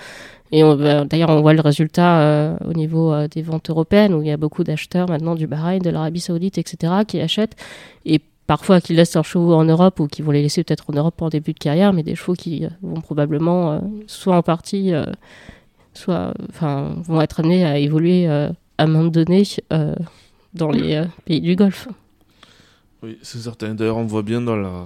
Et 0.53 0.63
d'ailleurs, 1.05 1.29
on 1.29 1.39
voit 1.39 1.53
le 1.53 1.61
résultat 1.61 2.57
au 2.65 2.73
niveau 2.73 3.15
des 3.27 3.41
ventes 3.41 3.69
européennes, 3.69 4.13
où 4.13 4.21
il 4.21 4.27
y 4.27 4.31
a 4.31 4.35
beaucoup 4.35 4.65
d'acheteurs 4.65 5.07
maintenant 5.07 5.33
du 5.33 5.47
Bahreïn, 5.47 5.79
de 5.79 5.89
l'Arabie 5.89 6.19
Saoudite, 6.19 6.57
etc., 6.57 6.91
qui 7.07 7.21
achètent. 7.21 7.55
Et 8.05 8.19
parfois 8.47 8.81
qui 8.81 8.93
laissent 8.93 9.15
leurs 9.15 9.23
chevaux 9.23 9.53
en 9.53 9.63
Europe 9.63 10.01
ou 10.01 10.07
qui 10.07 10.21
vont 10.21 10.31
les 10.31 10.41
laisser 10.41 10.65
peut-être 10.65 10.89
en 10.89 10.93
Europe 10.93 11.15
le 11.21 11.29
début 11.29 11.53
de 11.53 11.59
carrière, 11.59 11.93
mais 11.93 12.03
des 12.03 12.15
chevaux 12.15 12.33
qui 12.33 12.67
vont 12.81 12.99
probablement, 12.99 13.81
soit 14.07 14.35
en 14.35 14.41
partie 14.41 14.91
soit, 15.93 16.33
enfin, 16.49 16.95
vont 17.03 17.21
être 17.21 17.39
amenés 17.39 17.65
à 17.65 17.77
évoluer 17.77 18.27
euh, 18.27 18.49
à 18.77 18.83
un 18.83 18.87
moment 18.87 19.09
donné 19.09 19.43
euh, 19.73 19.95
dans 20.53 20.71
les 20.71 20.95
euh, 20.95 21.05
pays 21.25 21.41
du 21.41 21.55
Golfe. 21.55 21.87
Oui, 23.03 23.17
c'est 23.21 23.39
certain. 23.39 23.73
D'ailleurs, 23.73 23.97
on 23.97 24.05
voit 24.05 24.23
bien 24.23 24.41
dans 24.41 24.55
la, 24.55 24.85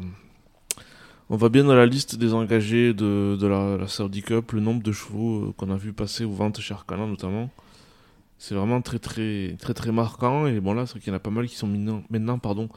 on 1.30 1.38
voit 1.38 1.50
bien 1.50 1.64
dans 1.64 1.76
la 1.76 1.86
liste 1.86 2.16
des 2.16 2.34
engagés 2.34 2.94
de, 2.94 3.38
la, 3.42 3.88
Saudi 3.88 4.22
Cup 4.22 4.52
le 4.52 4.60
nombre 4.60 4.84
de 4.84 4.92
chevaux 4.92 5.54
qu'on 5.58 5.72
a 5.72 5.78
vu 5.78 5.94
passer 5.94 6.26
aux 6.26 6.32
ventes 6.32 6.60
chez 6.60 6.74
Arcana 6.74 7.06
notamment. 7.06 7.50
C'est 8.38 8.56
vraiment 8.56 8.82
très 8.82 9.00
très 9.00 9.56
très 9.60 9.74
très 9.74 9.92
marquant 9.92 10.46
et 10.46 10.60
bon 10.60 10.74
là 10.74 10.86
c'est 10.86 11.00
qu'il 11.00 11.10
y 11.10 11.12
en 11.12 11.16
a 11.16 11.20
pas 11.20 11.30
mal 11.30 11.48
qui 11.48 11.56
sont 11.56 11.68
maintenant, 11.68 12.04
maintenant 12.10 12.38
pardon 12.38 12.70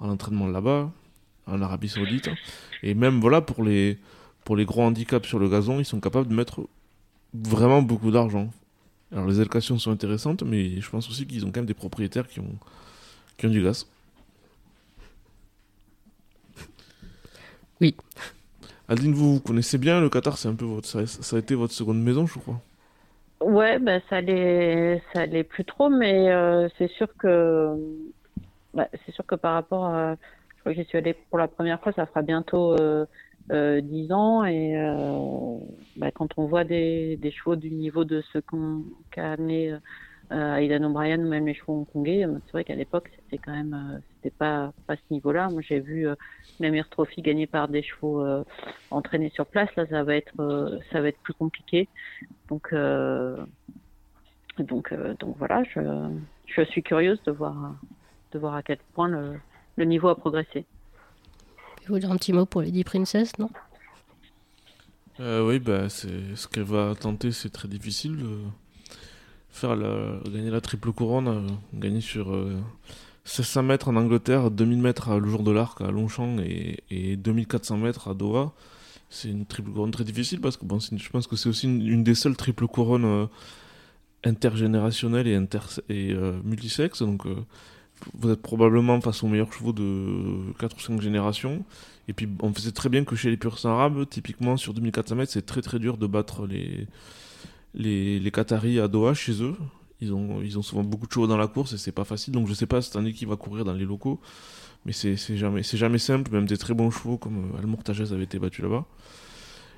en 0.00 0.08
entraînement 0.08 0.46
là-bas 0.46 0.90
en 1.46 1.62
Arabie 1.62 1.88
Saoudite 1.88 2.30
et 2.82 2.94
même 2.94 3.20
voilà 3.20 3.40
pour 3.40 3.62
les 3.62 3.98
pour 4.44 4.56
les 4.56 4.64
gros 4.64 4.82
handicaps 4.82 5.28
sur 5.28 5.38
le 5.38 5.48
gazon 5.48 5.78
ils 5.78 5.84
sont 5.84 6.00
capables 6.00 6.28
de 6.28 6.34
mettre 6.34 6.66
vraiment 7.34 7.82
beaucoup 7.82 8.10
d'argent. 8.10 8.50
Alors 9.12 9.26
les 9.26 9.40
allocations 9.40 9.78
sont 9.78 9.90
intéressantes, 9.90 10.42
mais 10.42 10.80
je 10.80 10.90
pense 10.90 11.08
aussi 11.08 11.26
qu'ils 11.26 11.44
ont 11.44 11.48
quand 11.48 11.60
même 11.60 11.66
des 11.66 11.74
propriétaires 11.74 12.26
qui 12.26 12.40
ont, 12.40 12.58
qui 13.36 13.46
ont 13.46 13.50
du 13.50 13.62
gaz. 13.62 13.86
Oui. 17.82 17.96
Adeline, 18.88 19.12
vous, 19.12 19.34
vous 19.34 19.40
connaissez 19.40 19.76
bien 19.76 20.00
le 20.00 20.08
Qatar, 20.08 20.38
c'est 20.38 20.48
un 20.48 20.54
peu 20.54 20.64
votre, 20.64 20.86
ça, 20.86 21.04
ça, 21.04 21.36
a 21.36 21.38
été 21.40 21.56
votre 21.56 21.72
seconde 21.72 22.00
maison, 22.00 22.26
je 22.26 22.38
crois. 22.38 22.60
Ouais, 23.40 23.80
bah, 23.80 23.98
ça 24.08 24.20
l'est, 24.20 25.02
ça 25.12 25.26
l'est 25.26 25.42
plus 25.42 25.64
trop, 25.64 25.90
mais 25.90 26.30
euh, 26.30 26.68
c'est 26.78 26.88
sûr 26.92 27.08
que, 27.18 27.74
bah, 28.72 28.86
c'est 29.04 29.12
sûr 29.12 29.26
que 29.26 29.34
par 29.34 29.54
rapport 29.54 29.86
à, 29.86 30.14
je 30.14 30.60
crois 30.60 30.72
que 30.72 30.80
j'y 30.80 30.86
suis 30.86 30.96
allée 30.96 31.14
pour 31.28 31.38
la 31.38 31.48
première 31.48 31.80
fois, 31.80 31.92
ça 31.92 32.06
fera 32.06 32.22
bientôt 32.22 32.74
euh, 32.74 33.04
euh, 33.50 33.80
10 33.80 34.12
ans 34.12 34.44
et 34.44 34.76
euh, 34.76 35.58
bah, 35.96 36.12
quand 36.12 36.28
on 36.36 36.46
voit 36.46 36.62
des, 36.62 37.16
des, 37.16 37.32
chevaux 37.32 37.56
du 37.56 37.70
niveau 37.72 38.04
de 38.04 38.22
ce 38.32 38.38
qu'on 38.38 38.84
qu'a 39.10 39.32
amené 39.32 39.74
euh, 40.32 40.56
Aidan 40.56 40.82
O'Brien 40.84 41.18
ou 41.20 41.28
même 41.28 41.46
les 41.46 41.54
chevaux 41.54 41.74
hongkongais, 41.80 42.24
euh, 42.26 42.38
c'est 42.46 42.52
vrai 42.52 42.64
qu'à 42.64 42.74
l'époque 42.74 43.10
c'était 43.14 43.38
quand 43.38 43.52
même 43.52 43.74
euh, 43.74 43.98
c'était 44.16 44.34
pas 44.34 44.72
pas 44.86 44.96
ce 44.96 45.02
niveau-là. 45.10 45.48
Moi 45.50 45.62
j'ai 45.62 45.80
vu 45.80 46.08
euh, 46.08 46.14
l'Amir 46.58 46.88
Trophy 46.88 47.22
gagné 47.22 47.46
par 47.46 47.68
des 47.68 47.82
chevaux 47.82 48.24
entraînés 48.90 49.30
sur 49.30 49.46
place. 49.46 49.68
Là 49.76 49.86
ça 49.86 50.02
va 50.02 50.16
être 50.16 50.80
ça 50.90 51.00
va 51.00 51.08
être 51.08 51.18
plus 51.20 51.34
compliqué. 51.34 51.88
Donc 52.48 52.74
donc 54.58 54.94
donc 55.20 55.36
voilà, 55.38 55.62
je 55.64 55.80
je 56.46 56.62
suis 56.62 56.82
curieuse 56.82 57.22
de 57.24 57.32
voir 57.32 57.74
de 58.32 58.38
voir 58.38 58.54
à 58.54 58.62
quel 58.62 58.78
point 58.94 59.08
le, 59.08 59.38
le 59.76 59.84
niveau 59.84 60.08
a 60.08 60.16
progressé. 60.16 60.64
Je 61.84 61.88
vous 61.88 61.98
dire 61.98 62.12
un 62.12 62.16
petit 62.16 62.32
mot 62.32 62.46
pour 62.46 62.62
Lady 62.62 62.84
Princess, 62.84 63.38
non? 63.38 63.50
Euh, 65.20 65.46
Oui, 65.46 65.58
bah, 65.58 65.88
c'est 65.88 66.36
ce 66.36 66.46
qu'elle 66.48 66.62
va 66.62 66.94
tenter, 66.94 67.32
c'est 67.32 67.50
très 67.50 67.68
difficile. 67.68 68.24
Faire 69.52 69.76
gagner 69.76 70.50
la 70.50 70.62
triple 70.62 70.92
couronne, 70.92 71.28
euh, 71.28 71.46
gagner 71.74 72.00
sur 72.00 72.32
euh, 72.32 72.56
1600 73.26 73.62
mètres 73.62 73.88
en 73.88 73.96
Angleterre, 73.96 74.50
2000 74.50 74.78
mètres 74.78 75.10
à 75.10 75.18
le 75.18 75.28
jour 75.28 75.42
de 75.42 75.50
l'Arc 75.50 75.80
à 75.82 75.90
Longchamp 75.90 76.38
et, 76.38 76.82
et 76.90 77.16
2400 77.16 77.76
mètres 77.76 78.08
à 78.08 78.14
Doha. 78.14 78.52
C'est 79.10 79.28
une 79.28 79.44
triple 79.44 79.70
couronne 79.70 79.90
très 79.90 80.04
difficile 80.04 80.40
parce 80.40 80.56
que 80.56 80.64
bon, 80.64 80.78
je 80.80 81.08
pense 81.10 81.26
que 81.26 81.36
c'est 81.36 81.50
aussi 81.50 81.66
une, 81.66 82.02
des 82.02 82.14
seules 82.14 82.34
triples 82.34 82.66
couronnes 82.66 83.04
euh, 83.04 83.26
intergénérationnelles 84.24 85.28
et, 85.28 85.36
inter 85.36 85.60
et 85.90 86.12
euh, 86.12 86.40
multisexes. 86.44 87.02
Donc 87.02 87.26
vous 88.14 88.30
êtes 88.30 88.40
probablement 88.40 89.00
face 89.02 89.22
aux 89.22 89.28
meilleurs 89.28 89.52
chevaux 89.52 89.74
de 89.74 90.52
4 90.58 90.76
ou 90.76 90.80
5 90.80 91.00
générations. 91.02 91.62
Et 92.08 92.14
puis, 92.14 92.28
on 92.40 92.52
faisait 92.52 92.72
très 92.72 92.88
bien 92.88 93.04
que 93.04 93.14
chez 93.14 93.30
les 93.30 93.36
purs 93.36 93.64
arabes, 93.64 94.08
typiquement 94.08 94.56
sur 94.56 94.74
2400 94.74 95.14
mètres, 95.14 95.32
c'est 95.32 95.46
très 95.46 95.62
très 95.62 95.78
dur 95.78 95.98
de 95.98 96.06
battre 96.06 96.46
les, 96.46 96.88
les, 97.74 98.18
les 98.18 98.30
Qataris 98.30 98.80
à 98.80 98.88
Doha 98.88 99.14
chez 99.14 99.42
eux. 99.42 99.56
Ils 100.00 100.12
ont, 100.12 100.42
ils 100.42 100.58
ont 100.58 100.62
souvent 100.62 100.82
beaucoup 100.82 101.06
de 101.06 101.12
chevaux 101.12 101.26
dans 101.26 101.36
la 101.36 101.46
course 101.46 101.74
et 101.74 101.78
c'est 101.78 101.92
pas 101.92 102.04
facile. 102.04 102.34
Donc, 102.34 102.48
je 102.48 102.54
sais 102.54 102.66
pas 102.66 102.82
cette 102.82 102.96
année 102.96 103.12
qui 103.12 103.24
va 103.24 103.36
courir 103.36 103.64
dans 103.64 103.72
les 103.72 103.84
locaux. 103.84 104.20
Mais 104.84 104.92
c'est 104.92 105.16
jamais, 105.36 105.62
jamais 105.62 105.98
simple. 105.98 106.32
Même 106.32 106.46
des 106.46 106.56
très 106.56 106.74
bons 106.74 106.90
chevaux 106.90 107.16
comme 107.16 107.52
Al 107.58 107.66
Mortages 107.66 108.12
avait 108.12 108.24
été 108.24 108.38
battu 108.38 108.62
là-bas. 108.62 108.84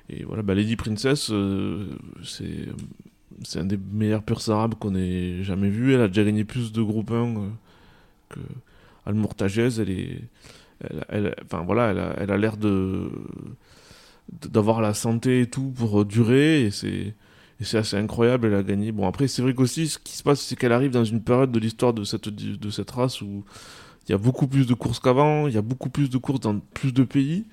Et 0.09 0.23
voilà, 0.23 0.41
bah, 0.41 0.55
Lady 0.55 0.75
Princess, 0.75 1.29
euh, 1.31 1.89
c'est. 2.23 2.67
Un 3.55 3.65
des 3.65 3.77
meilleurs 3.77 4.23
purs 4.23 4.49
arabes 4.49 4.75
qu'on 4.75 4.95
ait 4.95 5.43
jamais 5.43 5.69
vu. 5.69 5.93
Elle 5.93 6.01
a 6.01 6.07
déjà 6.07 6.23
gagné 6.23 6.45
plus 6.45 6.71
de 6.71 6.81
groupe 6.81 7.11
1 7.11 7.13
euh, 7.13 7.49
que 8.29 8.39
Almourtagez, 9.05 9.69
elle 9.79 9.89
est, 9.89 10.21
elle, 10.81 11.05
elle, 11.09 11.35
enfin 11.43 11.63
voilà, 11.63 11.91
elle 11.91 11.99
a, 11.99 12.15
elle 12.17 12.31
a 12.31 12.37
l'air 12.37 12.57
de 12.57 13.11
d'avoir 14.49 14.81
la 14.81 14.95
santé 14.95 15.41
et 15.41 15.49
tout 15.49 15.69
pour 15.69 16.03
durer 16.05 16.63
et 16.63 16.71
c'est 16.71 17.13
et 17.59 17.63
c'est 17.63 17.77
assez 17.77 17.97
incroyable. 17.97 18.47
Elle 18.47 18.55
a 18.55 18.63
gagné. 18.63 18.91
Bon 18.91 19.07
après 19.07 19.27
c'est 19.27 19.41
vrai 19.41 19.53
qu'aussi 19.53 19.87
ce 19.87 19.99
qui 19.99 20.15
se 20.15 20.23
passe 20.23 20.41
c'est 20.41 20.55
qu'elle 20.55 20.73
arrive 20.73 20.91
dans 20.91 21.05
une 21.05 21.21
période 21.21 21.51
de 21.51 21.59
l'histoire 21.59 21.93
de 21.93 22.03
cette 22.03 22.29
de 22.29 22.69
cette 22.69 22.91
race 22.91 23.21
où 23.21 23.43
il 24.07 24.11
y 24.11 24.15
a 24.15 24.17
beaucoup 24.19 24.47
plus 24.47 24.67
de 24.67 24.73
courses 24.75 24.99
qu'avant, 24.99 25.47
il 25.47 25.55
y 25.55 25.57
a 25.57 25.63
beaucoup 25.63 25.89
plus 25.89 26.09
de 26.09 26.17
courses 26.17 26.39
dans 26.39 26.59
plus 26.59 26.93
de 26.93 27.03
pays. 27.03 27.45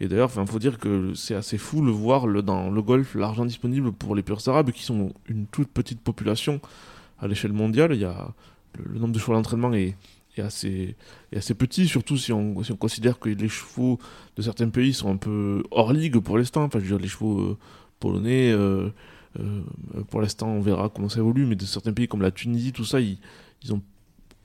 Et 0.00 0.08
d'ailleurs, 0.08 0.30
il 0.38 0.46
faut 0.46 0.58
dire 0.58 0.78
que 0.78 1.12
c'est 1.14 1.34
assez 1.34 1.58
fou 1.58 1.82
le 1.82 1.90
voir 1.90 2.26
le, 2.26 2.40
dans 2.40 2.70
le 2.70 2.82
golf, 2.82 3.14
l'argent 3.14 3.44
disponible 3.44 3.92
pour 3.92 4.14
les 4.14 4.22
purs 4.22 4.40
arabes 4.48 4.70
qui 4.70 4.84
sont 4.84 5.12
une 5.28 5.46
toute 5.46 5.68
petite 5.68 6.00
population 6.00 6.60
à 7.20 7.28
l'échelle 7.28 7.52
mondiale. 7.52 7.94
Y 7.94 8.04
a 8.04 8.32
le, 8.78 8.98
nombre 8.98 9.12
de 9.12 9.18
chevaux 9.18 9.34
d'entraînement 9.34 9.72
est, 9.74 9.96
est 10.38 10.40
assez, 10.40 10.96
est 11.32 11.36
assez 11.36 11.52
petit, 11.52 11.86
surtout 11.86 12.16
si 12.16 12.32
on, 12.32 12.62
si 12.62 12.72
on 12.72 12.76
considère 12.76 13.18
que 13.18 13.28
les 13.28 13.48
chevaux 13.48 13.98
de 14.36 14.42
certains 14.42 14.70
pays 14.70 14.94
sont 14.94 15.12
un 15.12 15.16
peu 15.16 15.62
hors 15.70 15.92
ligue 15.92 16.18
pour 16.20 16.38
l'instant. 16.38 16.64
Enfin, 16.64 16.78
je 16.78 16.84
veux 16.84 16.90
dire, 16.96 17.02
les 17.02 17.08
chevaux 17.08 17.38
euh, 17.38 17.58
polonais, 18.00 18.50
euh, 18.50 18.88
pour 20.10 20.20
l'instant, 20.20 20.48
on 20.48 20.60
verra 20.60 20.88
comment 20.88 21.08
ça 21.08 21.20
évolue, 21.20 21.46
mais 21.46 21.56
de 21.56 21.64
certains 21.64 21.92
pays 21.92 22.08
comme 22.08 22.22
la 22.22 22.30
Tunisie, 22.30 22.72
tout 22.72 22.84
ça, 22.84 23.00
ils, 23.00 23.18
ils 23.62 23.72
ont 23.72 23.82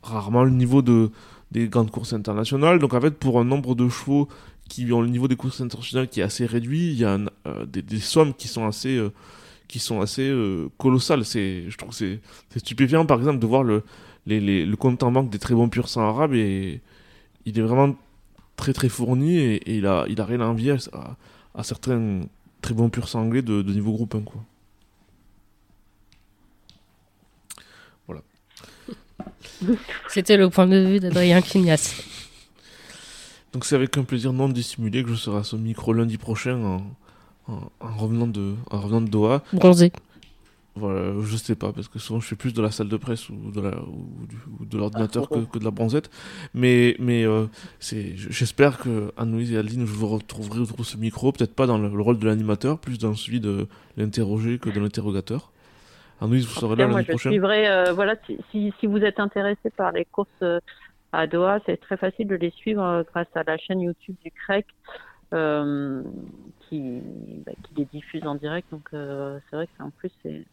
rarement 0.04 0.44
le 0.44 0.52
niveau 0.52 0.82
de, 0.82 1.12
des 1.52 1.68
grandes 1.68 1.92
courses 1.92 2.14
internationales. 2.14 2.80
Donc, 2.80 2.94
en 2.94 3.02
fait, 3.02 3.12
pour 3.12 3.40
un 3.40 3.46
nombre 3.46 3.76
de 3.76 3.88
chevaux 3.88 4.28
qui 4.70 4.92
ont 4.92 5.02
le 5.02 5.08
niveau 5.08 5.28
des 5.28 5.36
courses 5.36 5.62
internationales 5.62 6.08
qui 6.08 6.20
est 6.20 6.24
assez 6.24 6.46
réduit, 6.46 6.92
il 6.92 7.00
y 7.00 7.06
a 7.06 7.18
euh, 7.48 7.66
des, 7.66 8.00
sommes 8.00 8.34
qui 8.34 8.48
sont 8.48 8.66
assez 8.66 8.98
euh, 8.98 9.12
qui 9.68 9.80
sont 9.80 10.02
assez 10.02 10.28
euh, 10.28 10.70
colossales. 10.78 11.24
Je 11.24 11.76
trouve 11.78 11.92
que 11.92 11.96
c'est, 11.96 12.20
stupéfiant, 12.58 13.06
par 13.06 13.20
exemple, 13.20 13.40
de 13.40 13.48
voir 13.48 13.64
le, 13.64 13.84
les, 14.26 14.66
le 14.66 14.76
compte 14.76 15.04
en 15.04 15.12
banque 15.12 15.30
des 15.30 15.40
très 15.40 15.56
bons 15.56 15.70
pur 15.70 15.90
sang 15.90 16.02
arabes 16.02 16.34
et 16.34 16.82
il 17.46 17.58
est 17.58 17.62
vraiment 17.62 17.96
très 18.56 18.74
très 18.74 18.90
fourni 18.90 19.38
et, 19.38 19.78
il 19.78 19.86
a 19.86 20.06
il 20.08 20.22
a 20.22 20.26
rien 20.26 20.42
à 20.42 20.46
envier 20.46 20.76
à, 21.56 21.64
certains 21.64 22.22
très 22.62 22.74
bons 22.74 22.90
pur 22.90 23.08
sang 23.08 23.22
anglais 23.22 23.42
de, 23.42 23.62
de, 23.62 23.74
niveau 23.74 23.92
groupe 23.94 24.16
1 24.16 24.22
quoi. 24.22 24.44
C'était 30.10 30.38
le 30.38 30.50
point 30.50 30.68
de 30.68 30.78
vue 30.78 31.00
d'Adrien 31.00 31.42
Quignas. 31.42 31.94
Donc 33.54 33.66
c'est 33.66 33.76
avec 33.76 33.98
un 33.98 34.04
plaisir 34.04 34.34
non 34.34 34.50
dissimulé 34.50 35.04
que 35.04 35.10
je 35.10 35.16
serai 35.16 35.38
à 35.38 35.44
ce 35.44 35.56
micro 35.56 35.94
lundi 35.94 36.18
prochain 36.18 36.60
en, 36.64 36.82
en, 37.48 37.60
en 37.80 37.98
revenant 37.98 38.28
de 38.28 38.54
en 38.72 38.82
revenant 38.82 39.02
de 39.02 39.10
Doha. 39.10 39.44
Bronzé. 39.54 39.92
Voilà, 40.76 41.14
je 41.22 41.38
sais 41.38 41.54
pas, 41.54 41.72
parce 41.72 41.88
que 41.88 42.00
souvent 42.00 42.20
je 42.20 42.26
fais 42.26 42.36
plus 42.36 42.52
de 42.52 42.60
la 42.60 42.72
salle 42.72 42.90
de 42.90 42.98
presse 42.98 43.30
ou 43.30 43.52
de 43.52 43.62
la 43.62 43.80
ou, 43.84 44.26
du, 44.26 44.36
ou 44.60 44.66
de 44.66 44.76
l'ordinateur 44.76 45.28
ah, 45.30 45.36
que, 45.36 45.42
que, 45.42 45.60
de 45.60 45.64
la 45.64 45.70
bronzette. 45.70 46.10
Mais 46.56 46.96
mais 46.98 47.26
euh, 47.26 47.46
c'est 47.80 48.14
j'espère 48.18 48.80
que 48.80 49.14
Anne-Louise 49.16 49.52
et 49.52 49.58
Adeline, 49.58 49.86
je 49.86 49.92
vous 49.92 50.08
retrouverai 50.08 50.62
autour 50.62 50.78
de 50.78 50.84
ce 50.84 50.98
micro, 50.98 51.32
peut-être 51.32 51.54
pas 51.54 51.68
dans 51.68 51.78
le, 51.78 51.90
le 51.90 52.02
rôle 52.02 52.18
de 52.18 52.26
l'animateur, 52.26 52.80
plus 52.80 52.98
dans 52.98 53.14
celui 53.14 53.40
de 53.40 53.68
l'interroger 53.98 54.58
que 54.58 54.72
de 54.72 54.80
l'interrogateur. 54.80 55.53
Anne-Louise, 56.24 56.48
vous 56.48 56.54
serez 56.54 56.76
là 56.76 56.88
l'année 56.88 57.04
prochaine. 57.04 57.32
Suivrai, 57.32 57.70
euh, 57.70 57.94
voilà, 57.94 58.16
si, 58.26 58.38
si, 58.52 58.74
si, 58.80 58.88
vous 58.88 59.04
êtes 59.04 59.20
intéressé 59.20 59.70
par 59.76 59.92
les 59.92 60.06
courses 60.06 60.30
euh, 60.42 60.60
à 61.12 61.28
Doha. 61.28 61.60
C'est 61.66 61.78
très 61.78 61.98
facile 61.98 62.28
de 62.28 62.36
les 62.36 62.52
suivre 62.52 63.06
grâce 63.12 63.28
à 63.36 63.44
la 63.44 63.58
chaîne 63.58 63.82
YouTube 63.82 64.16
du 64.24 64.32
CREC. 64.32 64.66
qui, 65.32 67.02
bah, 67.46 67.52
qui 67.64 67.76
les 67.76 67.86
diffuse 67.86 68.26
en 68.26 68.36
direct. 68.36 68.68
Donc 68.72 68.90
c'est 68.92 69.56
vrai 69.56 69.68
que 69.68 69.84
en 69.84 69.90
plus 69.90 70.12
c'est 70.22 70.46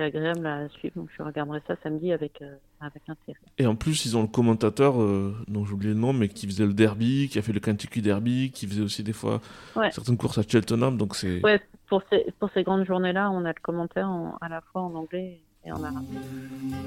agréable 0.00 0.46
à 0.46 0.68
suivre. 0.68 0.94
Donc 0.96 1.08
je 1.16 1.22
regarderai 1.22 1.60
ça 1.66 1.74
samedi 1.82 2.12
avec, 2.12 2.40
euh, 2.42 2.54
avec 2.80 3.02
intérêt. 3.08 3.38
Et 3.58 3.66
en 3.66 3.74
plus, 3.74 4.04
ils 4.06 4.16
ont 4.16 4.22
le 4.22 4.28
commentateur, 4.28 5.00
euh, 5.00 5.34
dont 5.48 5.64
j'ai 5.64 5.72
oublié 5.72 5.92
le 5.92 6.00
nom, 6.00 6.12
mais 6.12 6.28
qui 6.28 6.46
faisait 6.46 6.66
le 6.66 6.72
derby, 6.72 7.28
qui 7.30 7.38
a 7.38 7.42
fait 7.42 7.52
le 7.52 7.60
Kentucky 7.60 8.02
Derby, 8.02 8.50
qui 8.52 8.66
faisait 8.66 8.82
aussi 8.82 9.02
des 9.02 9.12
fois 9.12 9.40
certaines 9.90 10.16
courses 10.16 10.38
à 10.38 10.42
Cheltenham. 10.42 10.96
Donc 10.96 11.16
c'est. 11.16 11.42
Ouais, 11.44 11.60
pour 11.88 12.02
ces, 12.10 12.26
pour 12.38 12.50
ces 12.54 12.62
grandes 12.62 12.84
journées-là, 12.84 13.30
on 13.30 13.44
a 13.44 13.48
le 13.48 13.60
commentaire 13.62 14.08
à 14.40 14.48
la 14.48 14.60
fois 14.60 14.82
en 14.82 14.94
anglais 14.94 15.40
et 15.64 15.72
en 15.72 15.82
arabe. 15.82 16.04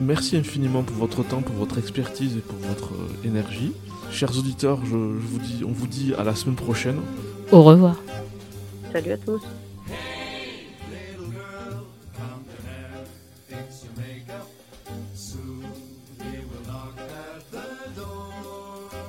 Merci 0.02 0.38
infiniment 0.38 0.84
pour 0.84 0.96
votre 0.96 1.24
temps, 1.24 1.42
pour 1.42 1.56
votre 1.56 1.78
expertise 1.78 2.38
et 2.38 2.42
pour 2.42 2.58
votre 2.58 2.94
euh, 2.94 3.28
énergie. 3.28 3.74
Chers 4.12 4.38
auditeurs, 4.38 4.84
je, 4.86 4.92
je 4.92 4.96
vous 4.96 5.40
dis, 5.40 5.64
on 5.64 5.72
vous 5.72 5.88
dit 5.88 6.14
à 6.16 6.24
la 6.24 6.36
semaine 6.36 6.56
prochaine. 6.56 7.00
Au 7.52 7.64
revoir. 7.64 7.96
Salut 8.92 9.12
à 9.12 9.18
tous. 9.18 9.44